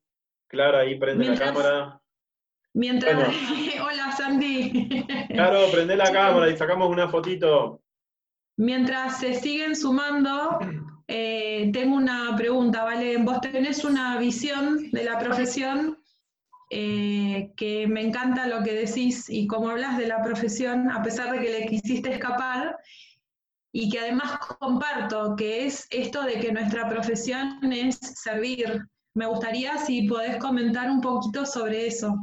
Clara 0.49 0.81
ahí 0.81 0.99
prende 0.99 1.27
la 1.27 1.39
cámara. 1.39 2.01
Mientras. 2.73 3.15
Hola, 3.83 4.13
Santi. 4.13 5.05
Claro, 5.29 5.71
prende 5.71 5.97
la 5.97 6.11
cámara 6.11 6.49
y 6.49 6.57
sacamos 6.57 6.89
una 6.89 7.09
fotito. 7.09 7.83
Mientras 8.57 9.21
se 9.21 9.35
siguen 9.35 9.77
sumando, 9.77 10.59
eh, 11.09 11.71
tengo 11.73 11.97
una 11.97 12.37
pregunta, 12.37 12.85
¿vale? 12.85 13.17
Vos 13.17 13.41
tenés 13.41 13.83
una 13.83 14.19
visión 14.19 14.91
de 14.91 15.05
la 15.05 15.19
profesión 15.19 15.99
eh, 16.71 17.51
que 17.57 17.87
me 17.87 18.03
encanta 18.03 18.47
lo 18.47 18.63
que 18.63 18.75
decís 18.75 19.31
y 19.31 19.47
cómo 19.47 19.71
hablas 19.71 19.97
de 19.97 20.07
la 20.07 20.23
profesión, 20.23 20.91
a 20.91 21.03
pesar 21.03 21.33
de 21.33 21.41
que 21.41 21.51
le 21.51 21.67
quisiste 21.67 22.13
escapar, 22.13 22.77
y 23.73 23.89
que 23.89 24.01
además 24.01 24.39
comparto, 24.59 25.35
que 25.35 25.67
es 25.67 25.87
esto 25.91 26.23
de 26.25 26.41
que 26.41 26.53
nuestra 26.53 26.89
profesión 26.89 27.59
es 27.73 27.97
servir. 27.97 28.87
Me 29.15 29.27
gustaría 29.27 29.79
si 29.79 30.03
podés 30.03 30.37
comentar 30.37 30.91
un 30.91 31.01
poquito 31.01 31.47
sobre 31.47 31.87
eso. 31.87 32.15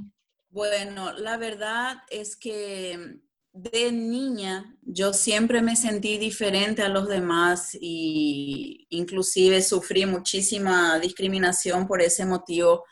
Bueno, 0.50 1.12
la 1.14 1.38
verdad 1.38 1.98
es 2.10 2.36
que 2.36 3.20
de 3.56 3.92
niña 3.92 4.76
yo 4.82 5.14
siempre 5.14 5.62
me 5.62 5.76
sentí 5.76 6.18
diferente 6.18 6.82
a 6.82 6.90
los 6.90 7.08
demás 7.08 7.76
y 7.80 8.86
inclusive 8.90 9.62
sufrí 9.62 10.06
muchísima 10.06 11.00
discriminación 11.00 11.88
por 11.88 12.02
ese 12.02 12.26
motivo, 12.26 12.86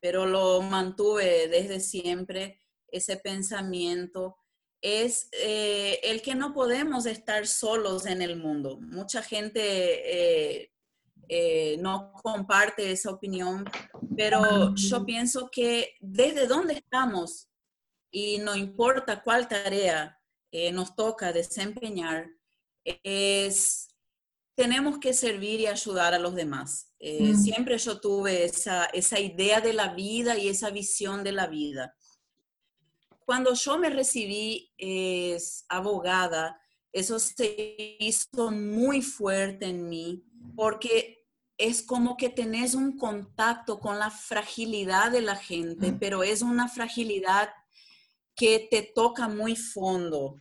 pero 0.00 0.24
lo 0.24 0.62
mantuve 0.62 1.48
desde 1.48 1.80
siempre, 1.80 2.60
ese 2.88 3.16
pensamiento. 3.16 4.36
Es 4.80 5.28
eh, 5.32 5.98
el 6.02 6.22
que 6.22 6.34
no 6.34 6.54
podemos 6.54 7.06
estar 7.06 7.46
solos 7.46 8.06
en 8.06 8.22
el 8.22 8.36
mundo. 8.36 8.78
Mucha 8.80 9.22
gente 9.22 9.60
eh, 9.60 10.72
eh, 11.28 11.76
no 11.78 12.12
comparte 12.22 12.90
esa 12.90 13.10
opinión, 13.10 13.64
pero 14.16 14.74
yo 14.76 15.04
pienso 15.04 15.50
que 15.50 15.94
desde 16.00 16.46
donde 16.46 16.74
estamos 16.74 17.48
y 18.14 18.38
no 18.38 18.54
importa 18.54 19.20
cuál 19.24 19.48
tarea 19.48 20.16
eh, 20.52 20.70
nos 20.70 20.94
toca 20.94 21.32
desempeñar, 21.32 22.30
es, 22.84 23.88
tenemos 24.54 24.98
que 24.98 25.12
servir 25.12 25.58
y 25.58 25.66
ayudar 25.66 26.14
a 26.14 26.20
los 26.20 26.36
demás. 26.36 26.92
Eh, 27.00 27.32
mm. 27.32 27.42
Siempre 27.42 27.76
yo 27.76 28.00
tuve 28.00 28.44
esa, 28.44 28.84
esa 28.86 29.18
idea 29.18 29.60
de 29.60 29.72
la 29.72 29.94
vida 29.94 30.38
y 30.38 30.48
esa 30.48 30.70
visión 30.70 31.24
de 31.24 31.32
la 31.32 31.48
vida. 31.48 31.96
Cuando 33.26 33.52
yo 33.54 33.78
me 33.78 33.90
recibí 33.90 34.72
es 34.78 35.64
abogada, 35.68 36.60
eso 36.92 37.18
se 37.18 37.96
hizo 37.98 38.52
muy 38.52 39.02
fuerte 39.02 39.66
en 39.66 39.88
mí 39.88 40.22
porque 40.54 41.26
es 41.58 41.82
como 41.82 42.16
que 42.16 42.28
tenés 42.28 42.76
un 42.76 42.96
contacto 42.96 43.80
con 43.80 43.98
la 43.98 44.12
fragilidad 44.12 45.10
de 45.10 45.20
la 45.20 45.34
gente, 45.34 45.90
mm. 45.90 45.98
pero 45.98 46.22
es 46.22 46.42
una 46.42 46.68
fragilidad 46.68 47.48
que 48.34 48.68
te 48.70 48.82
toca 48.94 49.28
muy 49.28 49.56
fondo. 49.56 50.36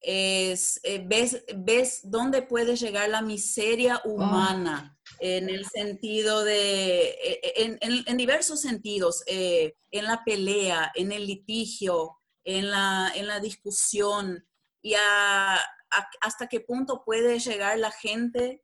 Es, 0.00 0.78
eh, 0.84 1.02
ves, 1.04 1.44
ves 1.56 2.00
dónde 2.04 2.42
puede 2.42 2.76
llegar 2.76 3.08
la 3.08 3.20
miseria 3.20 4.00
oh. 4.04 4.10
humana 4.10 4.96
en 5.18 5.48
el 5.48 5.66
sentido 5.66 6.44
de, 6.44 7.08
e, 7.08 7.40
e, 7.42 7.78
en, 7.80 8.16
diversos 8.16 8.60
sentidos, 8.60 9.24
eh, 9.26 9.74
en 9.90 10.04
la 10.04 10.22
pelea, 10.24 10.92
en 10.94 11.10
el 11.10 11.26
litigio, 11.26 12.18
en 12.44 12.70
la, 12.70 13.12
en 13.14 13.26
la 13.26 13.40
discusión 13.40 14.46
y 14.80 14.94
hasta 16.20 16.46
qué 16.48 16.60
punto 16.60 17.02
puede 17.04 17.38
llegar 17.40 17.78
la 17.78 17.90
gente 17.90 18.62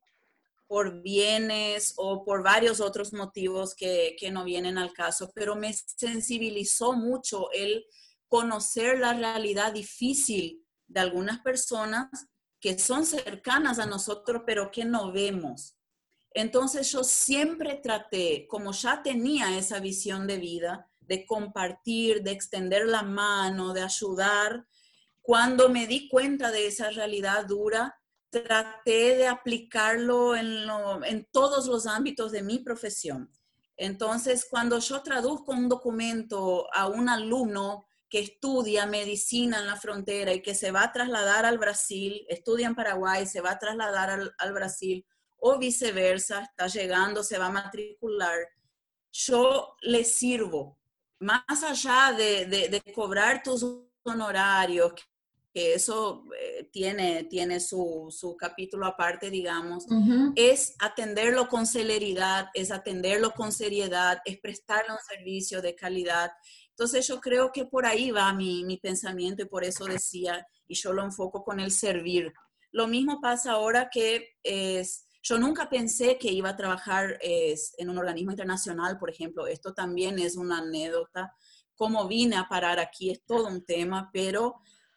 por 0.66 1.02
bienes 1.02 1.94
o 1.96 2.24
por 2.24 2.42
varios 2.42 2.80
otros 2.80 3.12
motivos 3.12 3.74
que, 3.74 4.16
que 4.18 4.30
no 4.30 4.44
vienen 4.44 4.78
al 4.78 4.92
caso, 4.92 5.30
pero 5.34 5.56
me 5.56 5.72
sensibilizó 5.72 6.94
mucho 6.94 7.50
el 7.52 7.84
conocer 8.34 8.98
la 8.98 9.12
realidad 9.12 9.72
difícil 9.72 10.66
de 10.88 10.98
algunas 10.98 11.38
personas 11.38 12.08
que 12.58 12.76
son 12.76 13.06
cercanas 13.06 13.78
a 13.78 13.86
nosotros, 13.86 14.42
pero 14.44 14.72
que 14.72 14.84
no 14.84 15.12
vemos. 15.12 15.76
Entonces 16.32 16.90
yo 16.90 17.04
siempre 17.04 17.76
traté, 17.76 18.48
como 18.48 18.72
ya 18.72 19.04
tenía 19.04 19.56
esa 19.56 19.78
visión 19.78 20.26
de 20.26 20.38
vida, 20.38 20.90
de 20.98 21.24
compartir, 21.26 22.24
de 22.24 22.32
extender 22.32 22.86
la 22.86 23.04
mano, 23.04 23.72
de 23.72 23.82
ayudar, 23.82 24.66
cuando 25.22 25.68
me 25.68 25.86
di 25.86 26.08
cuenta 26.08 26.50
de 26.50 26.66
esa 26.66 26.90
realidad 26.90 27.46
dura, 27.46 27.96
traté 28.30 29.14
de 29.14 29.28
aplicarlo 29.28 30.34
en, 30.34 31.28
todos 31.30 31.68
los 31.68 31.86
ámbitos 31.86 32.32
de 32.32 32.42
mi 32.42 32.58
profesión. 32.58 33.30
Entonces, 33.76 34.44
cuando 34.50 34.80
yo 34.80 35.04
traduzco 35.04 35.52
un 35.52 35.68
documento 35.68 36.66
a 36.74 36.88
un 36.88 37.08
alumno 37.08 37.86
que 38.14 38.20
estudia 38.20 38.86
medicina 38.86 39.58
en 39.58 39.66
la 39.66 39.74
frontera 39.74 40.32
y 40.32 40.40
que 40.40 40.54
se 40.54 40.70
va 40.70 40.84
a 40.84 40.92
trasladar 40.92 41.44
al 41.44 41.58
Brasil, 41.58 42.24
estudia 42.28 42.68
en 42.68 42.76
Paraguay, 42.76 43.26
se 43.26 43.40
va 43.40 43.50
a 43.50 43.58
trasladar 43.58 44.32
al, 44.38 44.52
Brasil 44.52 45.04
o 45.38 45.58
viceversa, 45.58 46.42
está 46.42 46.68
llegando, 46.68 47.24
se 47.24 47.38
va 47.38 47.46
a 47.46 47.50
matricular, 47.50 48.38
yo 49.10 49.74
le 49.80 50.04
sirvo. 50.04 50.78
Más 51.18 51.64
allá 51.64 52.14
de, 52.16 52.46
de, 52.46 52.92
cobrar 52.92 53.42
tus 53.42 53.66
honorarios, 54.04 54.92
que 55.52 55.74
eso 55.74 56.22
eh, 56.40 56.68
tiene, 56.72 57.24
tiene 57.24 57.58
su, 57.58 58.14
su, 58.16 58.36
capítulo 58.36 58.86
aparte, 58.86 59.28
digamos, 59.28 59.86
es 60.36 60.76
atenderlo 60.78 61.48
con 61.48 61.66
celeridad, 61.66 62.48
es 62.54 62.70
atenderlo 62.70 63.32
con 63.32 63.50
seriedad, 63.50 64.22
es 64.24 64.38
prestarle 64.38 64.92
un 64.92 64.98
servicio 65.04 65.60
de 65.60 65.74
calidad 65.74 66.30
entonces 66.76 67.06
yo 67.06 67.20
creo 67.20 67.52
que 67.52 67.66
por 67.66 67.86
ahí 67.86 68.10
va 68.10 68.32
mi, 68.32 68.64
mi 68.64 68.78
pensamiento 68.78 69.42
y 69.42 69.46
por 69.46 69.62
eso 69.62 69.84
decía, 69.84 70.44
y 70.66 70.74
yo 70.74 70.92
lo 70.92 71.04
enfoco 71.04 71.44
con 71.44 71.60
el 71.60 71.70
servir. 71.70 72.32
Lo 72.72 72.88
mismo 72.88 73.20
pasa 73.20 73.52
ahora 73.52 73.88
que 73.90 74.34
es, 74.42 75.06
Yo 75.22 75.38
nunca 75.38 75.70
pensé 75.70 76.18
que 76.18 76.32
iba 76.32 76.48
a 76.50 76.56
trabajar 76.56 77.16
en 77.22 77.88
un 77.88 77.98
organismo 77.98 78.32
internacional, 78.32 78.98
por 78.98 79.08
ejemplo. 79.08 79.46
Esto 79.46 79.72
también 79.72 80.18
es 80.18 80.36
una 80.36 80.58
anécdota. 80.58 81.32
Cómo 81.76 82.08
vine 82.08 82.36
a 82.36 82.48
parar 82.48 82.80
aquí 82.80 83.10
es 83.10 83.24
todo 83.24 83.46
un 83.46 83.64
tema, 83.64 84.10
pero 84.12 84.56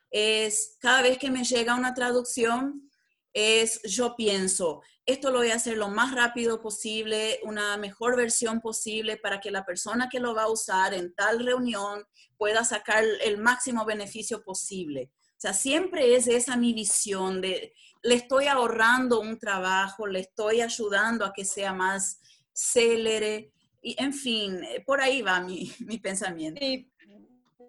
es 0.10 0.78
cada 0.80 1.04
vez 1.04 1.20
que 1.20 1.30
me 1.30 1.44
llega 1.44 1.76
una 1.76 1.94
traducción, 1.94 2.90
es 3.34 3.82
yo 3.84 4.16
pienso, 4.16 4.82
esto 5.08 5.32
lo 5.32 5.40
voy 5.40 5.52
a 5.52 5.56
hacer 5.56 5.78
lo 5.78 5.88
más 5.88 6.14
rápido 6.14 6.62
posible, 6.62 7.40
una 7.44 7.78
mejor 7.78 8.18
versión 8.18 8.60
posible 8.60 9.18
para 9.18 9.40
que 9.40 9.52
la 9.52 9.66
persona 9.66 10.10
que 10.10 10.20
lo 10.20 10.36
va 10.36 10.44
a 10.44 10.52
usar 10.52 10.94
en 10.94 11.16
tal 11.16 11.46
reunión 11.46 12.06
pueda 12.38 12.64
sacar 12.66 13.04
el 13.24 13.38
máximo 13.38 13.86
beneficio 13.86 14.44
posible. 14.44 15.10
O 15.14 15.40
sea, 15.40 15.54
siempre 15.54 16.16
es 16.16 16.28
esa 16.28 16.58
mi 16.58 16.74
visión 16.74 17.42
de 17.42 17.74
le 18.04 18.16
estoy 18.16 18.48
ahorrando 18.48 19.20
un 19.20 19.40
trabajo, 19.40 20.08
le 20.08 20.20
estoy 20.20 20.62
ayudando 20.62 21.26
a 21.26 21.34
que 21.34 21.46
sea 21.46 21.74
más 21.74 22.20
célere. 22.54 23.52
Y 23.82 23.96
en 24.02 24.14
fin, 24.14 24.62
por 24.86 25.02
ahí 25.02 25.22
va 25.22 25.40
mi, 25.40 25.72
mi 25.80 26.00
pensamiento. 26.00 26.60
Sí, 26.60 26.92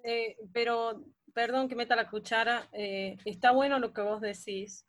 eh, 0.02 0.36
pero 0.52 1.04
perdón 1.32 1.68
que 1.68 1.76
meta 1.76 1.94
la 1.94 2.10
cuchara, 2.10 2.68
eh, 2.72 3.16
está 3.24 3.52
bueno 3.52 3.78
lo 3.78 3.92
que 3.92 4.00
vos 4.00 4.20
decís 4.20 4.84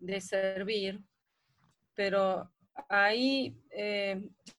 de 0.00 0.20
servir, 0.20 1.00
pero 1.94 2.50
ahí 2.88 3.56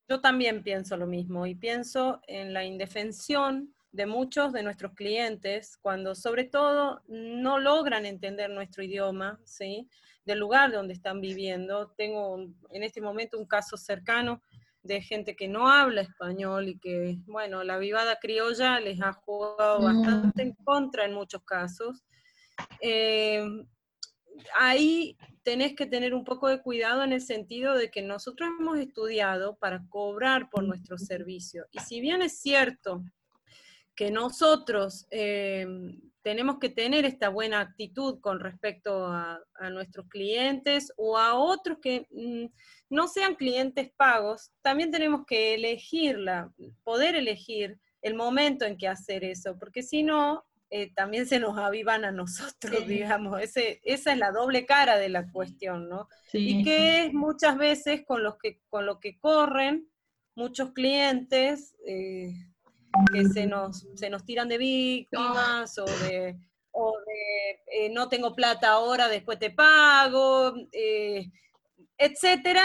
yo 0.08 0.22
también 0.22 0.64
pienso 0.64 0.98
lo 0.98 1.08
mismo 1.08 1.46
y 1.46 1.56
pienso 1.56 2.22
en 2.28 2.54
la 2.54 2.64
indefensión 2.64 3.74
de 3.92 4.06
muchos 4.06 4.52
de 4.52 4.62
nuestros 4.62 4.94
clientes 4.94 5.78
cuando 5.78 6.16
sobre 6.16 6.44
todo 6.44 7.02
no 7.08 7.60
logran 7.60 8.06
entender 8.06 8.50
nuestro 8.50 8.84
idioma, 8.84 9.40
¿sí? 9.46 9.88
del 10.26 10.40
lugar 10.40 10.72
donde 10.72 10.94
están 10.94 11.22
viviendo. 11.22 11.92
Tengo 11.92 12.38
en 12.72 12.84
este 12.84 13.00
momento 13.00 13.38
un 13.38 13.46
caso 13.46 13.78
cercano 13.78 14.42
de 14.84 15.02
gente 15.02 15.36
que 15.36 15.48
no 15.48 15.70
habla 15.70 16.02
español 16.02 16.68
y 16.68 16.78
que, 16.78 17.18
bueno, 17.26 17.64
la 17.64 17.78
vivada 17.78 18.18
criolla 18.20 18.80
les 18.80 19.02
ha 19.02 19.14
jugado 19.14 19.82
bastante 19.82 20.42
en 20.42 20.54
contra 20.64 21.06
en 21.06 21.14
muchos 21.14 21.44
casos. 21.44 22.04
Eh, 22.82 23.44
ahí 24.56 25.18
tenés 25.44 25.76
que 25.76 25.86
tener 25.86 26.14
un 26.14 26.24
poco 26.24 26.48
de 26.48 26.62
cuidado 26.62 27.04
en 27.04 27.14
el 27.14 27.22
sentido 27.22 27.76
de 27.76 27.92
que 27.92 28.02
nosotros 28.02 28.50
hemos 28.60 28.80
estudiado 28.80 29.58
para 29.58 29.84
cobrar 29.90 30.50
por 30.50 30.64
nuestro 30.64 30.98
servicio. 30.98 31.68
Y 31.72 31.80
si 31.80 32.02
bien 32.02 32.22
es 32.22 32.40
cierto 32.40 33.04
que 33.96 34.12
nosotros 34.12 35.08
eh, 35.12 35.68
tenemos 36.26 36.58
que 36.58 36.70
tener 36.70 37.06
esta 37.06 37.30
buena 37.30 37.60
actitud 37.60 38.20
con 38.20 38.40
respecto 38.40 39.06
a, 39.06 39.40
nuestros 39.72 40.08
clientes 40.08 40.92
o 40.98 41.20
a 41.20 41.36
otros 41.36 41.78
que 41.80 42.08
mm, 42.10 42.46
no 42.90 43.08
sean 43.08 43.36
clientes 43.36 43.92
pagos, 43.96 44.52
también 44.64 44.90
tenemos 44.90 45.26
que 45.28 45.54
elegirla, 45.54 46.52
poder 46.84 47.16
elegir 47.16 47.80
el 48.02 48.16
momento 48.16 48.66
en 48.66 48.76
que 48.76 48.88
hacer 48.88 49.24
eso, 49.24 49.56
porque 49.60 49.84
si 49.84 50.02
no, 50.02 50.44
eh, 50.70 50.92
también 50.94 51.28
se 51.28 51.40
nos 51.40 51.58
avivan 51.58 52.06
a 52.06 52.12
nosotros, 52.12 52.88
digamos, 52.88 53.42
Ese, 53.42 53.82
esa 53.84 54.14
es 54.14 54.18
la 54.18 54.32
doble 54.32 54.66
cara 54.66 54.98
de 54.98 55.10
la 55.10 55.32
cuestión, 55.32 55.90
¿no? 55.90 56.10
Y 56.34 56.64
que 56.64 57.06
es 57.06 57.14
muchas 57.14 57.58
veces 57.58 58.04
con, 58.06 58.24
los 58.24 58.38
que, 58.38 58.62
con 58.70 58.86
lo 58.86 59.00
que 59.00 59.20
corren 59.20 59.88
muchos 60.36 60.74
clientes, 60.74 61.76
eh, 61.86 62.34
que 63.14 63.26
se 63.26 63.46
nos, 63.46 63.88
se 63.96 64.10
nos 64.10 64.26
tiran 64.26 64.50
de 64.50 64.58
víctimas 64.58 65.78
o 65.78 65.86
de, 65.86 66.36
o 66.72 66.94
de 67.06 67.86
eh, 67.86 67.90
no 67.94 68.10
tengo 68.10 68.36
plata 68.36 68.70
ahora, 68.70 69.08
después 69.08 69.40
te 69.40 69.52
pago, 69.52 70.54
etcétera. 71.98 72.64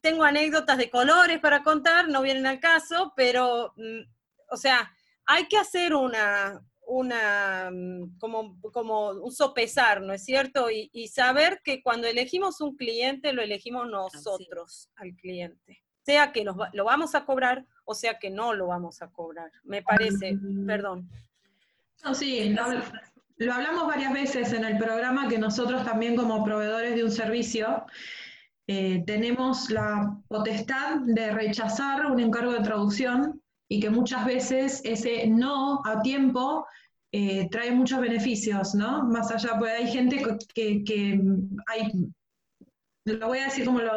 Tengo 0.00 0.22
anécdotas 0.22 0.78
de 0.78 0.90
colores 0.90 1.40
para 1.40 1.64
contar, 1.64 2.08
no 2.08 2.22
vienen 2.22 2.46
al 2.46 2.60
caso, 2.60 3.12
pero, 3.16 3.72
mm, 3.76 4.02
o 4.50 4.56
sea, 4.56 4.92
hay 5.26 5.48
que 5.48 5.58
hacer 5.58 5.94
una, 5.94 6.62
una 6.88 7.70
mm, 7.70 8.18
como, 8.18 8.60
como 8.72 9.10
un 9.10 9.32
sopesar, 9.32 10.02
¿no 10.02 10.12
es 10.12 10.24
cierto? 10.24 10.70
Y, 10.70 10.90
y 10.92 11.08
saber 11.08 11.60
que 11.62 11.82
cuando 11.82 12.08
elegimos 12.08 12.60
un 12.60 12.76
cliente, 12.76 13.32
lo 13.32 13.42
elegimos 13.42 13.88
nosotros 13.88 14.90
al 14.96 15.14
cliente 15.14 15.82
sea 16.08 16.32
que 16.32 16.42
lo, 16.42 16.54
vamos 16.84 17.14
a 17.14 17.26
cobrar 17.26 17.66
o 17.84 17.94
sea 17.94 18.18
que 18.18 18.30
no 18.30 18.54
lo 18.54 18.68
vamos 18.68 19.02
a 19.02 19.08
cobrar, 19.08 19.50
me 19.64 19.82
parece, 19.82 20.32
mm. 20.32 20.66
perdón. 20.66 21.06
No, 22.02 22.14
sí, 22.14 22.54
lo, 23.38 23.52
hablamos 23.52 23.86
varias 23.86 24.14
veces 24.14 24.54
en 24.54 24.64
el 24.64 24.78
programa 24.78 25.28
que 25.28 25.36
nosotros 25.36 25.84
también 25.84 26.16
como 26.16 26.42
proveedores 26.42 26.94
de 26.94 27.04
un 27.04 27.10
servicio 27.10 27.84
eh, 28.66 29.02
tenemos 29.06 29.68
la 29.68 30.18
potestad 30.28 31.00
de 31.00 31.30
rechazar 31.30 32.06
un 32.06 32.20
encargo 32.20 32.52
de 32.52 32.60
traducción 32.60 33.37
y 33.68 33.80
que 33.80 33.90
muchas 33.90 34.24
veces 34.24 34.80
ese 34.84 35.26
no 35.26 35.80
a 35.84 36.00
tiempo 36.02 36.66
eh, 37.12 37.48
trae 37.50 37.70
muchos 37.70 38.00
beneficios, 38.00 38.74
¿no? 38.74 39.04
Más 39.04 39.30
allá, 39.30 39.58
pues 39.58 39.72
hay 39.72 39.90
gente 39.90 40.22
que, 40.54 40.84
que 40.84 41.20
hay 41.66 41.92
lo 43.14 43.28
voy 43.28 43.38
a 43.38 43.44
decir 43.44 43.64
como 43.64 43.80
lo, 43.80 43.92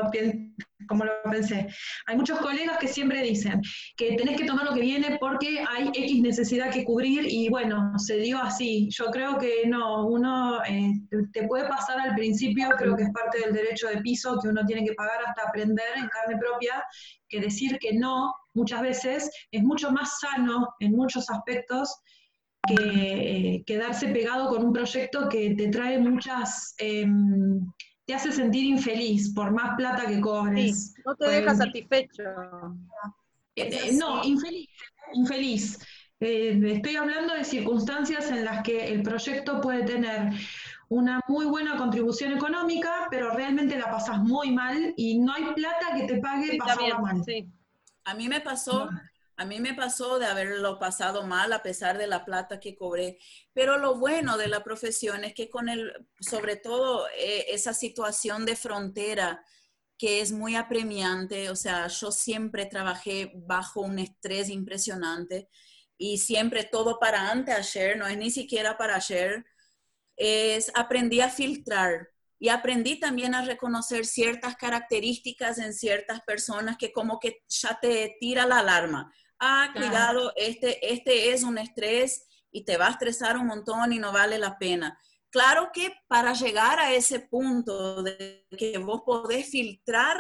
como 0.88 1.06
lo 1.06 1.12
pensé. 1.30 1.68
Hay 2.08 2.18
muchos 2.18 2.40
colegas 2.40 2.78
que 2.78 2.88
siempre 2.88 3.24
dicen 3.24 3.62
que 3.96 4.16
tenés 4.16 4.38
que 4.38 4.46
tomar 4.46 4.66
lo 4.66 4.74
que 4.74 4.82
viene 4.82 5.18
porque 5.20 5.64
hay 5.68 5.88
X 5.88 6.22
necesidad 6.22 6.72
que 6.72 6.84
cubrir 6.84 7.26
y 7.28 7.50
bueno, 7.50 7.98
se 7.98 8.18
dio 8.18 8.40
así. 8.40 8.90
Yo 8.92 9.06
creo 9.06 9.38
que 9.38 9.64
no, 9.68 10.08
uno 10.08 10.64
eh, 10.66 10.92
te 11.34 11.48
puede 11.48 11.68
pasar 11.68 12.00
al 12.00 12.16
principio, 12.16 12.70
creo 12.78 12.96
que 12.96 13.04
es 13.04 13.12
parte 13.12 13.40
del 13.40 13.54
derecho 13.54 13.88
de 13.88 14.02
piso 14.02 14.40
que 14.42 14.50
uno 14.50 14.66
tiene 14.66 14.86
que 14.86 14.94
pagar 14.94 15.20
hasta 15.26 15.48
aprender 15.48 15.88
en 15.96 16.08
carne 16.08 16.38
propia, 16.38 16.84
que 17.30 17.40
decir 17.40 17.78
que 17.80 17.94
no 17.94 18.34
muchas 18.54 18.82
veces 18.82 19.32
es 19.52 19.64
mucho 19.64 19.92
más 19.92 20.20
sano 20.20 20.68
en 20.80 20.92
muchos 20.92 21.30
aspectos 21.30 22.02
que 22.68 22.76
eh, 23.56 23.64
quedarse 23.66 24.10
pegado 24.10 24.50
con 24.50 24.66
un 24.66 24.74
proyecto 24.74 25.30
que 25.30 25.56
te 25.56 25.68
trae 25.70 25.98
muchas... 25.98 26.76
Em, 26.78 27.66
te 28.12 28.16
hace 28.16 28.32
sentir 28.34 28.66
infeliz 28.66 29.34
por 29.34 29.52
más 29.52 29.78
plata 29.78 30.06
que 30.06 30.20
cobres. 30.20 30.94
no 31.06 31.16
te 31.16 31.30
deja 31.30 31.56
satisfecho. 31.56 32.24
Eh, 33.56 33.70
eh, 33.72 33.92
no, 33.94 34.22
infeliz, 34.22 34.68
infeliz. 35.14 35.80
Eh, 36.20 36.60
estoy 36.76 36.98
hablando 36.98 37.34
de 37.34 37.46
circunstancias 37.46 38.30
en 38.30 38.44
las 38.44 38.64
que 38.64 38.90
el 38.90 39.02
proyecto 39.02 39.62
puede 39.62 39.84
tener 39.86 40.34
una 40.90 41.22
muy 41.30 41.46
buena 41.46 41.78
contribución 41.78 42.34
económica, 42.34 43.08
pero 43.10 43.32
realmente 43.32 43.80
la 43.80 43.90
pasas 43.90 44.18
muy 44.18 44.52
mal 44.52 44.94
y 44.98 45.18
no 45.20 45.32
hay 45.34 45.46
plata 45.54 45.96
que 45.96 46.04
te 46.04 46.20
pague 46.20 46.58
pasarla 46.58 47.00
mal. 47.00 47.24
A 48.04 48.14
mí 48.14 48.28
me 48.28 48.42
pasó, 48.42 48.90
a 49.38 49.46
mí 49.46 49.60
me 49.60 49.74
pasó 49.74 50.20
de 50.20 50.26
haberlo 50.26 50.80
pasado 50.80 51.26
mal 51.26 51.54
a 51.54 51.64
pesar 51.64 51.98
de 51.98 52.08
la 52.08 52.26
plata 52.26 52.60
que 52.60 52.76
cobré, 52.76 53.18
pero 53.54 53.78
lo 53.78 53.96
bueno 53.98 54.38
de 54.38 54.48
la 54.48 54.64
profesión 54.64 55.24
es 55.24 55.34
que 55.34 55.50
con 55.50 55.70
el, 55.70 55.92
sobre 56.20 56.56
todo 56.58 57.08
eh, 57.18 57.46
esa 57.50 57.74
situación 57.74 58.46
de 58.46 58.56
frontera 58.56 59.44
que 59.98 60.22
es 60.22 60.32
muy 60.32 60.56
apremiante, 60.56 61.50
o 61.50 61.56
sea, 61.56 61.88
yo 61.88 62.12
siempre 62.12 62.66
trabajé 62.66 63.32
bajo 63.36 63.82
un 63.82 64.00
estrés 64.00 64.50
impresionante 64.50 65.48
y 65.98 66.18
siempre 66.18 66.64
todo 66.64 67.00
para 67.00 67.30
antes 67.30 67.56
ayer, 67.56 67.98
no 67.98 68.08
es 68.08 68.18
ni 68.18 68.32
siquiera 68.32 68.78
para 68.78 68.96
ayer, 68.96 69.46
es 70.16 70.72
aprendí 70.76 71.22
a 71.22 71.30
filtrar 71.30 72.10
y 72.42 72.50
aprendí 72.50 73.00
también 73.00 73.36
a 73.36 73.46
reconocer 73.46 74.04
ciertas 74.04 74.56
características 74.56 75.60
en 75.60 75.76
ciertas 75.76 76.22
personas 76.22 76.76
que 76.76 76.92
como 76.92 77.20
que 77.20 77.44
ya 77.48 77.78
te 77.80 78.18
tira 78.20 78.48
la 78.48 78.58
alarma. 78.58 79.14
Ah, 79.40 79.70
cuidado, 79.76 80.34
este, 80.36 80.92
este 80.92 81.34
es 81.34 81.44
un 81.44 81.60
estrés 81.60 82.26
y 82.52 82.66
te 82.66 82.78
va 82.78 82.88
a 82.88 82.92
estresar 82.92 83.38
un 83.38 83.46
montón 83.46 83.94
y 83.94 84.00
no 84.00 84.12
vale 84.12 84.40
la 84.40 84.58
pena. 84.58 85.00
Claro 85.30 85.70
que 85.72 85.94
para 86.08 86.34
llegar 86.34 86.80
a 86.80 86.96
ese 86.96 87.20
punto 87.20 88.02
de 88.02 88.48
que 88.58 88.80
vos 88.80 89.04
podés 89.06 89.48
filtrar, 89.48 90.18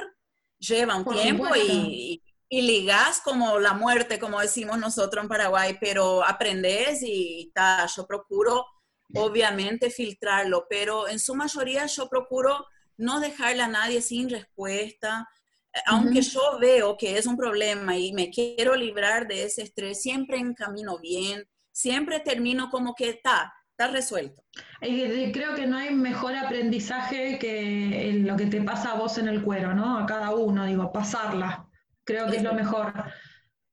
lleva 0.59 0.97
un 0.97 1.05
tiempo 1.05 1.47
y, 1.55 2.21
y, 2.47 2.61
ligás 2.61 3.19
como 3.21 3.57
la 3.57 3.73
muerte, 3.73 4.19
como 4.19 4.39
decimos 4.39 4.77
nosotros 4.77 5.23
en 5.23 5.27
Paraguay, 5.27 5.75
pero 5.81 6.23
aprendes 6.23 7.01
y 7.01 7.51
ta, 7.55 7.87
yo 7.87 8.05
procuro 8.05 8.63
obviamente 9.15 9.89
filtrarlo, 9.89 10.65
pero 10.69 11.07
en 11.07 11.19
su 11.19 11.35
mayoría 11.35 11.85
yo 11.85 12.09
procuro 12.09 12.65
no 12.97 13.19
dejarle 13.19 13.63
a 13.63 13.67
nadie 13.67 14.01
sin 14.01 14.29
respuesta, 14.29 15.27
aunque 15.85 16.21
yo 16.21 16.59
veo 16.59 16.97
que 16.97 17.17
es 17.17 17.25
un 17.25 17.37
problema 17.37 17.97
y 17.97 18.13
me 18.13 18.29
quiero 18.29 18.75
librar 18.75 19.27
de 19.27 19.45
ese 19.45 19.63
estrés, 19.63 20.01
siempre 20.01 20.37
encamino 20.37 20.99
bien, 20.99 21.45
siempre 21.71 22.19
termino 22.19 22.69
como 22.69 22.93
que 22.93 23.09
está, 23.09 23.53
está 23.71 23.87
resuelto. 23.87 24.43
creo 24.79 25.55
que 25.55 25.65
no 25.67 25.77
hay 25.77 25.93
mejor 25.93 26.35
aprendizaje 26.35 27.39
que 27.39 28.21
lo 28.23 28.35
que 28.35 28.47
te 28.47 28.61
pasa 28.61 28.91
a 28.91 28.95
vos 28.95 29.17
en 29.17 29.27
el 29.27 29.41
cuero, 29.41 29.73
¿no? 29.73 29.97
A 29.97 30.05
cada 30.05 30.35
uno, 30.35 30.65
digo, 30.65 30.91
pasarla. 30.91 31.67
Creo 32.03 32.29
que 32.29 32.37
es 32.37 32.43
lo 32.43 32.53
mejor. 32.53 32.93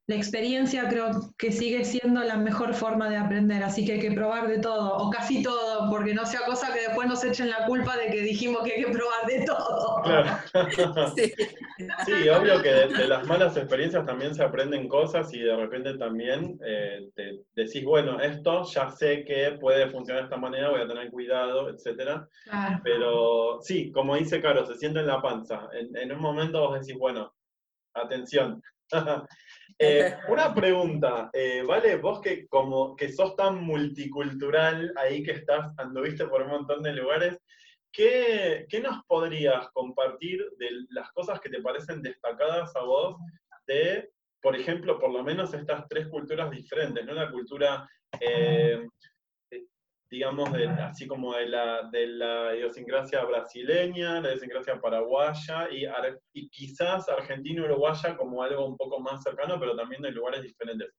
La 0.09 0.15
experiencia 0.15 0.89
creo 0.89 1.11
que 1.37 1.51
sigue 1.51 1.85
siendo 1.85 2.23
la 2.23 2.35
mejor 2.35 2.73
forma 2.73 3.07
de 3.11 3.17
aprender, 3.17 3.61
así 3.61 3.85
que 3.85 3.93
hay 3.93 3.99
que 3.99 4.11
probar 4.11 4.47
de 4.47 4.57
todo, 4.57 4.97
o 4.97 5.11
casi 5.11 5.43
todo, 5.43 5.87
porque 5.91 6.15
no 6.15 6.25
sea 6.25 6.39
cosa 6.47 6.73
que 6.73 6.79
después 6.79 7.07
nos 7.07 7.23
echen 7.23 7.51
la 7.51 7.67
culpa 7.67 7.95
de 7.95 8.09
que 8.09 8.21
dijimos 8.21 8.63
que 8.63 8.73
hay 8.73 8.85
que 8.85 8.91
probar 8.91 9.27
de 9.27 9.45
todo. 9.45 10.01
Claro. 10.01 10.37
Sí. 12.05 12.27
obvio 12.27 12.61
que 12.61 12.69
de, 12.69 13.07
las 13.07 13.25
malas 13.25 13.55
experiencias 13.55 14.05
también 14.05 14.35
se 14.35 14.43
aprenden 14.43 14.89
cosas 14.89 15.33
y 15.33 15.39
de 15.39 15.55
repente 15.55 15.97
también 15.97 16.59
eh, 16.65 17.07
te 17.15 17.39
decís, 17.55 17.85
bueno, 17.85 18.19
esto 18.19 18.65
ya 18.65 18.89
sé 18.89 19.23
que 19.23 19.57
puede 19.61 19.89
funcionar 19.89 20.23
de 20.23 20.25
esta 20.25 20.35
manera, 20.35 20.71
voy 20.71 20.81
a 20.81 20.87
tener 20.87 21.09
cuidado, 21.09 21.69
etc. 21.69 22.19
Pero 22.83 23.59
sí, 23.61 23.91
como 23.93 24.17
dice 24.17 24.41
Caro, 24.41 24.65
se 24.65 24.75
siente 24.75 24.99
en 24.99 25.07
la 25.07 25.21
panza. 25.21 25.69
En, 25.71 25.95
en 25.95 26.11
un 26.11 26.19
momento 26.19 26.67
vos 26.67 26.81
decís, 26.81 26.99
bueno, 26.99 27.33
atención. 27.93 28.61
Eh, 29.81 30.13
una 30.27 30.53
pregunta, 30.53 31.29
eh, 31.31 31.63
¿vale? 31.65 31.95
Vos 31.95 32.19
que 32.19 32.47
como 32.47 32.95
que 32.97 33.11
sos 33.11 33.35
tan 33.37 33.63
multicultural 33.63 34.93
ahí 34.97 35.23
que 35.23 35.31
estás, 35.31 35.71
anduviste 35.77 36.27
por 36.27 36.41
un 36.41 36.49
montón 36.49 36.83
de 36.83 36.93
lugares, 36.93 37.37
¿qué, 37.91 38.67
nos 38.83 39.03
podrías 39.05 39.69
compartir 39.71 40.45
de 40.57 40.69
las 40.89 41.09
cosas 41.11 41.39
que 41.39 41.49
te 41.49 41.61
parecen 41.61 42.01
destacadas 42.01 42.75
a 42.75 42.81
vos 42.81 43.15
de, 43.67 44.09
por 44.41 44.55
ejemplo, 44.55 44.99
por 44.99 45.11
lo 45.11 45.23
menos 45.23 45.53
estas 45.53 45.87
tres 45.87 46.07
culturas 46.07 46.51
diferentes, 46.51 47.05
¿no? 47.05 47.13
La 47.13 47.31
cultura 47.31 47.89
eh, 48.19 48.85
digamos, 50.09 50.49
así 50.81 51.07
como 51.07 51.35
de 51.35 51.47
la, 51.47 51.83
de 51.91 52.07
la 52.07 52.55
idiosincrasia 52.55 53.23
brasileña, 53.23 54.19
la 54.19 54.29
idiosincrasia 54.29 54.81
paraguaya 54.81 55.69
y, 55.71 55.85
y 56.33 56.49
quizás 56.49 57.07
argentino-uruguaya 57.09 58.17
como 58.17 58.41
algo 58.41 58.65
un 58.65 58.77
poco 58.77 58.99
más 58.99 59.21
cercano, 59.21 59.59
pero 59.59 59.75
también 59.75 60.01
de 60.01 60.11
lugares 60.11 60.41
diferentes. 60.41 60.89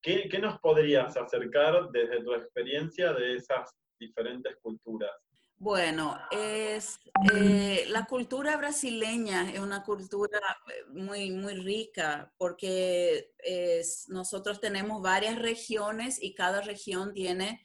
¿Qué, 0.00 0.28
¿Qué, 0.28 0.38
nos 0.38 0.58
podrías 0.60 1.16
acercar 1.16 1.90
desde 1.90 2.22
tu 2.22 2.32
experiencia 2.32 3.12
de 3.12 3.36
esas 3.36 3.74
diferentes 3.98 4.56
culturas? 4.62 5.12
Bueno, 5.58 6.18
es, 6.30 6.98
eh, 7.34 7.86
la 7.88 8.04
cultura 8.04 8.58
brasileña 8.58 9.50
es 9.50 9.58
una 9.58 9.82
cultura 9.82 10.38
eh, 10.68 10.84
muy, 10.92 11.30
muy 11.30 11.54
rica 11.54 12.30
porque 12.36 13.32
es, 13.38 14.06
nosotros 14.08 14.60
tenemos 14.60 15.00
varias 15.00 15.38
regiones 15.38 16.22
y 16.22 16.34
cada 16.34 16.60
región 16.60 17.14
tiene 17.14 17.64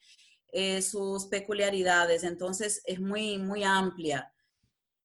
eh, 0.54 0.82
sus 0.82 1.28
peculiaridades, 1.28 2.26
entonces 2.26 2.82
es 2.86 3.00
muy, 3.00 3.38
muy 3.38 3.64
amplia. 3.64 4.34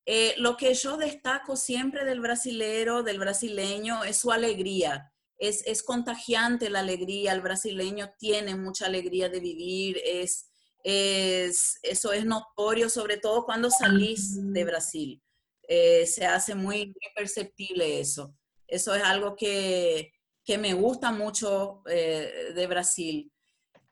Eh, 0.05 0.34
lo 0.38 0.57
que 0.57 0.74
yo 0.74 0.97
destaco 0.97 1.57
siempre 1.57 2.05
del 2.05 2.20
brasilero, 2.20 3.05
del 3.05 3.20
brasileño, 3.20 4.03
es 4.03 4.16
su 4.16 4.32
alegría. 4.32 5.12
Es, 5.38 5.64
es, 5.66 5.84
contagiante 5.84 6.68
la 6.68 6.80
alegría, 6.80 7.32
el 7.32 7.42
brasileño 7.42 8.12
tiene 8.18 8.57
mucha 8.57 8.86
alegría 8.86 9.28
de 9.28 9.38
vivir, 9.38 10.01
es, 10.05 10.51
es, 10.82 11.78
eso 11.82 12.12
es 12.12 12.24
notorio, 12.24 12.88
sobre 12.88 13.18
todo 13.18 13.44
cuando 13.44 13.70
salís 13.70 14.36
de 14.53 14.64
Brasil. 14.64 15.22
Eh, 15.68 16.07
se 16.07 16.26
hace 16.26 16.57
muy, 16.57 16.92
perceptible 17.14 18.01
eso. 18.01 18.34
Eso 18.66 18.97
es 18.97 19.03
algo 19.05 19.36
que, 19.36 20.12
que 20.44 20.59
me 20.59 20.74
gusta 20.74 21.12
mucho 21.12 21.82
de 21.84 22.66
Brasil. 22.66 23.30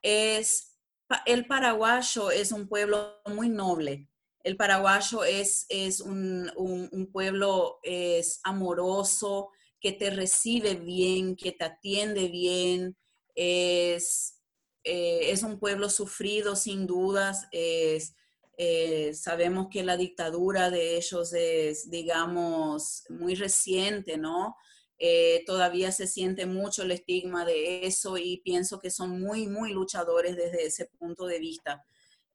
Es, 0.03 0.74
el 1.27 1.47
paraguayo 1.47 2.31
es 2.31 2.53
un 2.53 2.69
pueblo 2.69 3.21
muy 3.27 3.49
noble. 3.49 4.09
El 4.43 4.57
paraguayo 4.57 5.25
es, 5.25 5.67
es 5.69 6.01
un, 6.01 6.51
pueblo 7.13 7.79
es 7.83 8.41
amoroso, 8.43 9.51
que 9.81 9.93
te 9.93 10.11
recibe 10.11 10.75
bien, 10.75 11.37
que 11.37 11.53
te 11.53 11.65
atiende 11.65 12.29
bien. 12.29 12.97
Es, 13.35 14.41
eh, 14.85 15.31
es 15.31 15.43
un 15.43 15.59
pueblo 15.59 15.89
sufrido, 15.89 16.57
sin 16.57 16.87
dudas. 16.87 17.47
Es, 17.53 18.15
eh, 18.57 19.13
sabemos 19.15 19.69
que 19.71 19.83
la 19.83 19.97
dictadura 19.97 20.71
de 20.71 20.97
ellos 20.97 21.33
es, 21.33 21.91
digamos, 21.91 23.05
muy 23.09 23.35
reciente, 23.35 24.17
¿no? 24.17 24.57
Eh, 24.99 25.43
todavía 25.47 25.91
se 25.93 26.07
siente 26.07 26.47
mucho 26.47 26.83
el 26.83 26.93
estigma 26.93 27.45
de 27.45 27.87
eso 27.87 28.17
y 28.17 28.39
pienso 28.45 28.79
que 28.79 28.91
son 28.91 29.21
muy, 29.21 29.49
muy 29.49 29.73
luchadores 29.73 30.37
desde 30.37 30.67
ese 30.67 30.87
punto 30.87 31.27
de 31.27 31.41
vista 31.41 31.85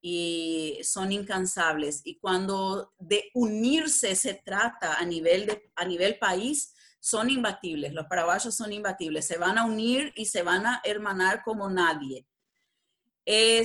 y 0.02 0.80
son 0.84 1.12
incansables. 1.12 2.02
Y 2.04 2.20
cuando 2.20 2.94
de 3.00 3.32
unirse 3.34 4.16
se 4.16 4.34
trata 4.34 4.96
a 4.96 5.06
nivel, 5.06 5.46
de, 5.46 5.72
a 5.76 5.86
nivel 5.86 6.18
país, 6.18 6.74
son 7.00 7.30
imbatibles. 7.30 7.94
Los 7.94 8.08
paraguayos 8.08 8.56
son 8.56 8.74
imbatibles. 8.74 9.26
Se 9.26 9.38
van 9.38 9.58
a 9.58 9.66
unir 9.66 10.14
y 10.16 10.26
se 10.26 10.44
van 10.44 10.66
a 10.66 10.82
hermanar 10.84 11.44
como 11.44 11.70
nadie. 11.70 12.26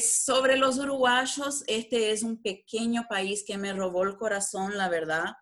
sobre 0.01 0.57
los 0.57 0.79
uruguayos, 0.79 1.65
este 1.67 2.11
es 2.11 2.23
un 2.23 2.43
pequeño 2.43 3.07
país 3.09 3.45
que 3.47 3.57
me 3.57 3.73
robó 3.73 4.05
el 4.05 4.17
corazón, 4.17 4.77
la 4.77 4.89
verdad. 4.89 5.35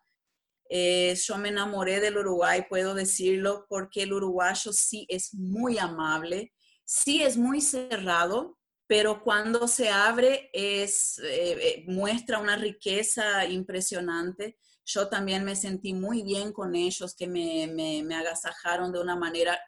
Eh, 0.75 1.13
yo 1.23 1.37
me 1.37 1.49
enamoré 1.49 1.99
del 1.99 2.17
Uruguay, 2.17 2.65
puedo 2.67 2.95
decirlo, 2.95 3.67
porque 3.69 4.01
el 4.01 4.13
uruguayo 4.13 4.73
sí 4.73 5.05
es 5.07 5.31
muy 5.35 5.77
amable, 5.77 6.51
sí 6.83 7.21
es 7.21 7.37
muy 7.37 7.61
cerrado, 7.61 8.57
pero 8.87 9.21
cuando 9.21 9.67
se 9.67 9.89
abre 9.89 10.49
es, 10.51 11.19
eh, 11.19 11.57
eh, 11.61 11.85
muestra 11.85 12.39
una 12.39 12.55
riqueza 12.55 13.45
impresionante. 13.45 14.57
Yo 14.83 15.09
también 15.09 15.43
me 15.43 15.55
sentí 15.55 15.93
muy 15.93 16.23
bien 16.23 16.51
con 16.51 16.73
ellos, 16.73 17.13
que 17.15 17.27
me, 17.27 17.67
me, 17.67 18.15
agasajaron 18.15 18.91
de 18.91 18.99
una 18.99 19.15
manera 19.15 19.59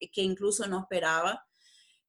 que 0.00 0.22
incluso 0.22 0.66
no 0.66 0.80
esperaba. 0.80 1.44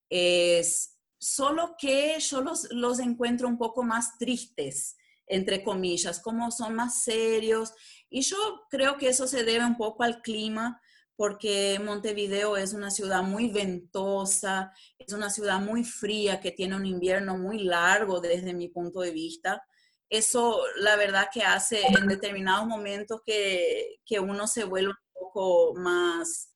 Es, 0.09 0.97
solo 1.19 1.75
que 1.77 2.17
yo 2.21 2.39
los, 2.39 2.71
los 2.71 2.99
encuentro 2.99 3.49
un 3.49 3.57
poco 3.57 3.83
más 3.83 4.17
tristes, 4.17 4.95
entre 5.27 5.61
comillas, 5.61 6.21
como 6.21 6.51
son 6.51 6.75
más 6.75 7.03
serios 7.03 7.73
y 8.15 8.21
yo 8.21 8.65
creo 8.69 8.97
que 8.97 9.09
eso 9.09 9.27
se 9.27 9.43
debe 9.43 9.65
un 9.65 9.75
poco 9.75 10.03
al 10.03 10.21
clima, 10.21 10.81
porque 11.17 11.77
Montevideo 11.83 12.55
es 12.55 12.71
una 12.71 12.89
ciudad 12.89 13.23
muy 13.23 13.49
ventosa, 13.49 14.71
es 14.97 15.11
una 15.11 15.29
ciudad 15.29 15.59
muy 15.59 15.83
fría 15.83 16.39
que 16.39 16.51
tiene 16.51 16.77
un 16.77 16.85
invierno 16.85 17.37
muy 17.37 17.65
largo 17.65 18.21
desde 18.21 18.53
mi 18.53 18.69
punto 18.69 19.01
de 19.01 19.11
vista. 19.11 19.61
Eso, 20.09 20.61
la 20.77 20.95
verdad, 20.95 21.27
que 21.29 21.41
hace 21.41 21.81
en 21.85 22.07
determinados 22.07 22.65
momentos 22.65 23.19
que, 23.25 23.97
que 24.05 24.21
uno 24.21 24.47
se 24.47 24.63
vuelve 24.63 24.91
un 24.91 25.19
poco 25.25 25.73
más, 25.75 26.53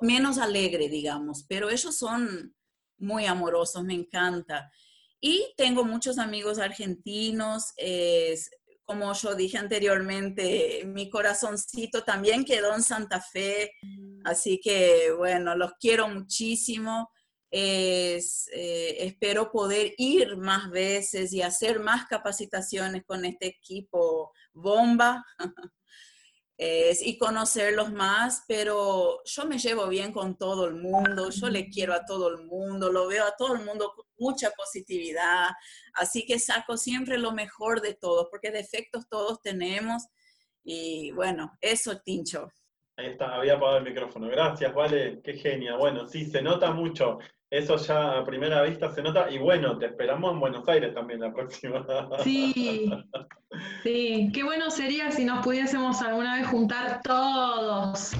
menos 0.00 0.38
alegre, 0.38 0.88
digamos, 0.88 1.44
pero 1.48 1.70
ellos 1.70 1.96
son 1.96 2.54
muy 2.98 3.26
amorosos, 3.26 3.82
me 3.82 3.94
encanta. 3.94 4.70
Y 5.20 5.52
tengo 5.56 5.84
muchos 5.84 6.18
amigos 6.18 6.60
argentinos, 6.60 7.72
como 8.90 9.12
yo 9.12 9.36
dije 9.36 9.56
anteriormente, 9.56 10.82
mi 10.84 11.08
corazoncito 11.08 12.02
también 12.02 12.44
quedó 12.44 12.74
en 12.74 12.82
Santa 12.82 13.20
Fe, 13.20 13.70
así 14.24 14.58
que 14.60 15.12
bueno, 15.16 15.54
los 15.54 15.74
quiero 15.78 16.08
muchísimo. 16.08 17.08
Eh, 17.52 18.20
espero 18.98 19.52
poder 19.52 19.94
ir 19.96 20.36
más 20.38 20.70
veces 20.70 21.32
y 21.32 21.40
hacer 21.40 21.78
más 21.78 22.06
capacitaciones 22.06 23.04
con 23.06 23.24
este 23.24 23.46
equipo 23.46 24.32
bomba. 24.52 25.24
y 26.58 27.16
conocerlos 27.16 27.90
más, 27.90 28.44
pero 28.46 29.22
yo 29.24 29.46
me 29.46 29.58
llevo 29.58 29.86
bien 29.86 30.12
con 30.12 30.36
todo 30.36 30.66
el 30.66 30.74
mundo, 30.74 31.30
yo 31.30 31.48
le 31.48 31.70
quiero 31.70 31.94
a 31.94 32.04
todo 32.04 32.28
el 32.28 32.44
mundo, 32.44 32.92
lo 32.92 33.06
veo 33.06 33.24
a 33.24 33.34
todo 33.34 33.54
el 33.54 33.64
mundo 33.64 33.94
mucha 34.20 34.50
positividad, 34.50 35.48
así 35.94 36.24
que 36.24 36.38
saco 36.38 36.76
siempre 36.76 37.18
lo 37.18 37.32
mejor 37.32 37.80
de 37.80 37.94
todos, 37.94 38.28
porque 38.30 38.50
defectos 38.52 39.08
todos 39.08 39.40
tenemos 39.42 40.04
y 40.62 41.10
bueno, 41.12 41.56
eso 41.60 41.98
Tincho. 42.00 42.48
Ahí 42.96 43.06
está, 43.06 43.34
había 43.34 43.54
apagado 43.54 43.78
el 43.78 43.84
micrófono. 43.84 44.28
Gracias, 44.28 44.74
Vale, 44.74 45.20
qué 45.24 45.32
genia. 45.34 45.76
Bueno, 45.76 46.06
sí, 46.06 46.26
se 46.26 46.42
nota 46.42 46.70
mucho. 46.72 47.18
Eso 47.50 47.76
ya 47.78 48.18
a 48.18 48.24
primera 48.24 48.62
vista 48.62 48.92
se 48.92 49.02
nota. 49.02 49.30
Y 49.30 49.38
bueno, 49.38 49.78
te 49.78 49.86
esperamos 49.86 50.32
en 50.32 50.40
Buenos 50.40 50.68
Aires 50.68 50.94
también 50.94 51.20
la 51.20 51.32
próxima. 51.32 51.84
Sí, 52.22 52.88
sí. 53.82 54.30
Qué 54.32 54.44
bueno 54.44 54.70
sería 54.70 55.10
si 55.10 55.24
nos 55.24 55.44
pudiésemos 55.44 56.00
alguna 56.02 56.36
vez 56.36 56.46
juntar 56.46 57.00
todos. 57.02 58.12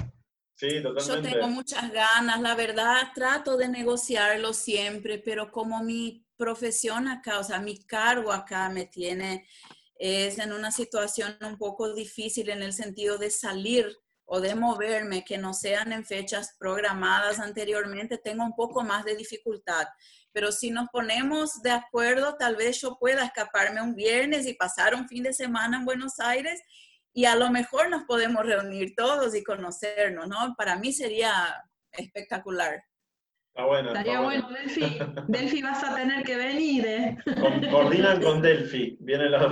Sí, 0.61 0.79
totalmente. 0.79 1.07
Yo 1.07 1.21
tengo 1.23 1.47
muchas 1.47 1.91
ganas, 1.91 2.39
la 2.39 2.53
verdad, 2.53 3.07
trato 3.15 3.57
de 3.57 3.67
negociarlo 3.67 4.53
siempre, 4.53 5.17
pero 5.17 5.51
como 5.51 5.81
mi 5.81 6.23
profesión 6.37 7.07
acá, 7.07 7.39
o 7.39 7.43
sea, 7.43 7.59
mi 7.59 7.83
cargo 7.83 8.31
acá 8.31 8.69
me 8.69 8.85
tiene, 8.85 9.47
es 9.95 10.37
en 10.37 10.53
una 10.53 10.69
situación 10.69 11.35
un 11.41 11.57
poco 11.57 11.95
difícil 11.95 12.51
en 12.51 12.61
el 12.61 12.73
sentido 12.73 13.17
de 13.17 13.31
salir 13.31 13.87
o 14.25 14.39
de 14.39 14.53
moverme 14.53 15.25
que 15.25 15.39
no 15.39 15.55
sean 15.55 15.93
en 15.93 16.05
fechas 16.05 16.55
programadas 16.59 17.39
anteriormente, 17.39 18.19
tengo 18.19 18.43
un 18.43 18.55
poco 18.55 18.83
más 18.83 19.03
de 19.03 19.15
dificultad. 19.15 19.87
Pero 20.31 20.51
si 20.51 20.69
nos 20.69 20.89
ponemos 20.89 21.63
de 21.63 21.71
acuerdo, 21.71 22.35
tal 22.37 22.55
vez 22.55 22.79
yo 22.79 22.99
pueda 22.99 23.25
escaparme 23.25 23.81
un 23.81 23.95
viernes 23.95 24.45
y 24.45 24.53
pasar 24.53 24.93
un 24.93 25.07
fin 25.07 25.23
de 25.23 25.33
semana 25.33 25.77
en 25.77 25.85
Buenos 25.85 26.19
Aires 26.19 26.61
y 27.13 27.25
a 27.25 27.35
lo 27.35 27.49
mejor 27.49 27.89
nos 27.89 28.03
podemos 28.03 28.45
reunir 28.45 28.93
todos 28.95 29.35
y 29.35 29.43
conocernos, 29.43 30.27
¿no? 30.27 30.55
Para 30.57 30.77
mí 30.77 30.93
sería 30.93 31.33
espectacular. 31.91 32.83
Está 33.53 33.65
bueno. 33.65 33.89
Estaría 33.89 34.13
está 34.13 34.23
bueno, 34.23 34.49
Delphi. 34.49 34.99
Delphi, 35.27 35.61
vas 35.61 35.83
a 35.83 35.95
tener 35.95 36.23
que 36.23 36.35
venir. 36.37 36.85
¿eh? 36.87 37.17
Con- 37.39 37.69
coordinan 37.69 38.21
con 38.21 38.41
Delphi. 38.41 38.97
Viene 39.01 39.29
la. 39.29 39.51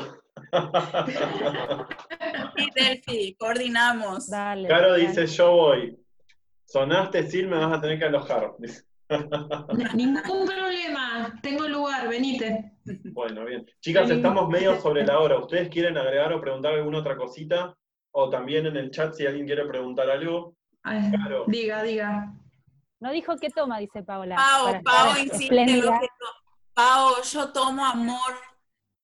Sí, 2.56 2.70
Delphi, 2.76 3.36
coordinamos. 3.38 4.30
Dale. 4.30 4.68
Caro 4.68 4.92
dale. 4.92 5.08
dice: 5.08 5.28
Yo 5.28 5.52
voy. 5.52 5.98
Sonaste, 6.66 7.24
Sil, 7.28 7.48
me 7.50 7.58
vas 7.58 7.78
a 7.78 7.82
tener 7.82 8.00
que 8.00 8.06
alojar. 8.06 8.52
Ningún 9.96 10.22
problema. 10.46 10.69
Tengo 11.42 11.68
lugar, 11.68 12.08
venite. 12.08 12.74
Bueno, 13.14 13.46
bien. 13.46 13.66
Chicas, 13.82 14.10
estamos 14.10 14.50
medio 14.50 14.80
sobre 14.82 15.06
la 15.06 15.20
hora. 15.20 15.38
¿Ustedes 15.38 15.70
quieren 15.70 15.98
agregar 15.98 16.34
o 16.34 16.42
preguntar 16.42 16.74
alguna 16.74 17.00
otra 17.00 17.16
cosita? 17.18 17.76
O 18.12 18.30
también 18.30 18.66
en 18.66 18.76
el 18.78 18.90
chat 18.92 19.14
si 19.14 19.26
alguien 19.26 19.46
quiere 19.46 19.66
preguntar 19.66 20.10
algo. 20.10 20.56
Ay, 20.84 21.12
Claro. 21.12 21.46
diga, 21.48 21.84
diga. 21.84 22.34
No 23.00 23.12
dijo 23.12 23.38
qué 23.38 23.50
toma, 23.50 23.80
dice 23.80 24.04
Paola. 24.04 24.36
Pau 24.36 24.74
estar 24.76 25.20
insiste 25.20 25.78
lo 25.78 25.92
que 26.00 26.08
Pau, 26.74 27.16
yo 27.32 27.52
tomo 27.54 27.86
amor, 27.86 28.34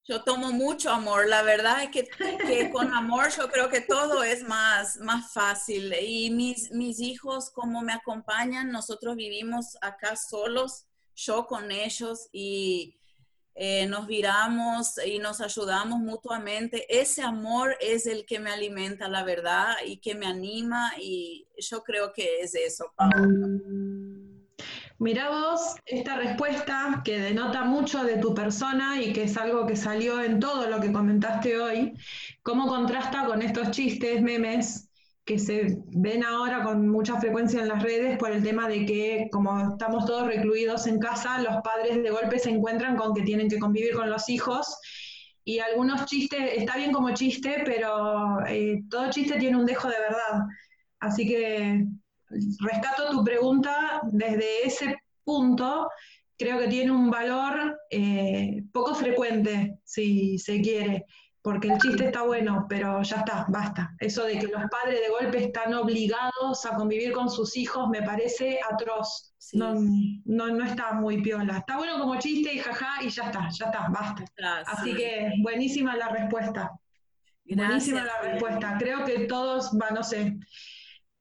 yo 0.05 0.23
tomo 0.23 0.51
mucho 0.51 0.91
amor. 0.91 1.27
La 1.27 1.43
verdad 1.43 1.83
es 1.83 1.89
que, 1.89 2.07
que 2.47 2.71
con 2.71 2.93
amor 2.93 3.29
yo 3.37 3.49
creo 3.49 3.69
que 3.69 3.81
todo 3.81 4.23
es 4.23 4.43
más, 4.43 4.97
más 4.97 5.31
fácil. 5.33 5.93
Y 6.01 6.29
mis, 6.31 6.71
mis 6.71 6.99
hijos, 6.99 7.51
como 7.51 7.81
me 7.81 7.93
acompañan, 7.93 8.71
nosotros 8.71 9.15
vivimos 9.15 9.77
acá 9.81 10.15
solos, 10.15 10.87
yo 11.15 11.47
con 11.47 11.71
ellos, 11.71 12.29
y 12.31 12.95
eh, 13.55 13.85
nos 13.87 14.05
viramos 14.05 14.99
y 15.05 15.17
nos 15.17 15.39
ayudamos 15.39 15.99
mutuamente. 15.99 16.85
Ese 16.89 17.21
amor 17.21 17.77
es 17.79 18.05
el 18.05 18.25
que 18.25 18.39
me 18.39 18.51
alimenta, 18.51 19.07
la 19.07 19.23
verdad, 19.23 19.75
y 19.85 19.97
que 19.97 20.13
me 20.13 20.25
anima, 20.25 20.91
y 20.99 21.47
yo 21.57 21.83
creo 21.83 22.11
que 22.11 22.41
es 22.41 22.53
eso, 22.53 22.91
Pau. 22.95 23.09
Mirá 24.97 25.29
vos 25.29 25.75
esta 25.85 26.15
respuesta 26.15 27.01
que 27.03 27.19
denota 27.19 27.65
mucho 27.65 28.03
de 28.05 28.17
tu 28.17 28.33
persona 28.33 29.01
y 29.01 29.11
que 29.11 29.23
es 29.23 29.35
algo 29.35 29.65
que 29.67 29.75
salió 29.75 30.21
en 30.21 30.39
todo 30.39 30.69
lo 30.69 30.79
que 30.79 30.93
comentaste 30.93 31.59
hoy, 31.59 31.93
cómo 32.43 32.67
contrasta 32.67 33.25
con 33.25 33.41
estos 33.41 33.71
chistes, 33.71 34.21
memes 34.21 34.84
que 35.25 35.39
se 35.39 35.79
ven 35.87 36.23
ahora 36.23 36.63
con 36.63 36.87
mucha 36.87 37.19
frecuencia 37.19 37.59
en 37.59 37.67
las 37.67 37.81
redes 37.81 38.17
por 38.19 38.31
el 38.31 38.43
tema 38.43 38.67
de 38.69 38.85
que 38.85 39.27
como 39.31 39.71
estamos 39.71 40.05
todos 40.05 40.27
recluidos 40.27 40.85
en 40.85 40.99
casa, 40.99 41.41
los 41.41 41.61
padres 41.63 42.01
de 42.03 42.11
golpe 42.11 42.37
se 42.37 42.51
encuentran 42.51 42.95
con 42.95 43.15
que 43.15 43.23
tienen 43.23 43.49
que 43.49 43.59
convivir 43.59 43.95
con 43.95 44.09
los 44.09 44.29
hijos. 44.29 44.77
Y 45.43 45.59
algunos 45.59 46.05
chistes, 46.05 46.39
está 46.57 46.77
bien 46.77 46.91
como 46.91 47.13
chiste, 47.13 47.63
pero 47.65 48.45
eh, 48.47 48.83
todo 48.89 49.09
chiste 49.09 49.37
tiene 49.37 49.57
un 49.57 49.65
dejo 49.65 49.87
de 49.87 49.99
verdad. 49.99 50.45
Así 50.99 51.27
que 51.27 51.85
rescato 52.59 53.09
tu 53.09 53.23
pregunta 53.23 54.01
desde 54.11 54.65
ese 54.65 54.95
punto, 55.23 55.89
creo 56.37 56.59
que 56.59 56.67
tiene 56.67 56.91
un 56.91 57.09
valor 57.09 57.77
eh, 57.89 58.63
poco 58.71 58.93
frecuente, 58.93 59.79
si 59.83 60.37
se 60.37 60.61
quiere, 60.61 61.05
porque 61.45 61.67
el 61.67 61.77
chiste 61.77 62.05
está 62.05 62.23
bueno, 62.23 62.65
pero 62.67 63.03
ya 63.03 63.17
está, 63.17 63.45
basta. 63.49 63.95
Eso 63.99 64.23
de 64.23 64.39
que 64.39 64.47
los 64.47 64.63
padres 64.71 64.99
de 64.99 65.09
golpe 65.09 65.43
están 65.43 65.75
obligados 65.75 66.65
a 66.65 66.75
convivir 66.75 67.11
con 67.11 67.29
sus 67.29 67.55
hijos 67.55 67.87
me 67.87 68.01
parece 68.01 68.59
atroz. 68.67 69.35
Sí. 69.37 69.55
No, 69.59 69.75
no, 70.25 70.47
no 70.47 70.65
está 70.65 70.93
muy 70.93 71.21
piola. 71.21 71.59
Está 71.59 71.77
bueno 71.77 71.99
como 71.99 72.17
chiste 72.17 72.51
y 72.51 72.57
jaja 72.57 73.03
y 73.03 73.09
ya 73.09 73.25
está, 73.25 73.47
ya 73.51 73.65
está, 73.65 73.87
basta. 73.89 74.25
Así 74.65 74.89
Sí. 74.89 74.97
que 74.97 75.33
buenísima 75.43 75.95
la 75.95 76.09
respuesta. 76.09 76.71
Buenísima 77.47 78.03
la 78.03 78.21
respuesta. 78.23 78.77
Creo 78.79 79.05
que 79.05 79.27
todos, 79.27 79.69
va, 79.79 79.91
no 79.91 80.01
sé, 80.03 80.39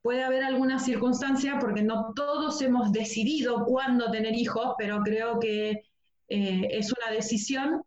puede 0.01 0.25
haber 0.25 0.43
alguna 0.43 0.79
circunstancia 0.79 1.59
porque 1.59 1.83
no 1.83 2.15
todos 2.15 2.63
hemos 2.63 2.93
decidido 2.93 3.67
cuándo 3.67 4.11
tener 4.11 4.35
hijos, 4.35 4.75
pero 4.79 5.03
creo 5.03 5.39
que 5.39 5.83
eh, 6.29 6.69
es 6.71 6.91
una 6.95 7.15
decisión 7.15 7.83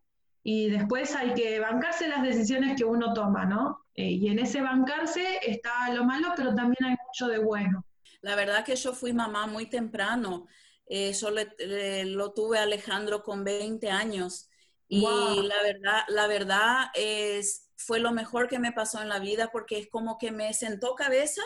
y 0.49 0.69
después 0.69 1.13
hay 1.13 1.33
que 1.33 1.59
bancarse 1.59 2.07
las 2.07 2.23
decisiones 2.23 2.77
que 2.77 2.85
uno 2.85 3.13
toma, 3.13 3.43
¿no? 3.43 3.85
Eh, 3.95 4.11
y 4.11 4.29
en 4.29 4.39
ese 4.39 4.61
bancarse 4.61 5.39
está 5.45 5.93
lo 5.93 6.05
malo, 6.05 6.29
pero 6.37 6.55
también 6.55 6.85
hay 6.85 6.95
mucho 7.05 7.27
de 7.27 7.37
bueno. 7.39 7.85
La 8.21 8.33
verdad 8.35 8.63
que 8.63 8.77
yo 8.77 8.93
fui 8.93 9.11
mamá 9.11 9.45
muy 9.47 9.65
temprano. 9.65 10.47
Eh, 10.85 11.11
yo 11.11 11.31
le- 11.31 11.53
le- 11.59 12.05
lo 12.05 12.31
tuve 12.31 12.59
a 12.59 12.63
Alejandro 12.63 13.23
con 13.23 13.43
20 13.43 13.89
años 13.91 14.49
y 14.87 15.01
Wow. 15.01 15.41
la 15.43 15.61
verdad, 15.63 16.01
la 16.07 16.27
verdad 16.27 16.85
es, 16.93 17.69
fue 17.75 17.99
lo 17.99 18.13
mejor 18.13 18.47
que 18.47 18.57
me 18.59 18.71
pasó 18.71 19.01
en 19.01 19.09
la 19.09 19.19
vida 19.19 19.49
porque 19.51 19.77
es 19.79 19.89
como 19.89 20.17
que 20.17 20.31
me 20.31 20.53
sentó 20.53 20.95
cabeza 20.95 21.41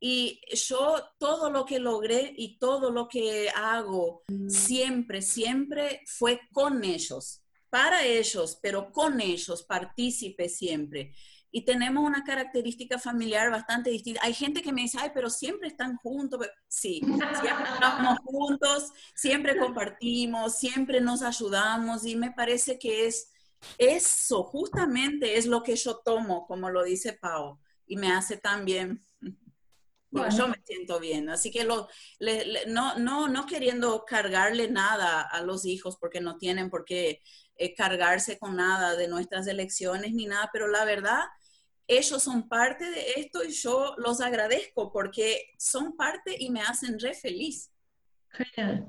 y 0.00 0.42
yo 0.54 1.02
todo 1.18 1.48
lo 1.50 1.64
que 1.64 1.78
logré 1.78 2.34
y 2.36 2.58
todo 2.58 2.90
lo 2.90 3.08
que 3.08 3.48
hago 3.56 4.22
siempre, 4.48 5.22
siempre 5.22 6.02
fue 6.06 6.40
con 6.52 6.84
ellos, 6.84 7.42
para 7.70 8.04
ellos, 8.04 8.58
pero 8.62 8.90
con 8.92 9.20
ellos, 9.20 9.62
partícipe 9.62 10.48
siempre. 10.48 11.12
Y 11.50 11.64
tenemos 11.64 12.04
una 12.04 12.24
característica 12.24 12.98
familiar 12.98 13.50
bastante 13.50 13.88
distinta. 13.90 14.20
Hay 14.22 14.34
gente 14.34 14.60
que 14.60 14.72
me 14.72 14.82
dice, 14.82 14.98
ay, 15.00 15.10
pero 15.14 15.30
siempre 15.30 15.68
están 15.68 15.96
juntos. 15.96 16.46
Sí, 16.68 17.00
siempre 17.00 17.28
estamos 17.74 18.18
juntos, 18.24 18.90
siempre 19.14 19.56
compartimos, 19.56 20.56
siempre 20.58 21.00
nos 21.00 21.22
ayudamos 21.22 22.04
y 22.04 22.16
me 22.16 22.32
parece 22.32 22.78
que 22.78 23.06
es 23.06 23.30
eso, 23.78 24.44
justamente 24.44 25.36
es 25.36 25.46
lo 25.46 25.62
que 25.62 25.74
yo 25.74 25.96
tomo, 26.04 26.46
como 26.46 26.70
lo 26.70 26.84
dice 26.84 27.14
Pau, 27.14 27.58
y 27.86 27.96
me 27.96 28.12
hace 28.12 28.36
tan 28.36 28.64
bien. 28.64 29.04
Porque 30.10 30.28
Bueno. 30.28 30.36
yo 30.36 30.48
me 30.48 30.62
siento 30.64 31.00
bien. 31.00 31.28
Así 31.28 31.50
que 31.50 31.64
lo, 31.64 31.88
le- 32.18 32.44
le- 32.46 32.66
no, 32.66 32.98
no, 32.98 33.28
no 33.28 33.46
queriendo 33.46 34.04
cargarle 34.06 34.70
nada 34.70 35.20
a 35.22 35.42
los 35.42 35.66
hijos, 35.66 35.96
porque 35.98 36.20
no 36.20 36.38
tienen 36.38 36.70
por 36.70 36.84
qué 36.86 37.20
eh, 37.58 37.74
cargarse 37.74 38.38
con 38.38 38.56
nada 38.56 38.96
de 38.96 39.08
nuestras 39.08 39.46
elecciones 39.48 40.12
ni 40.14 40.26
nada, 40.26 40.48
pero 40.52 40.68
la 40.68 40.84
verdad, 40.84 41.24
ellos 41.86 42.22
son 42.22 42.48
parte 42.48 42.88
de 42.90 43.12
esto 43.16 43.42
y 43.44 43.50
yo 43.50 43.94
los 43.98 44.20
agradezco 44.20 44.92
porque 44.92 45.50
son 45.58 45.96
parte 45.96 46.36
y 46.38 46.50
me 46.50 46.60
hacen 46.62 46.98
re 46.98 47.14
feliz. 47.14 47.72
Genial. 48.30 48.86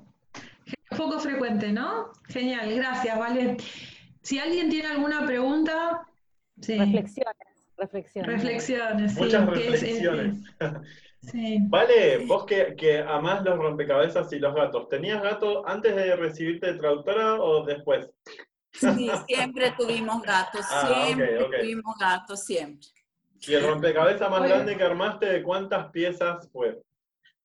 Poco 0.96 1.20
frecuente, 1.20 1.72
¿no? 1.72 2.12
Genial, 2.28 2.74
gracias, 2.76 3.18
Vale. 3.18 3.58
Si 4.22 4.38
alguien 4.38 4.70
tiene 4.70 4.90
alguna 4.90 5.26
pregunta, 5.26 6.06
sí. 6.62 6.78
Reflexiones, 6.78 7.72
reflexiones. 7.78 8.32
Reflexiones, 8.34 9.14
sí. 9.14 9.20
Muchas 9.20 9.42
es- 9.44 9.50
reflexiones. 9.72 10.38
sí. 11.22 11.58
Vale, 11.70 12.26
vos 12.26 12.46
que, 12.46 12.76
que 12.76 13.00
amás 13.00 13.44
los 13.44 13.58
rompecabezas 13.58 14.32
y 14.34 14.40
los 14.40 14.54
gatos, 14.54 14.90
¿tenías 14.90 15.24
gato 15.24 15.66
antes 15.68 15.96
de 15.96 16.16
recibirte 16.18 16.74
de 16.74 16.80
traductora 16.80 17.42
o 17.42 17.64
después? 17.66 18.10
Sí, 18.74 19.10
siempre 19.28 19.72
tuvimos 19.78 20.22
gatos, 20.22 20.66
Ah, 20.70 20.88
siempre 20.88 21.44
ok. 21.44 21.54
tuvimos 21.60 21.96
gatos, 22.00 22.44
siempre. 22.46 22.88
¿Y 23.42 23.54
el 23.54 23.66
rompecabezas 23.66 24.30
más 24.30 24.40
Bueno. 24.40 24.56
grande 24.56 24.78
que 24.78 24.84
armaste, 24.84 25.26
de 25.26 25.44
cuántas 25.44 25.90
piezas 25.92 26.48
fue? 26.52 26.82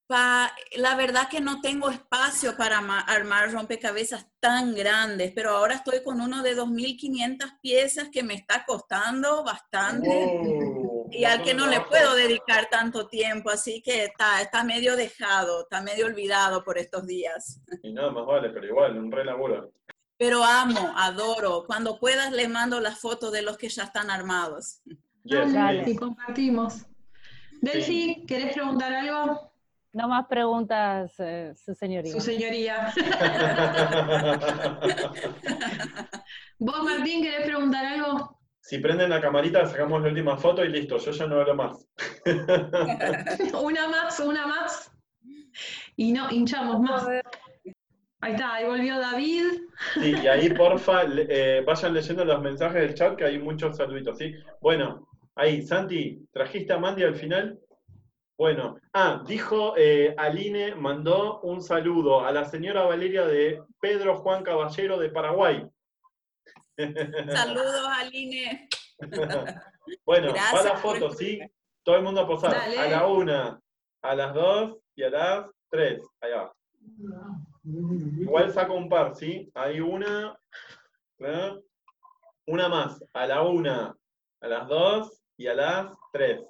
Pa- 0.07 0.55
la 0.77 0.97
verdad 0.97 1.29
que 1.31 1.41
no 1.41 1.63
tengo 1.63 1.89
espacio 1.89 2.57
para 2.59 2.83
ma- 2.83 3.01
armar 3.01 3.51
rompecabezas 3.51 4.27
tan 4.39 4.75
grandes, 4.75 5.33
pero 5.35 5.51
ahora 5.51 5.77
estoy 5.77 6.03
con 6.03 6.21
uno 6.21 6.43
de 6.43 6.55
2.500 6.55 7.53
piezas 7.63 8.11
que 8.11 8.23
me 8.23 8.35
está 8.35 8.65
costando 8.67 9.43
bastante. 9.45 10.09
Wow, 10.09 11.09
Y 11.11 11.25
al 11.25 11.43
que 11.43 11.55
no 11.55 11.67
le 11.67 11.81
puedo 11.81 12.15
dedicar 12.15 12.69
tanto 12.69 13.07
tiempo, 13.09 13.49
así 13.49 13.81
que 13.81 14.05
está, 14.05 14.43
está 14.43 14.63
medio 14.63 14.95
dejado, 14.97 15.63
está 15.63 15.81
medio 15.81 16.07
olvidado 16.07 16.63
por 16.65 16.77
estos 16.77 17.07
días. 17.07 17.61
Y 17.83 17.93
nada 17.93 18.11
más 18.11 18.27
vale, 18.27 18.51
pero 18.51 18.67
igual, 18.67 18.99
un 18.99 19.11
re 19.11 19.25
laburo. 19.25 19.73
Pero 20.17 20.45
amo, 20.45 20.93
adoro. 20.97 21.65
Cuando 21.67 21.99
puedas 21.99 22.33
le 22.33 22.49
mando 22.49 22.81
las 22.81 23.01
fotos 23.01 23.33
de 23.33 23.43
los 23.43 23.57
que 23.57 23.69
ya 23.69 23.85
están 23.85 24.11
armados. 24.11 24.81
Yes, 25.25 25.53
Dale. 25.53 25.91
Y 25.91 25.97
compartimos. 25.97 26.87
Delphi, 27.61 28.25
¿querés 28.27 28.53
preguntar 28.53 28.93
algo? 28.93 29.53
No 29.93 30.09
más 30.09 30.27
preguntas, 30.27 31.15
eh, 31.19 31.55
su 31.55 31.73
señoría. 31.75 32.13
Su 32.13 32.21
señoría. 32.21 32.93
¿Vos, 36.59 36.83
Martín, 36.83 37.23
querés 37.23 37.47
preguntar 37.47 37.87
algo? 37.87 38.41
Si 38.61 38.79
prenden 38.79 39.11
la 39.11 39.21
camarita, 39.21 39.67
sacamos 39.67 40.03
la 40.03 40.09
última 40.09 40.37
foto 40.37 40.65
y 40.65 40.69
listo, 40.69 40.99
yo 40.99 41.11
ya 41.13 41.27
no 41.27 41.41
hablo 41.41 41.55
más. 41.55 41.87
Una 43.63 43.89
más, 43.89 44.19
una 44.21 44.47
más. 44.47 44.91
Y 45.97 46.13
no, 46.13 46.31
hinchamos 46.31 46.81
más. 46.81 47.07
Ahí 48.25 48.33
está, 48.33 48.55
ahí 48.55 48.65
volvió 48.65 48.99
David. 48.99 49.45
Sí, 50.01 50.15
y 50.23 50.27
ahí 50.27 50.49
porfa, 50.55 51.05
le- 51.05 51.27
eh, 51.29 51.61
vayan 51.61 51.93
leyendo 51.93 52.25
los 52.25 52.41
mensajes 52.41 52.81
del 52.81 52.95
chat, 52.95 53.17
que 53.17 53.25
hay 53.25 53.39
muchos 53.39 53.77
saluditos, 53.77 54.17
¿sí? 54.17 54.35
Bueno, 54.63 55.07
ahí, 55.35 55.61
Santi, 55.61 56.27
¿trajiste 56.33 56.73
a 56.73 56.79
Mandy 56.79 57.03
al 57.03 57.17
final? 57.17 57.61
Bueno, 58.39 58.79
ah, 58.95 59.23
dijo 59.27 59.75
eh, 59.77 60.15
Aline, 60.17 60.75
mandó 60.75 61.41
un 61.43 61.61
saludo 61.61 62.25
a 62.25 62.33
la 62.33 62.47
señora 62.47 62.83
Valeria 62.85 63.27
de 63.27 63.63
Pedro 63.79 64.17
Juan 64.17 64.43
Caballero 64.43 64.99
de 64.99 65.11
Paraguay. 65.11 65.67
Saludos, 67.29 67.87
Aline. 67.89 68.69
Bueno, 70.07 70.29
va 70.29 70.33
Gracias 70.33 70.65
la 70.65 70.73
por 70.81 70.99
foto. 70.99 71.13
¿sí? 71.13 71.39
Todo 71.83 71.97
el 71.97 72.03
mundo 72.03 72.23
a 72.23 72.27
posar. 72.27 72.53
Dale. 72.53 72.79
A 72.79 72.89
la 72.89 73.07
una, 73.07 73.61
a 74.03 74.15
las 74.15 74.33
dos 74.33 74.79
y 74.97 75.03
a 75.03 75.11
las 75.11 75.51
tres. 75.69 76.01
Ahí 76.23 76.31
va. 76.33 76.51
Igual 77.65 78.53
saco 78.53 78.75
un 78.75 78.89
par, 78.89 79.15
¿sí? 79.15 79.51
Hay 79.55 79.81
una, 79.81 80.39
una 82.47 82.69
más, 82.69 83.03
a 83.15 83.27
la 83.27 83.43
una, 83.43 83.97
a 84.41 84.47
las 84.47 84.69
dos 84.69 85.23
y 85.37 85.47
a 85.47 85.55
las 85.55 85.93
tres. 86.13 86.45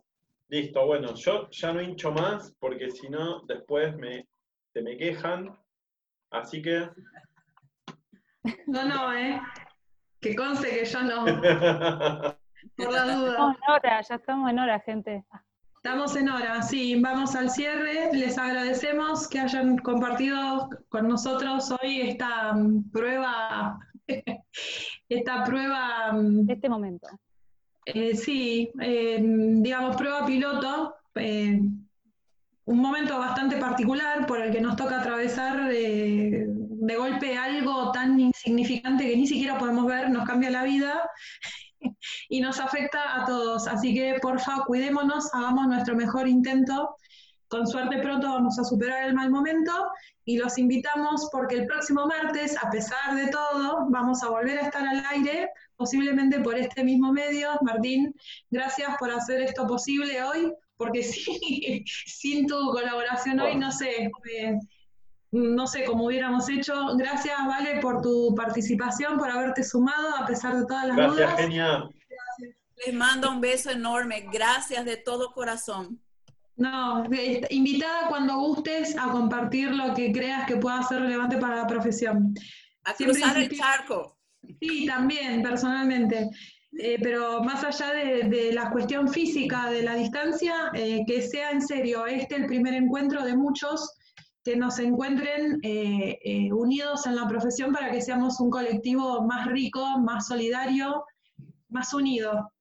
Listo, 0.48 0.84
bueno, 0.86 1.14
yo 1.14 1.48
ya 1.50 1.72
no 1.72 1.80
hincho 1.80 2.12
más 2.12 2.54
porque 2.58 2.90
si 2.90 3.08
no, 3.08 3.40
después 3.46 3.96
me, 3.96 4.26
se 4.72 4.82
me 4.82 4.96
quejan. 4.96 5.56
Así 6.30 6.62
que. 6.62 6.88
No, 8.66 8.84
no, 8.84 9.10
¿eh? 9.14 9.40
Que 10.20 10.36
conste 10.36 10.68
que 10.68 10.84
yo 10.84 11.02
no. 11.02 11.24
Por 12.76 12.92
la 12.92 13.04
duda. 13.04 13.30
Estamos 13.30 13.56
en 13.56 13.72
hora, 13.72 14.00
ya 14.02 14.14
estamos 14.16 14.50
en 14.50 14.58
hora, 14.58 14.80
gente. 14.80 15.24
Estamos 15.84 16.16
en 16.16 16.30
hora, 16.30 16.62
sí, 16.62 16.98
vamos 16.98 17.34
al 17.36 17.50
cierre. 17.50 18.08
Les 18.14 18.38
agradecemos 18.38 19.28
que 19.28 19.38
hayan 19.38 19.76
compartido 19.76 20.70
con 20.88 21.06
nosotros 21.06 21.70
hoy 21.72 22.00
esta 22.00 22.54
mm, 22.54 22.90
prueba, 22.90 23.78
esta 25.10 25.44
prueba. 25.44 26.10
Mm, 26.10 26.48
este 26.48 26.70
momento. 26.70 27.06
Eh, 27.84 28.16
sí, 28.16 28.70
eh, 28.80 29.18
digamos, 29.20 29.94
prueba 29.96 30.24
piloto, 30.24 30.94
eh, 31.16 31.60
un 32.64 32.78
momento 32.78 33.18
bastante 33.18 33.58
particular 33.58 34.26
por 34.26 34.40
el 34.40 34.52
que 34.52 34.62
nos 34.62 34.76
toca 34.76 35.00
atravesar 35.00 35.68
de 35.68 36.96
golpe 36.96 37.36
algo 37.36 37.92
tan 37.92 38.18
insignificante 38.18 39.06
que 39.06 39.16
ni 39.18 39.26
siquiera 39.26 39.58
podemos 39.58 39.84
ver, 39.84 40.08
nos 40.08 40.26
cambia 40.26 40.48
la 40.48 40.64
vida 40.64 41.02
y 42.28 42.40
nos 42.40 42.60
afecta 42.60 43.20
a 43.20 43.24
todos. 43.24 43.66
Así 43.68 43.94
que 43.94 44.18
porfa, 44.20 44.64
cuidémonos, 44.66 45.32
hagamos 45.34 45.66
nuestro 45.66 45.94
mejor 45.94 46.28
intento. 46.28 46.96
Con 47.48 47.66
suerte 47.66 47.98
pronto 47.98 48.28
vamos 48.28 48.58
a 48.58 48.64
superar 48.64 49.04
el 49.04 49.14
mal 49.14 49.30
momento 49.30 49.72
y 50.24 50.38
los 50.38 50.58
invitamos 50.58 51.28
porque 51.30 51.56
el 51.56 51.66
próximo 51.66 52.06
martes, 52.06 52.56
a 52.62 52.70
pesar 52.70 53.14
de 53.14 53.28
todo, 53.28 53.86
vamos 53.90 54.22
a 54.22 54.30
volver 54.30 54.58
a 54.58 54.62
estar 54.62 54.86
al 54.86 55.04
aire, 55.10 55.50
posiblemente 55.76 56.40
por 56.40 56.56
este 56.56 56.82
mismo 56.82 57.12
medio. 57.12 57.50
Martín, 57.60 58.14
gracias 58.50 58.96
por 58.98 59.10
hacer 59.10 59.42
esto 59.42 59.66
posible 59.66 60.22
hoy, 60.22 60.52
porque 60.76 61.02
sí, 61.02 61.84
sin 62.06 62.46
tu 62.46 62.56
colaboración 62.70 63.38
hoy, 63.40 63.56
no 63.56 63.70
sé, 63.70 64.10
no 65.30 65.66
sé 65.66 65.84
cómo 65.84 66.06
hubiéramos 66.06 66.48
hecho. 66.48 66.96
Gracias, 66.96 67.36
Vale, 67.46 67.80
por 67.80 68.00
tu 68.00 68.34
participación, 68.34 69.18
por 69.18 69.30
haberte 69.30 69.62
sumado 69.62 70.16
a 70.16 70.26
pesar 70.26 70.56
de 70.56 70.66
todas 70.66 70.86
las 70.86 70.96
Gracias, 70.96 71.16
dudas. 71.16 71.40
Genial. 71.40 71.94
Les 72.84 72.94
mando 72.94 73.30
un 73.30 73.40
beso 73.40 73.70
enorme. 73.70 74.28
Gracias 74.32 74.84
de 74.84 74.96
todo 74.96 75.32
corazón. 75.32 76.00
No, 76.56 77.04
invitada 77.50 78.08
cuando 78.08 78.38
gustes 78.38 78.96
a 78.96 79.10
compartir 79.10 79.70
lo 79.72 79.92
que 79.92 80.12
creas 80.12 80.46
que 80.46 80.56
pueda 80.56 80.82
ser 80.84 81.00
relevante 81.00 81.36
para 81.38 81.56
la 81.56 81.66
profesión. 81.66 82.34
A 82.84 82.94
cruzar 82.94 83.36
el 83.36 83.56
charco. 83.56 84.18
Sí, 84.60 84.86
también, 84.86 85.42
personalmente. 85.42 86.30
Eh, 86.76 86.98
pero 87.00 87.42
más 87.42 87.62
allá 87.62 87.92
de, 87.92 88.52
la 88.52 88.70
cuestión 88.70 89.08
física 89.08 89.70
de 89.70 89.82
la 89.82 89.94
distancia, 89.94 90.70
eh, 90.74 91.04
que 91.06 91.22
sea 91.22 91.50
en 91.50 91.62
serio 91.62 92.06
este 92.06 92.36
el 92.36 92.46
primer 92.46 92.74
encuentro 92.74 93.24
de 93.24 93.36
muchos 93.36 93.92
que 94.42 94.56
nos 94.56 94.78
encuentren 94.78 95.60
eh, 95.62 96.50
unidos 96.52 97.06
en 97.06 97.16
la 97.16 97.26
profesión 97.26 97.72
para 97.72 97.90
que 97.90 98.02
seamos 98.02 98.40
un 98.40 98.50
colectivo 98.50 99.22
más 99.24 99.46
rico, 99.46 99.98
más 100.00 100.26
solidario, 100.26 101.04
más 101.68 101.94
unido. 101.94 102.52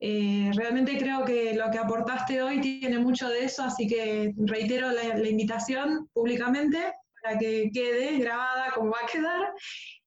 Eh, 0.00 0.50
realmente 0.54 0.98
creo 0.98 1.24
que 1.24 1.54
lo 1.54 1.70
que 1.70 1.78
aportaste 1.78 2.42
hoy 2.42 2.60
tiene 2.60 2.98
mucho 2.98 3.28
de 3.28 3.44
eso, 3.44 3.64
así 3.64 3.86
que 3.86 4.34
reitero 4.36 4.90
la, 4.90 5.16
la, 5.16 5.28
invitación 5.28 6.08
públicamente 6.12 6.92
para 7.22 7.38
que 7.38 7.70
quede 7.72 8.18
grabada 8.18 8.72
como 8.74 8.90
va 8.90 8.98
a 9.02 9.06
quedar 9.06 9.52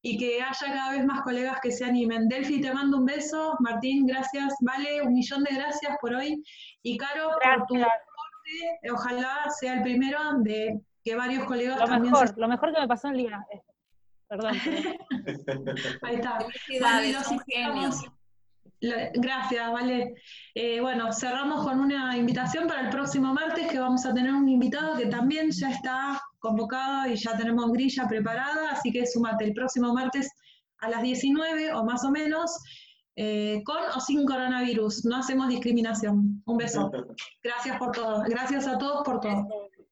y 0.01 0.17
que 0.17 0.41
haya 0.41 0.73
cada 0.73 0.91
vez 0.91 1.05
más 1.05 1.21
colegas 1.21 1.59
que 1.61 1.71
se 1.71 1.83
animen. 1.83 2.27
Delphi, 2.27 2.61
te 2.61 2.73
mando 2.73 2.97
un 2.97 3.05
beso. 3.05 3.55
Martín, 3.59 4.05
gracias. 4.05 4.55
Vale, 4.61 5.01
un 5.01 5.13
millón 5.13 5.43
de 5.43 5.55
gracias 5.55 5.97
por 5.99 6.13
hoy. 6.13 6.41
Y 6.83 6.97
Caro, 6.97 7.31
por 7.31 7.67
tu 7.67 7.75
aporte, 7.75 8.91
ojalá 8.91 9.49
sea 9.59 9.73
el 9.73 9.81
primero 9.81 10.19
de 10.39 10.79
que 11.03 11.15
varios 11.15 11.45
colegas 11.45 11.79
lo 11.79 11.85
también 11.85 12.11
mejor, 12.13 12.37
Lo 12.37 12.47
mejor 12.47 12.73
que 12.73 12.81
me 12.81 12.87
pasó 12.87 13.07
en 13.07 13.17
Liga. 13.17 13.45
Perdón. 14.27 14.53
Ahí 16.03 16.15
está. 16.15 16.39
Felicidades, 16.39 17.25
son 17.25 17.39
genios. 17.47 18.05
Gracias, 18.79 19.71
Vale. 19.71 20.15
Eh, 20.53 20.79
bueno, 20.81 21.11
cerramos 21.11 21.65
con 21.65 21.79
una 21.79 22.15
invitación 22.15 22.67
para 22.67 22.81
el 22.81 22.89
próximo 22.89 23.33
martes 23.33 23.67
que 23.67 23.79
vamos 23.79 24.05
a 24.05 24.13
tener 24.13 24.31
un 24.33 24.47
invitado 24.47 24.95
que 24.95 25.07
también 25.07 25.51
ya 25.51 25.71
está 25.71 26.21
convocado 26.39 27.07
y 27.07 27.15
ya 27.15 27.35
tenemos 27.35 27.71
grilla 27.71 28.07
preparada, 28.07 28.71
así 28.71 28.91
que 28.91 29.05
sumate 29.07 29.45
el 29.45 29.53
próximo 29.53 29.93
martes 29.93 30.29
a 30.79 30.89
las 30.89 31.01
19 31.01 31.73
o 31.73 31.83
más 31.83 32.03
o 32.03 32.11
menos, 32.11 32.59
eh, 33.15 33.63
con 33.65 33.77
o 33.95 33.99
sin 33.99 34.25
coronavirus. 34.25 35.05
No 35.05 35.17
hacemos 35.17 35.47
discriminación. 35.49 36.43
Un 36.45 36.57
beso. 36.57 36.91
Gracias 37.43 37.77
por 37.79 37.91
todo. 37.91 38.23
Gracias 38.27 38.67
a 38.67 38.77
todos 38.77 39.03
por 39.03 39.19
todo. 39.19 39.47